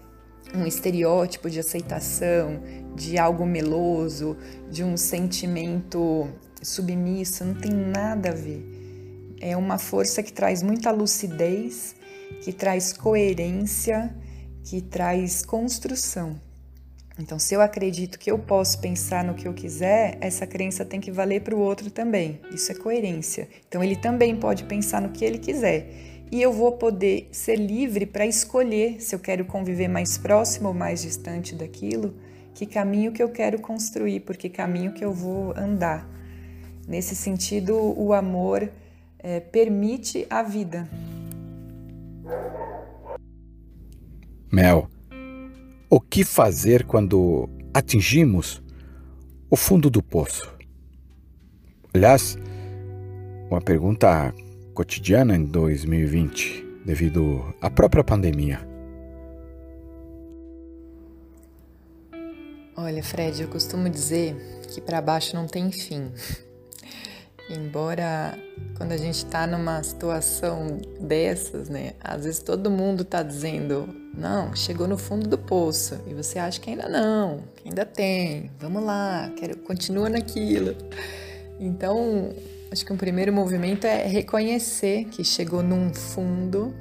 um 0.56 0.66
estereótipo 0.66 1.52
de 1.52 1.60
aceitação, 1.60 2.60
de 2.96 3.18
algo 3.20 3.46
meloso, 3.46 4.36
de 4.72 4.84
um 4.84 4.98
sentimento 4.98 6.28
submisso, 6.62 7.46
não 7.46 7.54
tem 7.54 7.72
nada 7.72 8.30
a 8.30 8.34
ver 8.34 8.78
é 9.40 9.56
uma 9.56 9.78
força 9.78 10.24
que 10.24 10.32
traz 10.34 10.64
muita 10.64 10.92
lucidez, 10.92 11.96
que 12.42 12.52
traz 12.52 12.94
coerência, 12.94 14.16
que 14.64 14.82
traz 14.82 15.44
construção. 15.44 16.40
Então, 17.20 17.40
se 17.40 17.56
eu 17.56 17.62
acredito 17.62 18.20
que 18.20 18.30
eu 18.30 18.38
posso 18.38 18.80
pensar 18.80 19.24
no 19.24 19.34
que 19.34 19.48
eu 19.48 19.54
quiser, 19.54 20.18
essa 20.22 20.46
crença 20.46 20.86
tem 20.86 21.02
que 21.02 21.12
valer 21.12 21.42
para 21.42 21.56
o 21.56 21.60
outro 21.60 21.90
também. 21.90 22.40
Isso 22.54 22.72
é 22.72 22.76
coerência. 22.76 23.50
Então, 23.68 23.84
ele 23.84 23.96
também 23.96 24.36
pode 24.36 24.66
pensar 24.66 25.02
no 25.02 25.10
que 25.10 25.26
ele 25.26 25.40
quiser. 25.40 25.90
E 26.32 26.42
eu 26.42 26.54
vou 26.54 26.74
poder 26.74 27.28
ser 27.32 27.56
livre 27.56 28.06
para 28.06 28.26
escolher 28.26 29.02
se 29.02 29.16
eu 29.16 29.20
quero 29.20 29.46
conviver 29.46 29.88
mais 29.88 30.18
próximo 30.18 30.68
ou 30.68 30.74
mais 30.74 31.02
distante 31.02 31.56
daquilo, 31.56 32.14
que 32.54 32.66
caminho 32.66 33.12
que 33.12 33.24
eu 33.24 33.30
quero 33.30 33.60
construir, 33.60 34.20
porque 34.20 34.48
caminho 34.48 34.94
que 34.94 35.04
eu 35.04 35.14
vou 35.14 35.58
andar. 35.58 36.08
Nesse 36.88 37.16
sentido, 37.16 37.76
o 37.76 38.14
amor 38.14 38.70
é, 39.20 39.40
permite 39.40 40.28
a 40.30 40.44
vida. 40.44 40.88
Mel, 44.52 44.90
o 45.90 46.00
que 46.00 46.24
fazer 46.24 46.86
quando 46.86 47.50
atingimos 47.74 48.62
o 49.50 49.56
fundo 49.56 49.90
do 49.90 50.02
poço? 50.02 50.52
Aliás, 51.94 52.38
uma 53.50 53.62
pergunta 53.62 54.34
cotidiana 54.74 55.36
em 55.36 55.44
2020, 55.44 56.66
devido 56.86 57.54
à 57.62 57.70
própria 57.70 58.04
pandemia. 58.04 58.60
Olha, 62.76 63.04
Fred, 63.04 63.42
eu 63.42 63.48
costumo 63.48 63.90
dizer 63.90 64.36
que 64.70 64.80
para 64.80 65.02
baixo 65.02 65.36
não 65.36 65.48
tem 65.48 65.72
fim. 65.72 66.12
Embora 67.50 68.38
quando 68.78 68.92
a 68.92 68.98
gente 68.98 69.16
está 69.16 69.48
numa 69.48 69.82
situação 69.82 70.80
dessas, 71.00 71.68
né, 71.68 71.94
às 72.00 72.26
vezes 72.26 72.40
todo 72.42 72.70
mundo 72.70 73.02
está 73.02 73.24
dizendo, 73.24 73.88
não, 74.14 74.56
chegou 74.56 74.88
no 74.88 74.98
fundo 74.98 75.28
do 75.28 75.38
poço, 75.38 76.00
e 76.06 76.14
você 76.14 76.38
acha 76.38 76.60
que 76.60 76.70
ainda 76.70 76.88
não, 76.88 77.44
que 77.56 77.70
ainda 77.70 77.86
tem, 77.86 78.52
vamos 78.60 78.84
lá, 78.84 79.32
quero, 79.36 79.58
continua 79.60 80.10
naquilo. 80.10 80.76
Então, 81.60 82.34
acho 82.72 82.86
que 82.86 82.94
um 82.94 82.98
primeiro 82.98 83.34
movimento 83.34 83.88
é 83.88 84.06
reconhecer 84.06 85.06
que 85.06 85.24
chegou 85.24 85.64
num 85.64 85.92
fundo, 85.92 86.72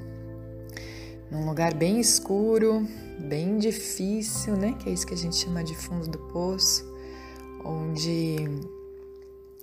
num 1.30 1.46
lugar 1.46 1.72
bem 1.72 1.98
escuro, 1.98 2.86
bem 3.18 3.56
difícil, 3.56 4.54
né, 4.54 4.74
que 4.78 4.90
é 4.90 4.92
isso 4.92 5.06
que 5.06 5.14
a 5.14 5.18
gente 5.18 5.36
chama 5.36 5.64
de 5.64 5.74
fundo 5.74 6.08
do 6.08 6.18
poço, 6.18 6.84
onde 7.64 8.36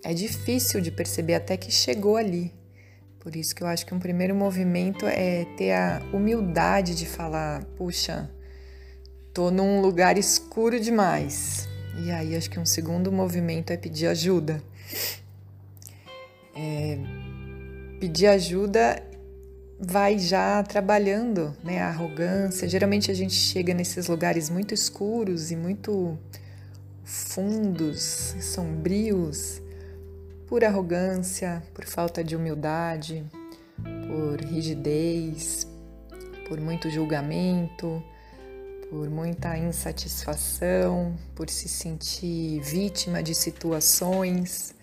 é 0.04 0.14
difícil 0.14 0.82
de 0.82 0.92
perceber 0.92 1.36
até 1.36 1.56
que 1.56 1.72
chegou 1.72 2.18
ali. 2.18 2.54
Por 3.20 3.36
isso 3.36 3.56
que 3.56 3.64
eu 3.64 3.68
acho 3.68 3.86
que 3.86 3.94
um 3.94 4.00
primeiro 4.00 4.36
movimento 4.36 5.06
é 5.06 5.46
ter 5.58 5.72
a 5.72 6.02
humildade 6.12 6.94
de 6.94 7.06
falar: 7.06 7.64
puxa, 7.78 8.30
tô 9.34 9.50
num 9.50 9.80
lugar 9.80 10.18
escuro 10.18 10.78
demais. 10.78 11.70
E 12.04 12.12
aí 12.12 12.36
acho 12.36 12.50
que 12.50 12.60
um 12.60 12.66
segundo 12.66 13.12
movimento 13.12 13.72
é 13.72 13.78
pedir 13.78 14.08
ajuda. 14.08 14.62
É, 16.56 16.98
pedir 18.00 18.28
ajuda 18.28 19.02
vai 19.80 20.20
já 20.20 20.62
trabalhando 20.64 21.56
né, 21.64 21.80
a 21.82 21.88
arrogância. 21.88 22.68
Geralmente 22.68 23.10
a 23.10 23.14
gente 23.14 23.34
chega 23.34 23.74
nesses 23.74 24.08
lugares 24.08 24.50
muito 24.50 24.74
escuros 24.74 25.50
e 25.50 25.56
muito 25.56 26.18
fundos, 27.04 28.36
sombrios, 28.42 29.63
por 30.54 30.64
arrogância, 30.64 31.64
por 31.74 31.84
falta 31.84 32.24
de 32.24 32.36
humildade, 32.36 33.26
por 34.06 34.40
rigidez, 34.40 35.68
por 36.48 36.62
muito 36.62 36.92
julgamento, 36.92 38.04
por 38.88 39.10
muita 39.10 39.58
insatisfação, 39.58 41.16
por 41.34 41.50
se 41.50 41.68
sentir 41.68 42.62
vítima 42.62 43.24
de 43.24 43.34
situações. 43.34 44.76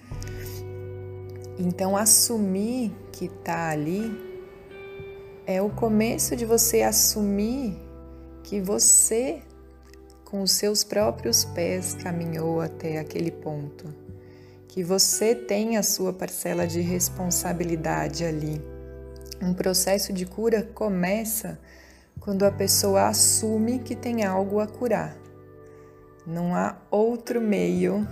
Então, 1.56 1.96
assumir 1.96 2.92
que 3.12 3.26
está 3.26 3.70
ali 3.70 4.10
é 5.46 5.62
o 5.62 5.70
começo 5.70 6.34
de 6.34 6.44
você 6.44 6.82
assumir 6.82 7.78
que 8.42 8.60
você, 8.60 9.40
com 10.24 10.42
os 10.42 10.50
seus 10.50 10.82
próprios 10.82 11.44
pés, 11.44 11.94
caminhou 11.94 12.60
até 12.60 12.98
aquele 12.98 13.30
ponto 13.30 14.09
que 14.70 14.84
você 14.84 15.34
tem 15.34 15.76
a 15.76 15.82
sua 15.82 16.12
parcela 16.12 16.64
de 16.64 16.80
responsabilidade 16.80 18.24
ali. 18.24 18.62
Um 19.42 19.52
processo 19.52 20.12
de 20.12 20.24
cura 20.24 20.62
começa 20.62 21.58
quando 22.20 22.44
a 22.44 22.52
pessoa 22.52 23.08
assume 23.08 23.80
que 23.80 23.96
tem 23.96 24.24
algo 24.24 24.60
a 24.60 24.68
curar. 24.68 25.16
Não 26.24 26.54
há 26.54 26.76
outro 26.88 27.40
meio 27.40 28.06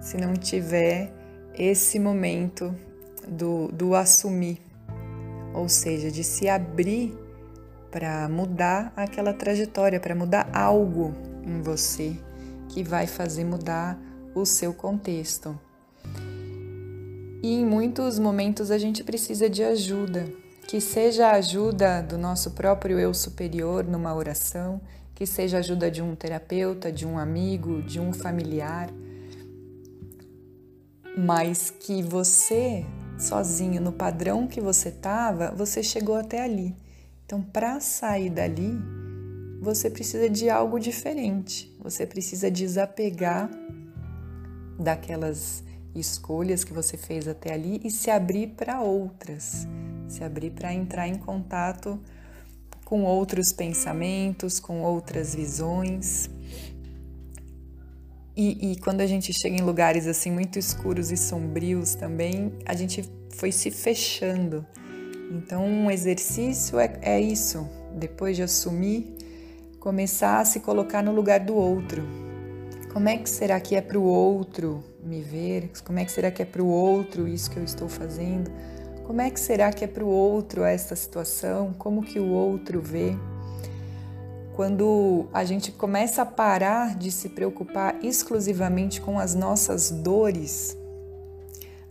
se 0.00 0.16
não 0.16 0.34
tiver 0.34 1.12
esse 1.52 1.98
momento 1.98 2.72
do, 3.26 3.66
do 3.72 3.96
assumir, 3.96 4.62
ou 5.52 5.68
seja, 5.68 6.12
de 6.12 6.22
se 6.22 6.48
abrir 6.48 7.12
para 7.90 8.28
mudar 8.28 8.92
aquela 8.94 9.32
trajetória, 9.32 9.98
para 9.98 10.14
mudar 10.14 10.48
algo 10.52 11.12
em 11.42 11.60
você 11.60 12.16
que 12.68 12.84
vai 12.84 13.08
fazer 13.08 13.44
mudar 13.44 14.00
o 14.32 14.46
seu 14.46 14.72
contexto. 14.72 15.58
E 17.42 17.54
em 17.54 17.64
muitos 17.64 18.18
momentos 18.18 18.70
a 18.70 18.78
gente 18.78 19.04
precisa 19.04 19.48
de 19.48 19.62
ajuda, 19.62 20.26
que 20.66 20.80
seja 20.80 21.28
a 21.28 21.36
ajuda 21.36 22.02
do 22.02 22.18
nosso 22.18 22.50
próprio 22.50 22.98
eu 22.98 23.14
superior 23.14 23.84
numa 23.84 24.14
oração, 24.14 24.80
que 25.14 25.24
seja 25.24 25.56
a 25.56 25.60
ajuda 25.60 25.90
de 25.90 26.02
um 26.02 26.14
terapeuta, 26.14 26.92
de 26.92 27.06
um 27.06 27.18
amigo, 27.18 27.82
de 27.82 28.00
um 28.00 28.12
familiar, 28.12 28.90
mas 31.16 31.70
que 31.70 32.02
você, 32.02 32.84
sozinho, 33.18 33.80
no 33.80 33.92
padrão 33.92 34.46
que 34.46 34.60
você 34.60 34.90
estava, 34.90 35.52
você 35.52 35.82
chegou 35.82 36.16
até 36.16 36.42
ali. 36.42 36.76
Então, 37.24 37.42
para 37.42 37.80
sair 37.80 38.30
dali, 38.30 38.78
você 39.60 39.90
precisa 39.90 40.30
de 40.30 40.48
algo 40.48 40.78
diferente. 40.78 41.76
Você 41.80 42.06
precisa 42.06 42.50
desapegar 42.50 43.50
daquelas 44.78 45.64
escolhas 45.98 46.64
que 46.64 46.72
você 46.72 46.96
fez 46.96 47.26
até 47.26 47.52
ali 47.52 47.80
e 47.84 47.90
se 47.90 48.10
abrir 48.10 48.48
para 48.48 48.80
outras, 48.80 49.66
se 50.08 50.22
abrir 50.22 50.50
para 50.50 50.72
entrar 50.72 51.08
em 51.08 51.16
contato 51.16 52.00
com 52.84 53.04
outros 53.04 53.52
pensamentos, 53.52 54.58
com 54.58 54.80
outras 54.82 55.34
visões. 55.34 56.30
E, 58.34 58.72
e, 58.72 58.76
quando 58.76 59.00
a 59.00 59.06
gente 59.06 59.32
chega 59.32 59.56
em 59.56 59.62
lugares 59.62 60.06
assim 60.06 60.30
muito 60.30 60.58
escuros 60.58 61.10
e 61.10 61.16
sombrios 61.16 61.94
também, 61.94 62.52
a 62.64 62.74
gente 62.74 63.04
foi 63.36 63.52
se 63.52 63.70
fechando. 63.70 64.64
Então, 65.30 65.66
um 65.66 65.90
exercício 65.90 66.78
é, 66.78 66.98
é 67.02 67.20
isso. 67.20 67.68
Depois 67.94 68.36
de 68.36 68.42
assumir, 68.42 69.16
começar 69.78 70.40
a 70.40 70.44
se 70.44 70.60
colocar 70.60 71.02
no 71.02 71.12
lugar 71.12 71.40
do 71.40 71.54
outro. 71.54 72.02
Como 72.92 73.08
é 73.08 73.18
que 73.18 73.28
será 73.28 73.60
que 73.60 73.76
é 73.76 73.80
para 73.80 73.98
o 73.98 74.02
outro 74.02 74.82
me 75.02 75.20
ver? 75.22 75.70
Como 75.84 75.98
é 75.98 76.04
que 76.04 76.12
será 76.12 76.30
que 76.30 76.42
é 76.42 76.44
para 76.44 76.62
o 76.62 76.68
outro 76.68 77.28
isso 77.28 77.50
que 77.50 77.58
eu 77.58 77.64
estou 77.64 77.88
fazendo? 77.88 78.50
Como 79.04 79.20
é 79.20 79.30
que 79.30 79.40
será 79.40 79.72
que 79.72 79.84
é 79.84 79.88
para 79.88 80.04
o 80.04 80.08
outro 80.08 80.64
esta 80.64 80.94
situação? 80.94 81.72
Como 81.72 82.02
que 82.02 82.18
o 82.18 82.28
outro 82.28 82.80
vê? 82.82 83.16
Quando 84.54 85.28
a 85.32 85.44
gente 85.44 85.70
começa 85.70 86.22
a 86.22 86.26
parar 86.26 86.96
de 86.96 87.10
se 87.10 87.28
preocupar 87.28 87.96
exclusivamente 88.04 89.00
com 89.00 89.18
as 89.18 89.34
nossas 89.34 89.90
dores, 89.90 90.76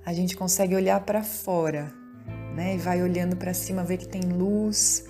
a 0.06 0.14
gente 0.14 0.36
consegue 0.36 0.76
olhar 0.76 1.00
para 1.06 1.24
fora, 1.24 1.92
né? 2.56 2.76
E 2.76 2.78
vai 2.78 3.02
olhando 3.02 3.36
para 3.36 3.54
cima, 3.54 3.84
ver 3.84 3.98
que 3.98 4.08
tem 4.08 4.22
luz 4.22 5.06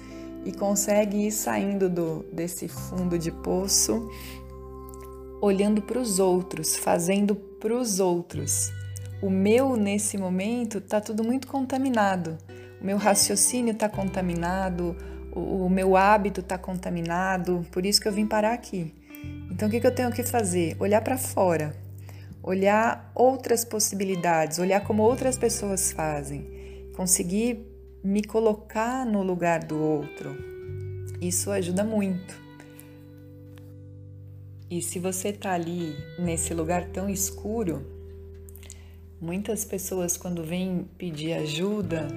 e 0.46 0.52
consegue 0.52 1.28
ir 1.28 1.32
saindo 1.32 1.90
do, 1.90 2.26
desse 2.32 2.68
fundo 2.68 3.20
de 3.20 3.32
poço, 3.32 4.10
olhando 5.42 5.82
para 5.82 6.00
os 6.00 6.20
outros, 6.20 6.76
fazendo 6.76 7.36
para 7.60 7.74
os 7.74 8.00
outros. 8.00 8.72
O 9.22 9.30
meu 9.30 9.76
nesse 9.76 10.18
momento 10.18 10.78
está 10.78 11.02
tudo 11.02 11.24
muito 11.24 11.48
contaminado. 11.48 12.38
O 12.80 12.86
meu 12.86 12.98
raciocínio 12.98 13.74
está 13.74 13.90
contaminado, 13.90 14.96
o, 15.34 15.66
o 15.66 15.70
meu 15.70 15.96
hábito 15.96 16.42
está 16.42 16.58
contaminado, 16.58 17.66
por 17.72 17.86
isso 17.86 18.00
que 18.00 18.08
eu 18.08 18.12
vim 18.12 18.28
parar 18.28 18.54
aqui. 18.54 18.94
Então, 19.52 19.68
o 19.68 19.72
que, 19.72 19.80
que 19.80 19.88
eu 19.88 19.96
tenho 19.96 20.12
que 20.12 20.24
fazer? 20.24 20.76
Olhar 20.80 21.02
para 21.02 21.18
fora, 21.18 21.76
olhar 22.44 23.12
outras 23.16 23.66
possibilidades, 23.66 24.60
olhar 24.60 24.82
como 24.82 25.02
outras 25.02 25.36
pessoas 25.36 25.92
fazem, 25.92 26.92
conseguir 26.96 27.66
me 28.04 28.24
colocar 28.24 29.06
no 29.06 29.24
lugar 29.24 29.64
do 29.64 29.80
outro. 29.80 30.36
Isso 31.20 31.50
ajuda 31.50 31.84
muito. 31.84 32.47
E 34.70 34.82
se 34.82 35.00
você 35.00 35.30
está 35.30 35.54
ali 35.54 35.96
nesse 36.20 36.54
lugar 36.54 36.90
tão 36.90 37.10
escuro, 37.10 37.86
muitas 39.20 39.64
pessoas, 39.64 40.18
quando 40.18 40.44
vêm 40.44 40.86
pedir 40.98 41.34
ajuda, 41.34 42.08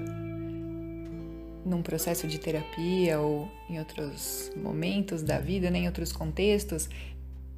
num 1.64 1.82
processo 1.82 2.26
de 2.26 2.38
terapia 2.38 3.20
ou 3.20 3.48
em 3.68 3.78
outros 3.78 4.51
momentos 4.57 5.22
da 5.22 5.38
vida, 5.38 5.70
né, 5.70 5.80
em 5.80 5.86
outros 5.86 6.11
contextos, 6.11 6.88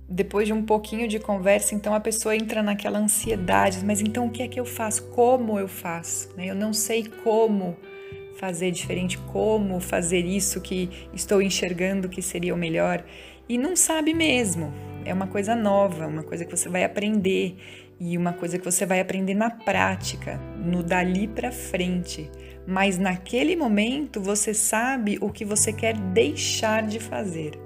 depois 0.08 0.46
de 0.46 0.52
um 0.52 0.62
pouquinho 0.62 1.08
de 1.08 1.18
conversa, 1.18 1.74
então 1.74 1.94
a 1.94 2.00
pessoa 2.00 2.36
entra 2.36 2.62
naquela 2.62 2.98
ansiedade, 2.98 3.82
mas 3.84 4.00
então 4.00 4.26
o 4.26 4.30
que 4.30 4.42
é 4.42 4.48
que 4.48 4.60
eu 4.60 4.66
faço? 4.66 5.04
Como 5.10 5.58
eu 5.58 5.68
faço? 5.68 6.28
Né? 6.36 6.46
Eu 6.46 6.54
não 6.54 6.72
sei 6.74 7.04
como 7.24 7.76
fazer 8.36 8.70
diferente, 8.72 9.16
como 9.32 9.80
fazer 9.80 10.26
isso 10.26 10.60
que 10.60 10.90
estou 11.14 11.40
enxergando 11.40 12.08
que 12.08 12.20
seria 12.20 12.54
o 12.54 12.58
melhor 12.58 13.04
e 13.54 13.58
não 13.58 13.76
sabe 13.76 14.14
mesmo. 14.14 14.72
É 15.04 15.12
uma 15.12 15.26
coisa 15.26 15.54
nova, 15.54 16.06
uma 16.06 16.22
coisa 16.22 16.44
que 16.44 16.56
você 16.56 16.68
vai 16.68 16.84
aprender 16.84 17.56
e 17.98 18.16
uma 18.16 18.32
coisa 18.32 18.58
que 18.58 18.64
você 18.64 18.86
vai 18.86 19.00
aprender 19.00 19.34
na 19.34 19.50
prática, 19.50 20.38
no 20.56 20.82
dali 20.82 21.26
para 21.26 21.50
frente 21.50 22.30
mas 22.66 22.98
naquele 22.98 23.56
momento 23.56 24.20
você 24.20 24.54
sabe 24.54 25.18
o 25.20 25.30
que 25.30 25.44
você 25.44 25.72
quer 25.72 25.96
deixar 25.96 26.82
de 26.86 27.00
fazer. 27.00 27.58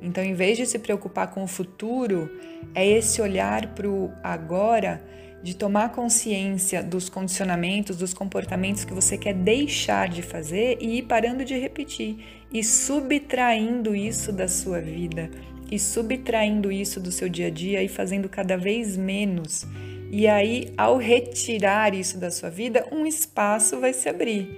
Então, 0.00 0.22
em 0.22 0.34
vez 0.34 0.58
de 0.58 0.66
se 0.66 0.78
preocupar 0.78 1.30
com 1.30 1.42
o 1.42 1.48
futuro, 1.48 2.30
é 2.74 2.86
esse 2.86 3.20
olhar 3.20 3.74
para 3.74 3.88
o 3.88 4.12
agora, 4.22 5.02
de 5.46 5.54
tomar 5.54 5.92
consciência 5.92 6.82
dos 6.82 7.08
condicionamentos, 7.08 7.96
dos 7.96 8.12
comportamentos 8.12 8.84
que 8.84 8.92
você 8.92 9.16
quer 9.16 9.32
deixar 9.32 10.08
de 10.08 10.20
fazer 10.20 10.76
e 10.80 10.98
ir 10.98 11.02
parando 11.02 11.44
de 11.44 11.56
repetir 11.56 12.18
e 12.52 12.64
subtraindo 12.64 13.94
isso 13.94 14.32
da 14.32 14.48
sua 14.48 14.80
vida 14.80 15.30
e 15.70 15.78
subtraindo 15.78 16.72
isso 16.72 16.98
do 16.98 17.12
seu 17.12 17.28
dia 17.28 17.46
a 17.46 17.50
dia 17.50 17.80
e 17.80 17.88
fazendo 17.88 18.28
cada 18.28 18.56
vez 18.56 18.96
menos 18.96 19.64
e 20.10 20.28
aí, 20.28 20.72
ao 20.76 20.98
retirar 20.98 21.94
isso 21.94 22.18
da 22.18 22.30
sua 22.30 22.48
vida, 22.48 22.86
um 22.92 23.04
espaço 23.04 23.80
vai 23.80 23.92
se 23.92 24.08
abrir. 24.08 24.48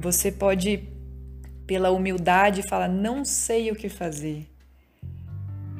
Você 0.00 0.32
pode, 0.32 0.88
pela 1.66 1.90
humildade, 1.90 2.62
falar: 2.68 2.88
não 2.88 3.24
sei 3.24 3.70
o 3.70 3.76
que 3.76 3.88
fazer. 3.88 4.46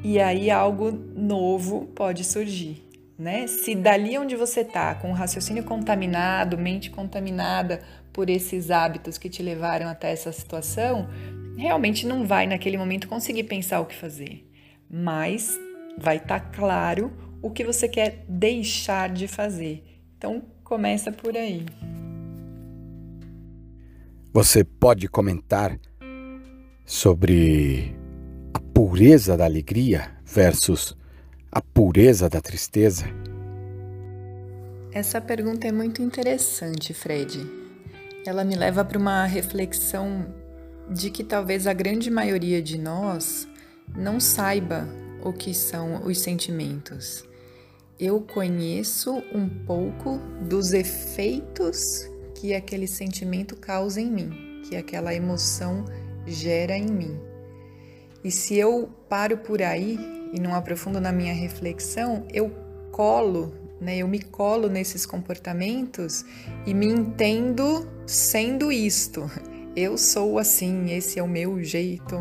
E 0.05 0.21
aí 0.21 0.51
algo 0.51 0.93
novo 0.93 1.87
pode 1.95 2.23
surgir. 2.23 2.86
Né? 3.19 3.47
Se 3.47 3.75
dali 3.75 4.19
onde 4.19 4.37
você 4.37 4.61
está, 4.61 4.95
com 4.95 5.11
o 5.11 5.15
raciocínio 5.15 5.65
contaminado, 5.65 6.59
mente 6.59 6.91
contaminada 6.91 7.81
por 8.13 8.29
esses 8.29 8.71
hábitos 8.71 9.17
que 9.17 9.31
te 9.31 9.43
levaram 9.43 9.89
até 9.89 10.13
essa 10.13 10.31
situação, 10.33 11.09
realmente 11.57 12.07
não 12.07 12.27
vai 12.27 12.47
naquele 12.47 12.77
momento 12.77 13.09
conseguir 13.09 13.45
pensar 13.45 13.81
o 13.81 13.87
que 13.87 13.95
fazer. 13.95 14.47
Mas 14.91 15.59
vai 15.99 16.17
estar 16.19 16.41
tá 16.41 16.51
claro 16.51 17.13
o 17.43 17.51
que 17.51 17.65
você 17.65 17.89
quer 17.89 18.25
deixar 18.29 19.09
de 19.09 19.27
fazer. 19.27 19.85
Então, 20.17 20.43
começa 20.63 21.13
por 21.13 21.37
aí. 21.37 21.65
Você 24.33 24.65
pode 24.65 25.09
comentar 25.09 25.79
sobre 26.85 27.97
a 28.53 28.61
pureza 28.61 29.37
da 29.37 29.45
alegria 29.45 30.11
versus 30.25 30.96
a 31.57 31.61
pureza 31.61 32.29
da 32.29 32.41
tristeza? 32.41 33.07
Essa 34.93 35.21
pergunta 35.21 35.67
é 35.67 35.73
muito 35.73 36.03
interessante, 36.03 36.93
Fred. 36.93 37.47
Ela 38.27 38.45
me 38.45 38.55
leva 38.55 38.85
para 38.85 38.99
uma 38.99 39.25
reflexão 39.25 40.27
de 40.91 41.11
que 41.11 41.25
talvez 41.25 41.67
a 41.67 41.73
grande 41.73 42.11
maioria 42.11 42.61
de 42.61 42.79
nós 42.79 43.49
não 43.97 44.21
saiba 44.21 44.87
o 45.25 45.33
que 45.33 45.55
são 45.55 46.05
os 46.05 46.19
sentimentos 46.19 47.25
eu 47.99 48.21
conheço 48.21 49.23
um 49.35 49.49
pouco 49.49 50.19
dos 50.43 50.73
efeitos 50.73 52.09
que 52.35 52.55
aquele 52.55 52.87
sentimento 52.87 53.57
causa 53.57 54.01
em 54.01 54.11
mim, 54.11 54.63
que 54.69 54.77
aquela 54.77 55.15
emoção 55.15 55.85
gera 56.27 56.77
em 56.77 56.87
mim. 56.87 57.19
E 58.23 58.31
se 58.31 58.55
eu 58.57 58.91
paro 59.09 59.39
por 59.39 59.63
aí 59.63 59.99
e 60.37 60.41
não 60.41 60.55
aprofundo 60.55 61.01
na 61.01 61.11
minha 61.11 61.35
reflexão, 61.35 62.27
eu 62.33 62.51
colo, 62.93 63.55
né? 63.81 63.97
Eu 63.97 64.07
me 64.07 64.21
colo 64.21 64.69
nesses 64.69 65.07
comportamentos 65.07 66.25
e 66.67 66.75
me 66.75 66.87
entendo 66.87 67.89
sendo 68.07 68.71
isto. 68.71 69.31
Eu 69.75 69.99
sou 69.99 70.39
assim, 70.39 70.93
esse 70.93 71.19
é 71.19 71.23
o 71.23 71.29
meu 71.29 71.63
jeito. 71.63 72.21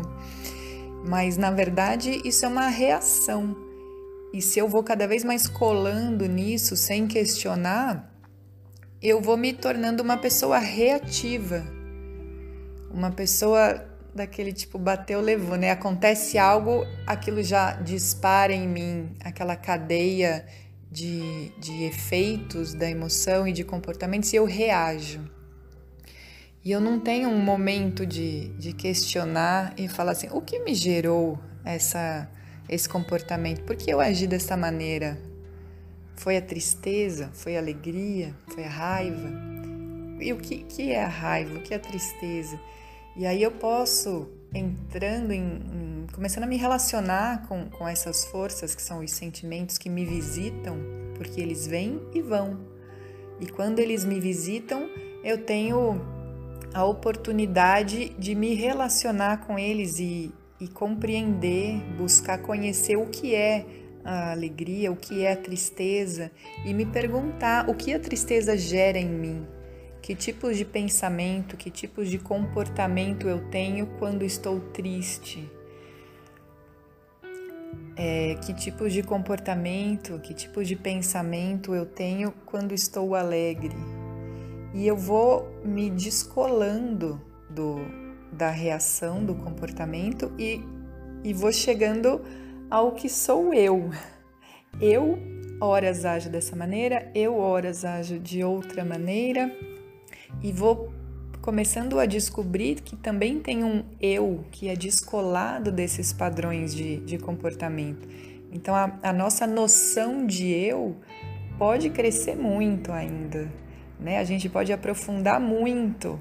Mas 1.06 1.36
na 1.36 1.50
verdade, 1.50 2.20
isso 2.24 2.44
é 2.44 2.48
uma 2.48 2.68
reação 2.68 3.66
e 4.36 4.42
se 4.42 4.58
eu 4.58 4.68
vou 4.68 4.82
cada 4.82 5.06
vez 5.06 5.24
mais 5.24 5.48
colando 5.48 6.26
nisso 6.26 6.76
sem 6.76 7.06
questionar, 7.06 8.12
eu 9.00 9.18
vou 9.18 9.34
me 9.34 9.54
tornando 9.54 10.02
uma 10.02 10.18
pessoa 10.18 10.58
reativa. 10.58 11.64
Uma 12.90 13.10
pessoa 13.10 13.85
daquele 14.16 14.52
tipo 14.52 14.78
bateu, 14.78 15.20
levou, 15.20 15.56
né? 15.56 15.70
Acontece 15.70 16.38
algo, 16.38 16.84
aquilo 17.06 17.42
já 17.42 17.72
dispara 17.72 18.52
em 18.52 18.66
mim, 18.66 19.16
aquela 19.22 19.54
cadeia 19.54 20.46
de, 20.90 21.52
de 21.58 21.84
efeitos 21.84 22.74
da 22.74 22.90
emoção 22.90 23.46
e 23.46 23.52
de 23.52 23.62
comportamentos 23.62 24.32
e 24.32 24.36
eu 24.36 24.44
reajo. 24.44 25.20
E 26.64 26.72
eu 26.72 26.80
não 26.80 26.98
tenho 26.98 27.28
um 27.28 27.40
momento 27.40 28.04
de, 28.04 28.48
de 28.54 28.72
questionar 28.72 29.72
e 29.76 29.86
falar 29.86 30.12
assim: 30.12 30.28
o 30.32 30.40
que 30.40 30.58
me 30.58 30.74
gerou 30.74 31.38
essa 31.64 32.28
esse 32.68 32.88
comportamento? 32.88 33.62
Por 33.62 33.76
que 33.76 33.90
eu 33.90 34.00
agi 34.00 34.26
dessa 34.26 34.56
maneira? 34.56 35.16
Foi 36.16 36.36
a 36.36 36.42
tristeza? 36.42 37.30
Foi 37.32 37.56
a 37.56 37.60
alegria? 37.60 38.34
Foi 38.48 38.64
a 38.64 38.68
raiva? 38.68 39.30
E 40.20 40.32
o 40.32 40.38
que, 40.38 40.64
que 40.64 40.90
é 40.90 41.04
a 41.04 41.08
raiva? 41.08 41.58
O 41.58 41.62
que 41.62 41.74
é 41.74 41.76
a 41.76 41.80
tristeza? 41.80 42.58
E 43.16 43.24
aí 43.24 43.42
eu 43.42 43.50
posso, 43.50 44.28
entrando 44.54 45.32
em, 45.32 46.06
começando 46.12 46.44
a 46.44 46.46
me 46.46 46.56
relacionar 46.56 47.46
com, 47.48 47.70
com 47.70 47.88
essas 47.88 48.24
forças 48.26 48.74
que 48.74 48.82
são 48.82 49.02
os 49.02 49.10
sentimentos 49.10 49.78
que 49.78 49.88
me 49.88 50.04
visitam, 50.04 50.76
porque 51.14 51.40
eles 51.40 51.66
vêm 51.66 52.00
e 52.14 52.20
vão. 52.20 52.58
E 53.40 53.46
quando 53.46 53.78
eles 53.78 54.04
me 54.04 54.20
visitam, 54.20 54.88
eu 55.24 55.38
tenho 55.44 56.00
a 56.74 56.84
oportunidade 56.84 58.10
de 58.18 58.34
me 58.34 58.54
relacionar 58.54 59.46
com 59.46 59.58
eles 59.58 59.98
e, 59.98 60.30
e 60.60 60.68
compreender, 60.68 61.80
buscar 61.96 62.38
conhecer 62.42 62.96
o 62.96 63.06
que 63.06 63.34
é 63.34 63.64
a 64.04 64.30
alegria, 64.30 64.92
o 64.92 64.96
que 64.96 65.24
é 65.24 65.32
a 65.32 65.36
tristeza 65.36 66.30
e 66.64 66.72
me 66.72 66.86
perguntar 66.86 67.68
o 67.68 67.74
que 67.74 67.92
a 67.92 67.98
tristeza 67.98 68.56
gera 68.56 68.98
em 68.98 69.08
mim, 69.08 69.46
que 70.06 70.14
tipos 70.14 70.56
de 70.56 70.64
pensamento, 70.64 71.56
que 71.56 71.68
tipos 71.68 72.08
de 72.08 72.16
comportamento 72.16 73.28
eu 73.28 73.50
tenho 73.50 73.88
quando 73.98 74.22
estou 74.22 74.60
triste. 74.60 75.50
É, 77.96 78.36
que 78.36 78.54
tipos 78.54 78.92
de 78.92 79.02
comportamento, 79.02 80.20
que 80.20 80.32
tipos 80.32 80.68
de 80.68 80.76
pensamento 80.76 81.74
eu 81.74 81.84
tenho 81.84 82.32
quando 82.44 82.72
estou 82.72 83.16
alegre. 83.16 83.74
E 84.72 84.86
eu 84.86 84.96
vou 84.96 85.44
me 85.64 85.90
descolando 85.90 87.20
do, 87.50 87.80
da 88.30 88.48
reação, 88.48 89.24
do 89.24 89.34
comportamento 89.34 90.32
e, 90.38 90.62
e 91.24 91.34
vou 91.34 91.50
chegando 91.50 92.22
ao 92.70 92.92
que 92.92 93.08
sou 93.08 93.52
eu. 93.52 93.90
Eu, 94.80 95.18
horas, 95.60 96.04
ajo 96.04 96.30
dessa 96.30 96.54
maneira, 96.54 97.10
eu, 97.12 97.36
horas, 97.36 97.84
ajo 97.84 98.20
de 98.20 98.44
outra 98.44 98.84
maneira 98.84 99.50
e 100.42 100.52
vou 100.52 100.92
começando 101.40 101.98
a 101.98 102.06
descobrir 102.06 102.80
que 102.80 102.96
também 102.96 103.38
tem 103.38 103.62
um 103.62 103.84
eu 104.00 104.44
que 104.50 104.68
é 104.68 104.74
descolado 104.74 105.70
desses 105.70 106.12
padrões 106.12 106.74
de, 106.74 106.96
de 106.98 107.18
comportamento. 107.18 108.08
Então, 108.50 108.74
a, 108.74 108.98
a 109.02 109.12
nossa 109.12 109.46
noção 109.46 110.26
de 110.26 110.50
eu 110.50 110.96
pode 111.58 111.90
crescer 111.90 112.34
muito 112.34 112.90
ainda, 112.90 113.48
né? 114.00 114.18
A 114.18 114.24
gente 114.24 114.48
pode 114.48 114.72
aprofundar 114.72 115.40
muito 115.40 116.18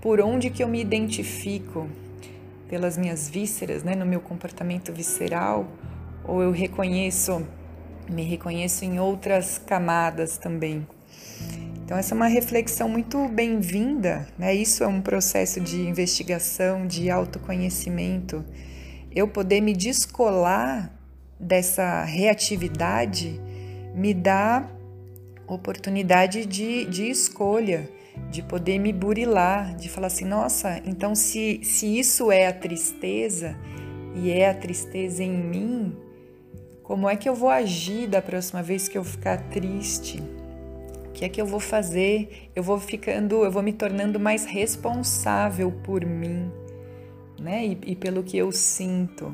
por 0.00 0.20
onde 0.20 0.50
que 0.50 0.62
eu 0.62 0.68
me 0.68 0.80
identifico, 0.80 1.88
pelas 2.68 2.96
minhas 2.98 3.28
vísceras, 3.28 3.82
né, 3.82 3.94
no 3.94 4.04
meu 4.04 4.20
comportamento 4.20 4.92
visceral, 4.92 5.66
ou 6.26 6.42
eu 6.42 6.50
reconheço, 6.50 7.46
me 8.10 8.22
reconheço 8.22 8.84
em 8.84 8.98
outras 8.98 9.58
camadas 9.58 10.36
também. 10.36 10.86
Então 11.84 11.98
essa 11.98 12.14
é 12.14 12.16
uma 12.16 12.26
reflexão 12.26 12.88
muito 12.88 13.28
bem-vinda, 13.28 14.26
né? 14.38 14.54
Isso 14.54 14.82
é 14.82 14.86
um 14.86 15.02
processo 15.02 15.60
de 15.60 15.82
investigação, 15.82 16.86
de 16.86 17.10
autoconhecimento. 17.10 18.42
Eu 19.14 19.28
poder 19.28 19.60
me 19.60 19.74
descolar 19.74 20.90
dessa 21.38 22.02
reatividade 22.04 23.38
me 23.94 24.14
dá 24.14 24.66
oportunidade 25.46 26.46
de, 26.46 26.86
de 26.86 27.10
escolha 27.10 27.88
de 28.30 28.42
poder 28.42 28.78
me 28.78 28.92
burilar, 28.92 29.74
de 29.76 29.88
falar 29.88 30.06
assim: 30.06 30.24
nossa, 30.24 30.80
então 30.84 31.14
se, 31.14 31.60
se 31.62 31.98
isso 31.98 32.30
é 32.30 32.46
a 32.46 32.52
tristeza 32.52 33.56
e 34.14 34.30
é 34.30 34.48
a 34.48 34.54
tristeza 34.54 35.22
em 35.22 35.32
mim, 35.32 35.96
como 36.82 37.08
é 37.08 37.16
que 37.16 37.28
eu 37.28 37.34
vou 37.34 37.48
agir 37.48 38.08
da 38.08 38.22
próxima 38.22 38.62
vez 38.62 38.88
que 38.88 38.96
eu 38.96 39.04
ficar 39.04 39.38
triste? 39.50 40.22
Que 41.14 41.24
é 41.24 41.28
que 41.28 41.40
eu 41.40 41.46
vou 41.46 41.60
fazer? 41.60 42.50
Eu 42.54 42.62
vou 42.62 42.78
ficando, 42.78 43.44
eu 43.44 43.50
vou 43.50 43.62
me 43.62 43.72
tornando 43.72 44.18
mais 44.18 44.44
responsável 44.44 45.70
por 45.70 46.04
mim, 46.04 46.50
né? 47.40 47.64
E, 47.64 47.78
e 47.86 47.96
pelo 47.96 48.22
que 48.22 48.36
eu 48.36 48.50
sinto. 48.52 49.32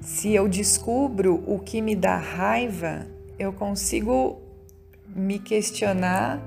Se 0.00 0.32
eu 0.32 0.48
descubro 0.48 1.42
o 1.46 1.58
que 1.58 1.82
me 1.82 1.96
dá 1.96 2.16
raiva, 2.16 3.06
eu 3.38 3.52
consigo 3.52 4.40
me 5.14 5.38
questionar 5.38 6.40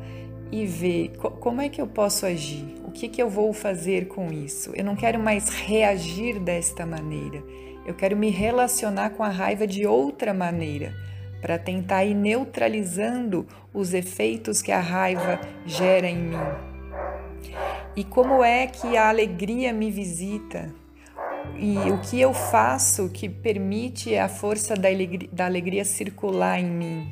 e 0.52 0.66
ver 0.66 1.18
como 1.18 1.62
é 1.62 1.68
que 1.68 1.82
eu 1.82 1.88
posso 1.88 2.26
agir, 2.26 2.76
o 2.86 2.92
que, 2.92 3.08
que 3.10 3.22
eu 3.22 3.30
vou 3.30 3.52
fazer 3.54 4.08
com 4.08 4.32
isso. 4.32 4.72
Eu 4.76 4.86
não 4.86 4.96
quero 4.96 5.20
mais 5.20 5.50
reagir 5.50 6.40
desta 6.40 6.86
maneira, 6.86 7.44
eu 7.86 7.94
quero 7.94 8.16
me 8.16 8.30
relacionar 8.30 9.12
com 9.12 9.24
a 9.24 9.30
raiva 9.30 9.68
de 9.68 9.86
outra 9.86 10.34
maneira, 10.34 10.94
para 11.42 11.58
tentar 11.58 12.06
ir 12.06 12.14
neutralizando 12.14 13.48
os 13.78 13.94
efeitos 13.94 14.62
que 14.62 14.72
a 14.72 14.80
raiva 14.80 15.40
gera 15.66 16.08
em 16.08 16.18
mim. 16.18 16.68
E 17.96 18.04
como 18.04 18.44
é 18.44 18.68
que 18.68 18.98
a 18.98 19.10
alegria 19.10 19.72
me 19.72 19.92
visita? 19.92 20.74
E 21.56 21.78
o 21.92 22.00
que 22.02 22.20
eu 22.20 22.34
faço 22.34 23.10
que 23.10 23.30
permite 23.30 24.16
a 24.18 24.28
força 24.28 24.76
da 24.76 24.90
alegria, 24.90 25.30
da 25.32 25.46
alegria 25.46 25.86
circular 25.86 26.60
em 26.60 26.70
mim? 26.70 27.08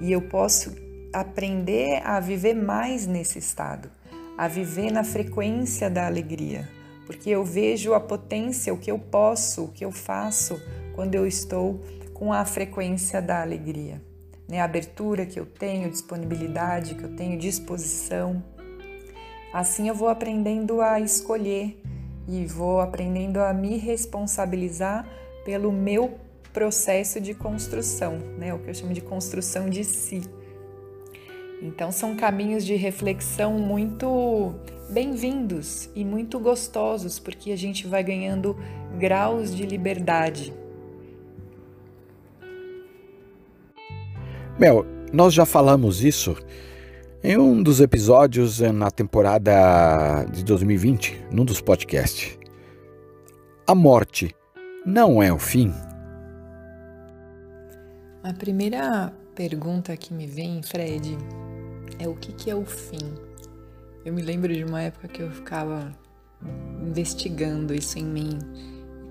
E 0.00 0.10
eu 0.12 0.22
posso 0.22 0.74
aprender 1.12 2.00
a 2.04 2.20
viver 2.20 2.54
mais 2.54 3.06
nesse 3.06 3.38
estado, 3.38 3.90
a 4.36 4.46
viver 4.46 4.92
na 4.92 5.02
frequência 5.02 5.90
da 5.90 6.06
alegria, 6.06 6.68
porque 7.06 7.30
eu 7.30 7.44
vejo 7.44 7.94
a 7.94 8.00
potência, 8.00 8.72
o 8.72 8.78
que 8.78 8.90
eu 8.90 8.98
posso, 8.98 9.64
o 9.64 9.68
que 9.68 9.84
eu 9.84 9.90
faço 9.90 10.60
quando 10.94 11.14
eu 11.14 11.26
estou 11.26 11.80
com 12.14 12.32
a 12.32 12.44
frequência 12.44 13.22
da 13.22 13.40
alegria, 13.40 14.02
né? 14.48 14.60
A 14.60 14.64
abertura 14.64 15.26
que 15.26 15.38
eu 15.38 15.44
tenho, 15.44 15.90
disponibilidade 15.90 16.94
que 16.94 17.02
eu 17.04 17.14
tenho, 17.14 17.38
disposição. 17.38 18.42
Assim 19.52 19.88
eu 19.88 19.94
vou 19.94 20.08
aprendendo 20.08 20.80
a 20.80 20.98
escolher 21.00 21.80
e 22.26 22.46
vou 22.46 22.80
aprendendo 22.80 23.38
a 23.40 23.52
me 23.52 23.76
responsabilizar 23.76 25.06
pelo 25.44 25.70
meu 25.72 26.18
processo 26.52 27.20
de 27.20 27.34
construção, 27.34 28.18
né? 28.38 28.52
O 28.54 28.58
que 28.58 28.70
eu 28.70 28.74
chamo 28.74 28.92
de 28.92 29.00
construção 29.00 29.68
de 29.68 29.84
si. 29.84 30.22
Então, 31.60 31.90
são 31.90 32.14
caminhos 32.14 32.64
de 32.64 32.76
reflexão 32.76 33.58
muito 33.58 34.54
bem-vindos 34.90 35.90
e 35.94 36.04
muito 36.04 36.38
gostosos, 36.38 37.18
porque 37.18 37.50
a 37.50 37.56
gente 37.56 37.86
vai 37.86 38.02
ganhando 38.02 38.56
graus 38.96 39.54
de 39.54 39.66
liberdade. 39.66 40.52
Mel, 44.58 44.84
nós 45.12 45.32
já 45.32 45.46
falamos 45.46 46.02
isso 46.02 46.36
em 47.22 47.38
um 47.38 47.62
dos 47.62 47.80
episódios 47.80 48.58
na 48.58 48.90
temporada 48.90 50.24
de 50.32 50.42
2020, 50.42 51.26
num 51.30 51.44
dos 51.44 51.60
podcasts. 51.60 52.36
A 53.64 53.72
morte 53.72 54.34
não 54.84 55.22
é 55.22 55.32
o 55.32 55.38
fim? 55.38 55.72
A 58.24 58.32
primeira 58.32 59.12
pergunta 59.32 59.96
que 59.96 60.12
me 60.12 60.26
vem, 60.26 60.60
Fred, 60.60 61.16
é 62.00 62.08
o 62.08 62.16
que, 62.16 62.32
que 62.32 62.50
é 62.50 62.54
o 62.56 62.64
fim. 62.64 63.14
Eu 64.04 64.12
me 64.12 64.22
lembro 64.22 64.52
de 64.52 64.64
uma 64.64 64.82
época 64.82 65.06
que 65.06 65.22
eu 65.22 65.30
ficava 65.30 65.92
investigando 66.84 67.72
isso 67.72 67.96
em 67.96 68.04
mim. 68.04 68.40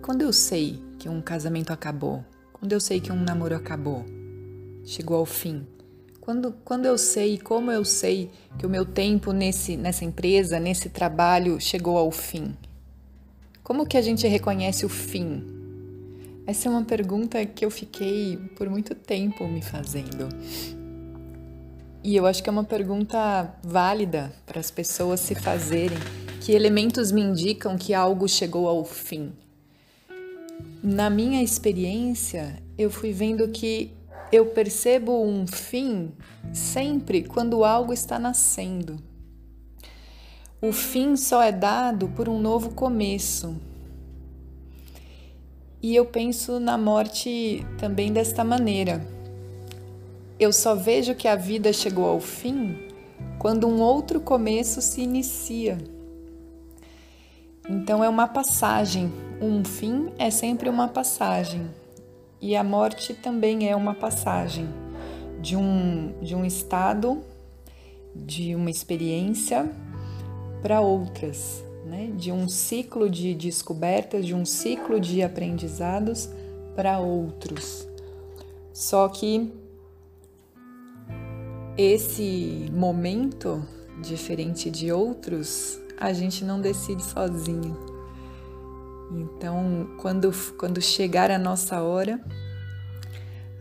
Quando 0.01 0.23
eu 0.23 0.33
sei 0.33 0.83
que 0.99 1.07
um 1.07 1.21
casamento 1.21 1.71
acabou, 1.71 2.21
quando 2.51 2.73
eu 2.73 2.81
sei 2.81 2.99
que 2.99 3.13
um 3.13 3.23
namoro 3.23 3.55
acabou, 3.55 4.03
chegou 4.87 5.17
ao 5.17 5.25
fim, 5.25 5.67
quando, 6.21 6.53
quando 6.63 6.85
eu 6.85 6.97
sei, 6.97 7.37
como 7.37 7.69
eu 7.71 7.83
sei 7.83 8.31
que 8.57 8.65
o 8.65 8.69
meu 8.69 8.85
tempo 8.85 9.33
nesse, 9.33 9.75
nessa 9.75 10.05
empresa, 10.05 10.59
nesse 10.59 10.89
trabalho 10.89 11.59
chegou 11.59 11.97
ao 11.97 12.09
fim? 12.09 12.55
Como 13.63 13.85
que 13.85 13.97
a 13.97 14.01
gente 14.01 14.25
reconhece 14.27 14.85
o 14.85 14.89
fim? 14.89 15.43
Essa 16.45 16.69
é 16.69 16.71
uma 16.71 16.85
pergunta 16.85 17.45
que 17.45 17.65
eu 17.65 17.69
fiquei 17.69 18.37
por 18.55 18.69
muito 18.69 18.95
tempo 18.95 19.45
me 19.45 19.61
fazendo. 19.61 20.29
E 22.01 22.15
eu 22.15 22.25
acho 22.25 22.41
que 22.41 22.49
é 22.49 22.51
uma 22.51 22.63
pergunta 22.63 23.53
válida 23.61 24.33
para 24.45 24.59
as 24.59 24.71
pessoas 24.71 25.19
se 25.19 25.35
fazerem. 25.35 25.97
Que 26.39 26.53
elementos 26.53 27.11
me 27.11 27.21
indicam 27.21 27.77
que 27.77 27.93
algo 27.93 28.27
chegou 28.27 28.69
ao 28.69 28.85
fim? 28.85 29.33
Na 30.81 31.09
minha 31.09 31.43
experiência, 31.43 32.61
eu 32.77 32.89
fui 32.89 33.11
vendo 33.11 33.47
que 33.49 33.96
eu 34.31 34.47
percebo 34.47 35.23
um 35.23 35.45
fim 35.47 36.11
sempre 36.53 37.23
quando 37.23 37.63
algo 37.63 37.93
está 37.93 38.17
nascendo. 38.19 38.97
O 40.61 40.71
fim 40.71 41.15
só 41.15 41.41
é 41.41 41.51
dado 41.51 42.07
por 42.09 42.27
um 42.27 42.39
novo 42.39 42.71
começo. 42.71 43.55
E 45.81 45.95
eu 45.95 46.05
penso 46.05 46.59
na 46.59 46.77
morte 46.77 47.65
também 47.77 48.11
desta 48.11 48.43
maneira 48.43 49.17
eu 50.39 50.53
só 50.53 50.75
vejo 50.75 51.15
que 51.15 51.27
a 51.27 51.35
vida 51.35 51.73
chegou 51.73 52.05
ao 52.05 52.19
fim 52.19 52.77
quando 53.39 53.67
um 53.67 53.81
outro 53.81 54.19
começo 54.19 54.81
se 54.81 55.01
inicia. 55.01 55.77
Então 57.67 58.03
é 58.03 58.09
uma 58.09 58.27
passagem, 58.27 59.11
um 59.41 59.65
fim 59.65 60.11
é 60.17 60.29
sempre 60.29 60.69
uma 60.69 60.87
passagem. 60.87 61.67
E 62.41 62.55
a 62.55 62.63
morte 62.63 63.13
também 63.13 63.69
é 63.69 63.75
uma 63.75 63.93
passagem. 63.93 64.67
de 65.39 65.55
um, 65.55 66.13
de 66.21 66.35
um 66.35 66.43
estado, 66.43 67.21
de 68.15 68.55
uma 68.55 68.71
experiência 68.71 69.71
para 70.61 70.81
outras, 70.81 71.63
né? 71.85 72.11
de 72.17 72.31
um 72.31 72.49
ciclo 72.49 73.09
de 73.09 73.35
descobertas, 73.35 74.25
de 74.25 74.33
um 74.33 74.43
ciclo 74.43 74.99
de 74.99 75.21
aprendizados 75.21 76.29
para 76.75 76.99
outros. 76.99 77.87
Só 78.73 79.07
que 79.07 79.53
esse 81.77 82.69
momento, 82.73 83.63
diferente 84.01 84.69
de 84.71 84.91
outros, 84.91 85.79
a 85.99 86.11
gente 86.11 86.43
não 86.43 86.59
decide 86.59 87.03
sozinho. 87.03 87.96
Então, 89.11 89.89
quando, 89.97 90.31
quando 90.57 90.81
chegar 90.81 91.31
a 91.31 91.39
nossa 91.39 91.81
hora, 91.81 92.19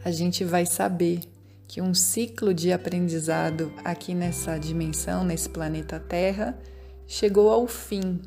a 0.04 0.10
gente 0.10 0.44
vai 0.44 0.66
saber 0.66 1.20
que 1.68 1.80
um 1.80 1.94
ciclo 1.94 2.54
de 2.54 2.72
aprendizado 2.72 3.72
aqui 3.84 4.14
nessa 4.14 4.58
dimensão, 4.58 5.24
nesse 5.24 5.48
planeta 5.48 5.98
Terra, 5.98 6.56
chegou 7.06 7.50
ao 7.50 7.66
fim. 7.66 8.20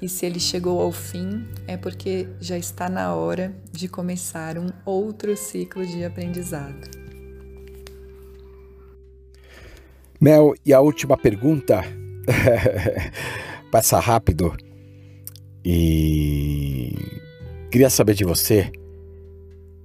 E 0.00 0.08
se 0.08 0.26
ele 0.26 0.40
chegou 0.40 0.80
ao 0.80 0.90
fim, 0.90 1.46
é 1.66 1.76
porque 1.76 2.28
já 2.40 2.58
está 2.58 2.88
na 2.88 3.14
hora 3.14 3.54
de 3.70 3.88
começar 3.88 4.58
um 4.58 4.68
outro 4.84 5.36
ciclo 5.36 5.86
de 5.86 6.04
aprendizado. 6.04 6.90
Mel, 10.20 10.54
e 10.64 10.72
a 10.72 10.80
última 10.80 11.16
pergunta, 11.16 11.82
passa 13.70 13.98
rápido, 13.98 14.56
e 15.64 17.20
queria 17.70 17.90
saber 17.90 18.14
de 18.14 18.24
você 18.24 18.70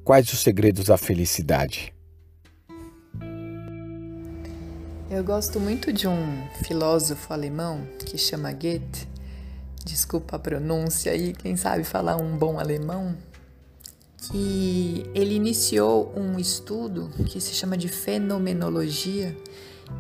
quais 0.04 0.32
os 0.32 0.40
segredos 0.40 0.86
da 0.86 0.98
felicidade. 0.98 1.94
Eu 5.10 5.24
gosto 5.24 5.60
muito 5.60 5.94
de 5.94 6.08
um 6.08 6.48
filósofo 6.66 7.32
alemão 7.32 7.88
que 8.06 8.18
chama 8.18 8.52
Goethe. 8.52 9.08
Desculpa 9.86 10.36
a 10.36 10.40
pronúncia 10.40 11.14
aí, 11.14 11.32
quem 11.34 11.56
sabe 11.56 11.86
falar 11.86 12.18
um 12.18 12.38
bom 12.38 12.60
alemão. 12.60 13.16
Que 14.18 15.06
ele 15.16 15.36
iniciou 15.36 16.14
um 16.14 16.38
estudo 16.38 17.10
que 17.26 17.40
se 17.40 17.54
chama 17.54 17.78
de 17.78 17.88
fenomenologia 17.88 19.36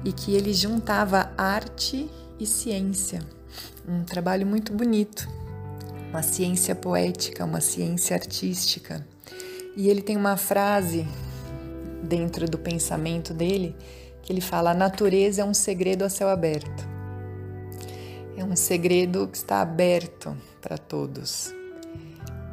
e 0.04 0.12
que 0.12 0.36
ele 0.36 0.54
juntava 0.54 1.32
arte 1.38 2.10
e 2.38 2.46
ciência. 2.46 3.22
Um 3.88 4.04
trabalho 4.04 4.46
muito 4.46 4.74
bonito, 4.74 5.28
uma 6.10 6.22
ciência 6.22 6.74
poética, 6.74 7.46
uma 7.46 7.62
ciência 7.62 8.16
artística. 8.16 9.06
E 9.76 9.90
ele 9.90 10.02
tem 10.02 10.18
uma 10.18 10.38
frase 10.38 11.06
dentro 12.04 12.50
do 12.50 12.58
pensamento 12.58 13.34
dele 13.34 13.76
que 14.24 14.32
ele 14.32 14.42
fala: 14.42 14.72
a 14.72 14.74
natureza 14.74 15.42
é 15.42 15.46
um 15.46 15.54
segredo 15.54 16.04
a 16.04 16.10
céu 16.10 16.30
aberto. 16.30 16.88
É 18.36 18.44
um 18.44 18.56
segredo 18.56 19.28
que 19.28 19.38
está 19.38 19.62
aberto 19.62 20.36
para 20.62 20.78
todos. 20.78 21.54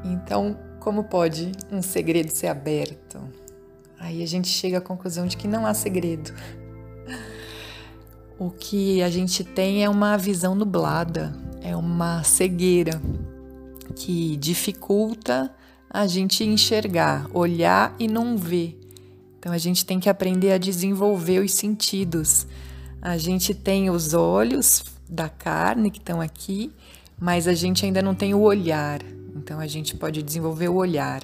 Então, 0.04 0.58
como 0.80 1.04
pode 1.04 1.52
um 1.70 1.82
segredo 1.82 2.30
ser 2.30 2.48
aberto? 2.48 3.20
Aí 3.98 4.22
a 4.22 4.26
gente 4.26 4.48
chega 4.48 4.78
à 4.78 4.80
conclusão 4.80 5.26
de 5.26 5.36
que 5.36 5.48
não 5.48 5.66
há 5.66 5.72
segredo, 5.72 6.34
o 8.38 8.50
que 8.50 9.02
a 9.02 9.08
gente 9.08 9.44
tem 9.44 9.84
é 9.84 9.88
uma 9.88 10.16
visão 10.18 10.54
nublada, 10.54 11.34
é 11.62 11.74
uma 11.74 12.22
cegueira 12.22 13.00
que 13.96 14.36
dificulta 14.36 15.54
a 15.88 16.06
gente 16.06 16.42
enxergar, 16.44 17.28
olhar 17.32 17.94
e 17.98 18.08
não 18.08 18.36
ver. 18.36 18.78
Então 19.38 19.52
a 19.52 19.58
gente 19.58 19.84
tem 19.84 20.00
que 20.00 20.08
aprender 20.08 20.52
a 20.52 20.58
desenvolver 20.58 21.38
os 21.40 21.52
sentidos. 21.52 22.46
A 23.00 23.16
gente 23.18 23.54
tem 23.54 23.90
os 23.90 24.14
olhos 24.14 24.84
da 25.08 25.28
carne 25.28 25.90
que 25.90 25.98
estão 25.98 26.20
aqui, 26.20 26.72
mas 27.20 27.46
a 27.46 27.52
gente 27.52 27.84
ainda 27.84 28.02
não 28.02 28.14
tem 28.14 28.34
o 28.34 28.40
olhar. 28.40 29.00
Então 29.36 29.60
a 29.60 29.66
gente 29.66 29.94
pode 29.94 30.22
desenvolver 30.22 30.68
o 30.68 30.74
olhar. 30.74 31.22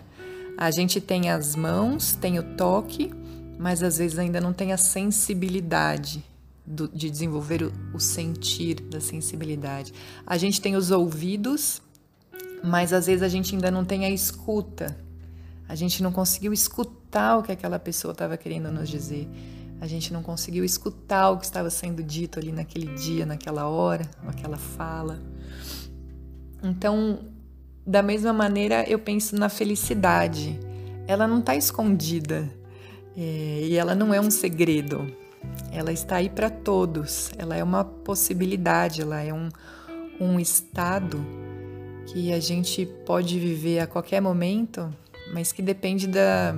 A 0.57 0.71
gente 0.71 1.01
tem 1.01 1.31
as 1.31 1.57
mãos, 1.57 2.13
tem 2.15 2.39
o 2.39 2.43
toque, 2.43 3.11
mas 3.59 3.83
às 3.83 3.99
vezes 3.99 4.19
ainda 4.19 4.41
não 4.41 4.53
tem 4.53 4.73
a 4.73 4.77
sensibilidade 4.77 6.23
do, 6.67 6.87
de 6.87 7.11
desenvolver 7.11 7.63
o, 7.63 7.73
o 7.95 7.99
sentir 7.99 8.75
da 8.83 9.01
sensibilidade. 9.01 9.93
A 10.27 10.37
gente 10.37 10.61
tem 10.61 10.77
os 10.77 10.91
ouvidos, 10.91 11.81
mas 12.63 12.93
às 12.93 13.07
vezes 13.07 13.23
a 13.23 13.29
gente 13.29 13.55
ainda 13.55 13.71
não 13.71 13.85
tem 13.85 14.05
a 14.05 14.11
escuta. 14.11 14.97
A 15.69 15.75
gente 15.75 16.03
não 16.03 16.13
conseguiu 16.13 16.53
escutar 16.53 17.39
o 17.39 17.43
que 17.43 17.53
aquela 17.53 17.79
pessoa 17.79 18.13
estava 18.13 18.37
querendo 18.37 18.71
nos 18.71 18.89
dizer. 18.89 19.29
A 19.81 19.87
gente 19.87 20.13
não 20.13 20.23
conseguiu 20.23 20.65
escutar 20.65 21.31
o 21.31 21.39
que 21.39 21.45
estava 21.45 21.71
sendo 21.71 22.03
dito 22.03 22.39
ali 22.39 22.53
naquele 22.53 22.95
dia, 22.95 23.25
naquela 23.25 23.67
hora, 23.67 24.09
naquela 24.23 24.57
fala. 24.57 25.21
Então, 26.63 27.21
da 27.87 28.03
mesma 28.03 28.33
maneira, 28.33 28.85
eu 28.89 28.99
penso 28.99 29.37
na 29.37 29.49
felicidade. 29.49 30.59
Ela 31.07 31.27
não 31.27 31.39
está 31.39 31.57
escondida 31.57 32.49
é, 33.17 33.61
e 33.65 33.77
ela 33.77 33.95
não 33.95 34.13
é 34.13 34.21
um 34.21 34.31
segredo 34.31 35.07
ela 35.73 35.93
está 35.93 36.17
aí 36.17 36.29
para 36.29 36.51
todos, 36.51 37.31
ela 37.39 37.57
é 37.57 37.63
uma 37.63 37.85
possibilidade, 37.85 39.03
ela 39.03 39.21
é 39.21 39.33
um, 39.33 39.49
um 40.21 40.39
estado 40.39 41.25
que 42.13 42.33
a 42.33 42.41
gente 42.41 42.87
pode 43.07 43.39
viver 43.39 43.79
a 43.79 43.87
qualquer 43.87 44.21
momento, 44.21 44.93
mas 45.33 45.53
que 45.53 45.63
depende 45.63 46.09
da, 46.09 46.57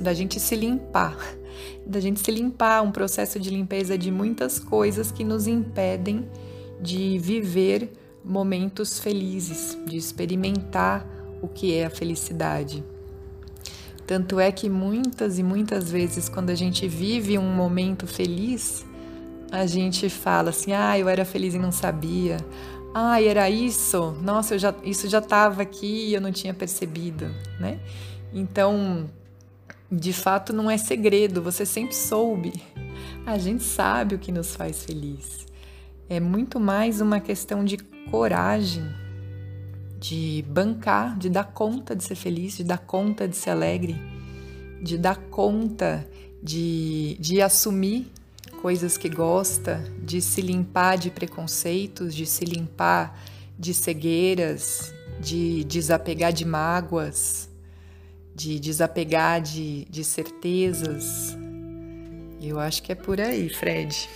da 0.00 0.14
gente 0.14 0.38
se 0.38 0.54
limpar, 0.54 1.18
da 1.84 1.98
gente 1.98 2.20
se 2.20 2.30
limpar, 2.30 2.82
um 2.82 2.92
processo 2.92 3.40
de 3.40 3.50
limpeza 3.50 3.98
de 3.98 4.10
muitas 4.10 4.60
coisas 4.60 5.10
que 5.10 5.24
nos 5.24 5.48
impedem 5.48 6.28
de 6.80 7.18
viver 7.18 7.92
momentos 8.24 9.00
felizes, 9.00 9.76
de 9.84 9.96
experimentar 9.96 11.04
o 11.42 11.48
que 11.48 11.74
é 11.74 11.86
a 11.86 11.90
felicidade. 11.90 12.84
Tanto 14.06 14.38
é 14.38 14.52
que 14.52 14.68
muitas 14.68 15.38
e 15.38 15.42
muitas 15.42 15.90
vezes, 15.90 16.28
quando 16.28 16.50
a 16.50 16.54
gente 16.54 16.86
vive 16.86 17.36
um 17.36 17.52
momento 17.52 18.06
feliz, 18.06 18.86
a 19.50 19.66
gente 19.66 20.08
fala 20.08 20.50
assim: 20.50 20.72
ah, 20.72 20.98
eu 20.98 21.08
era 21.08 21.24
feliz 21.24 21.54
e 21.54 21.58
não 21.58 21.72
sabia. 21.72 22.38
Ah, 23.00 23.22
era 23.22 23.48
isso? 23.48 24.10
Nossa, 24.20 24.58
já, 24.58 24.74
isso 24.82 25.08
já 25.08 25.20
estava 25.20 25.62
aqui 25.62 26.08
e 26.08 26.14
eu 26.14 26.20
não 26.20 26.32
tinha 26.32 26.52
percebido, 26.52 27.32
né? 27.60 27.78
Então, 28.34 29.08
de 29.88 30.12
fato, 30.12 30.52
não 30.52 30.68
é 30.68 30.76
segredo, 30.76 31.40
você 31.40 31.64
sempre 31.64 31.94
soube. 31.94 32.52
A 33.24 33.38
gente 33.38 33.62
sabe 33.62 34.16
o 34.16 34.18
que 34.18 34.32
nos 34.32 34.56
faz 34.56 34.82
feliz. 34.82 35.46
É 36.08 36.18
muito 36.18 36.58
mais 36.58 37.00
uma 37.00 37.20
questão 37.20 37.64
de 37.64 37.76
coragem 38.10 38.82
de 40.00 40.44
bancar, 40.48 41.16
de 41.16 41.30
dar 41.30 41.44
conta 41.44 41.94
de 41.94 42.02
ser 42.02 42.16
feliz, 42.16 42.56
de 42.56 42.64
dar 42.64 42.78
conta 42.78 43.28
de 43.28 43.36
ser 43.36 43.50
alegre, 43.50 43.94
de 44.82 44.98
dar 44.98 45.18
conta 45.30 46.04
de, 46.42 47.16
de 47.20 47.40
assumir 47.40 48.10
coisas 48.60 48.96
que 48.96 49.08
gosta, 49.08 49.82
de 50.02 50.20
se 50.20 50.40
limpar 50.40 50.98
de 50.98 51.10
preconceitos, 51.10 52.14
de 52.14 52.26
se 52.26 52.44
limpar 52.44 53.18
de 53.58 53.72
cegueiras, 53.72 54.92
de 55.20 55.64
desapegar 55.64 56.32
de 56.32 56.44
mágoas, 56.44 57.48
de 58.34 58.60
desapegar 58.60 59.40
de, 59.40 59.84
de 59.86 60.04
certezas. 60.04 61.36
Eu 62.40 62.60
acho 62.60 62.82
que 62.82 62.92
é 62.92 62.94
por 62.94 63.20
aí, 63.20 63.48
Fred. 63.48 64.08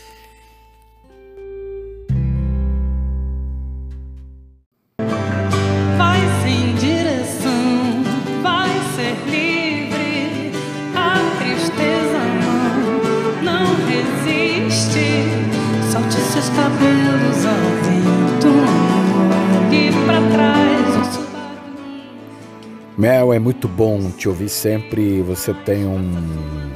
Mel, 23.03 23.33
é 23.33 23.39
muito 23.41 23.67
bom 23.67 24.13
te 24.13 24.29
ouvir 24.29 24.49
sempre. 24.49 25.23
Você 25.23 25.53
tem 25.53 25.85
um, 25.85 26.71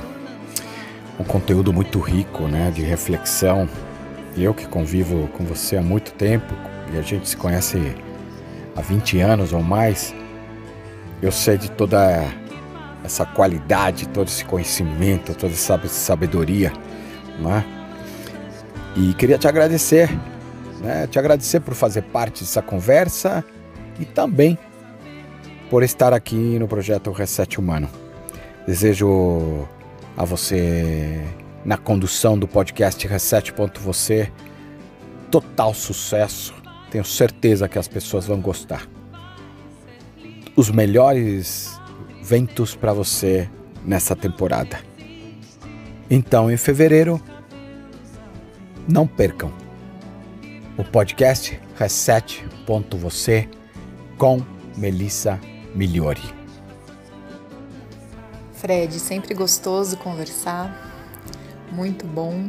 um 1.20 1.22
conteúdo 1.22 1.72
muito 1.72 2.00
rico, 2.00 2.48
né, 2.48 2.72
de 2.74 2.82
reflexão. 2.82 3.68
E 4.34 4.42
eu 4.42 4.52
que 4.52 4.66
convivo 4.66 5.28
com 5.28 5.44
você 5.44 5.76
há 5.76 5.80
muito 5.80 6.12
tempo 6.14 6.52
e 6.92 6.98
a 6.98 7.00
gente 7.00 7.28
se 7.28 7.36
conhece 7.36 7.94
há 8.74 8.80
20 8.80 9.20
anos 9.20 9.52
ou 9.52 9.62
mais, 9.62 10.12
eu 11.22 11.30
sei 11.30 11.56
de 11.56 11.70
toda 11.70 12.24
essa 13.04 13.24
qualidade, 13.24 14.08
todo 14.08 14.26
esse 14.26 14.44
conhecimento, 14.44 15.32
toda 15.32 15.52
essa 15.52 15.80
sabedoria, 15.86 16.72
né? 17.38 17.64
E 18.96 19.14
queria 19.14 19.38
te 19.38 19.46
agradecer, 19.46 20.10
né? 20.80 21.06
Te 21.06 21.20
agradecer 21.20 21.60
por 21.60 21.74
fazer 21.74 22.02
parte 22.02 22.42
dessa 22.42 22.60
conversa 22.60 23.44
e 24.00 24.04
também 24.04 24.58
por 25.70 25.82
estar 25.82 26.12
aqui 26.12 26.58
no 26.58 26.68
projeto 26.68 27.10
Reset 27.10 27.58
Humano. 27.58 27.88
Desejo 28.66 29.68
a 30.16 30.24
você 30.24 31.22
na 31.64 31.76
condução 31.76 32.38
do 32.38 32.46
podcast 32.46 33.06
Reset.você. 33.06 34.32
Total 35.30 35.74
sucesso. 35.74 36.54
Tenho 36.90 37.04
certeza 37.04 37.68
que 37.68 37.78
as 37.78 37.88
pessoas 37.88 38.26
vão 38.26 38.40
gostar. 38.40 38.88
Os 40.54 40.70
melhores 40.70 41.80
ventos 42.22 42.74
para 42.74 42.92
você 42.92 43.50
nessa 43.84 44.14
temporada. 44.14 44.78
Então, 46.08 46.50
em 46.50 46.56
fevereiro, 46.56 47.20
não 48.88 49.06
percam 49.06 49.52
o 50.78 50.84
podcast 50.84 51.60
Reset.você 51.76 53.48
com 54.16 54.40
Melissa 54.76 55.40
Migliori. 55.76 56.22
Fred, 58.54 58.98
sempre 58.98 59.34
gostoso 59.34 59.98
conversar, 59.98 60.92
muito 61.70 62.06
bom, 62.06 62.48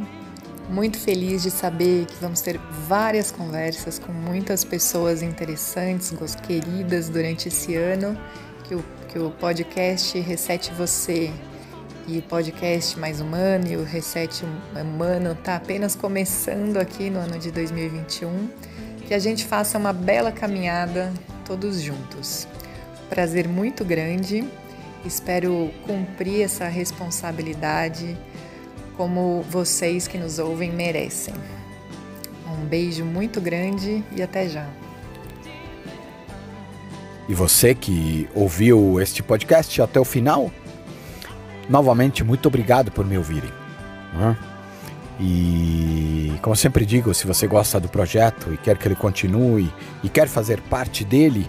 muito 0.70 0.98
feliz 0.98 1.42
de 1.42 1.50
saber 1.50 2.06
que 2.06 2.16
vamos 2.16 2.40
ter 2.40 2.58
várias 2.88 3.30
conversas 3.30 3.98
com 3.98 4.10
muitas 4.10 4.64
pessoas 4.64 5.22
interessantes, 5.22 6.12
queridas 6.46 7.08
durante 7.08 7.48
esse 7.48 7.76
ano, 7.76 8.18
que 8.64 8.74
o, 8.74 8.84
que 9.08 9.18
o 9.18 9.30
podcast 9.30 10.18
Reset 10.18 10.72
Você. 10.74 11.30
E 12.06 12.20
o 12.20 12.22
podcast 12.22 12.98
Mais 12.98 13.20
Humano 13.20 13.66
e 13.68 13.76
o 13.76 13.84
Reset 13.84 14.42
Humano 14.74 15.32
está 15.32 15.56
apenas 15.56 15.94
começando 15.94 16.78
aqui 16.78 17.10
no 17.10 17.18
ano 17.18 17.38
de 17.38 17.52
2021, 17.52 18.48
que 19.06 19.12
a 19.12 19.18
gente 19.18 19.44
faça 19.44 19.76
uma 19.76 19.92
bela 19.92 20.32
caminhada 20.32 21.12
todos 21.44 21.82
juntos. 21.82 22.48
Prazer 23.08 23.48
muito 23.48 23.84
grande, 23.84 24.44
espero 25.04 25.70
cumprir 25.86 26.42
essa 26.42 26.68
responsabilidade 26.68 28.16
como 28.96 29.42
vocês 29.48 30.06
que 30.06 30.18
nos 30.18 30.38
ouvem 30.38 30.70
merecem. 30.70 31.34
Um 32.46 32.66
beijo 32.66 33.04
muito 33.04 33.40
grande 33.40 34.04
e 34.14 34.20
até 34.20 34.48
já. 34.48 34.66
E 37.28 37.34
você 37.34 37.74
que 37.74 38.28
ouviu 38.34 39.00
este 39.00 39.22
podcast 39.22 39.80
até 39.80 40.00
o 40.00 40.04
final, 40.04 40.50
novamente 41.68 42.24
muito 42.24 42.46
obrigado 42.46 42.90
por 42.90 43.06
me 43.06 43.16
ouvirem. 43.16 43.50
Né? 44.14 44.36
E 45.20 46.32
como 46.42 46.56
sempre 46.56 46.84
digo, 46.86 47.12
se 47.14 47.26
você 47.26 47.46
gosta 47.46 47.80
do 47.80 47.88
projeto 47.88 48.52
e 48.52 48.56
quer 48.56 48.76
que 48.78 48.88
ele 48.88 48.94
continue 48.94 49.72
e 50.02 50.08
quer 50.08 50.28
fazer 50.28 50.60
parte 50.62 51.04
dele, 51.04 51.46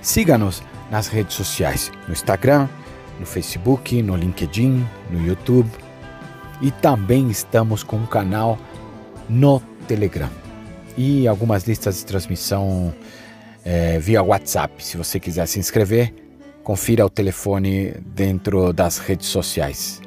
siga-nos 0.00 0.62
nas 0.90 1.08
redes 1.08 1.34
sociais, 1.34 1.90
no 2.06 2.12
Instagram, 2.12 2.68
no 3.18 3.26
Facebook, 3.26 4.02
no 4.02 4.16
LinkedIn, 4.16 4.86
no 5.10 5.26
YouTube 5.26 5.70
e 6.60 6.70
também 6.70 7.28
estamos 7.30 7.82
com 7.82 7.96
um 7.96 8.06
canal 8.06 8.58
no 9.28 9.60
Telegram 9.86 10.30
e 10.96 11.28
algumas 11.28 11.64
listas 11.64 11.98
de 11.98 12.06
transmissão 12.06 12.94
é, 13.64 13.98
via 13.98 14.22
WhatsApp. 14.22 14.82
Se 14.82 14.96
você 14.96 15.20
quiser 15.20 15.46
se 15.46 15.58
inscrever, 15.58 16.14
confira 16.62 17.04
o 17.04 17.10
telefone 17.10 17.94
dentro 18.06 18.72
das 18.72 18.98
redes 18.98 19.28
sociais. 19.28 20.00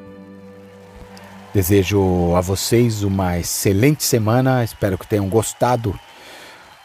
Desejo 1.53 2.35
a 2.35 2.41
vocês 2.41 3.03
uma 3.03 3.39
excelente 3.39 4.03
semana. 4.03 4.63
Espero 4.63 4.97
que 4.97 5.07
tenham 5.07 5.27
gostado 5.29 5.97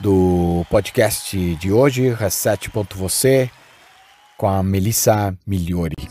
do 0.00 0.66
podcast 0.68 1.54
de 1.56 1.72
hoje, 1.72 2.12
Reset.você, 2.12 3.50
com 4.36 4.48
a 4.48 4.62
Melissa 4.62 5.36
Migliori. 5.46 6.08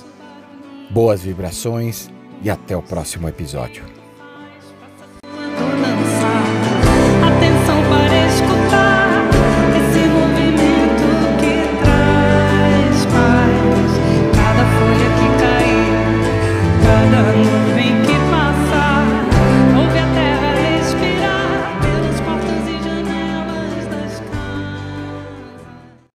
Boas 0.89 1.21
vibrações 1.23 2.09
e 2.41 2.49
até 2.49 2.75
o 2.75 2.81
próximo 2.81 3.27
episódio. 3.27 3.92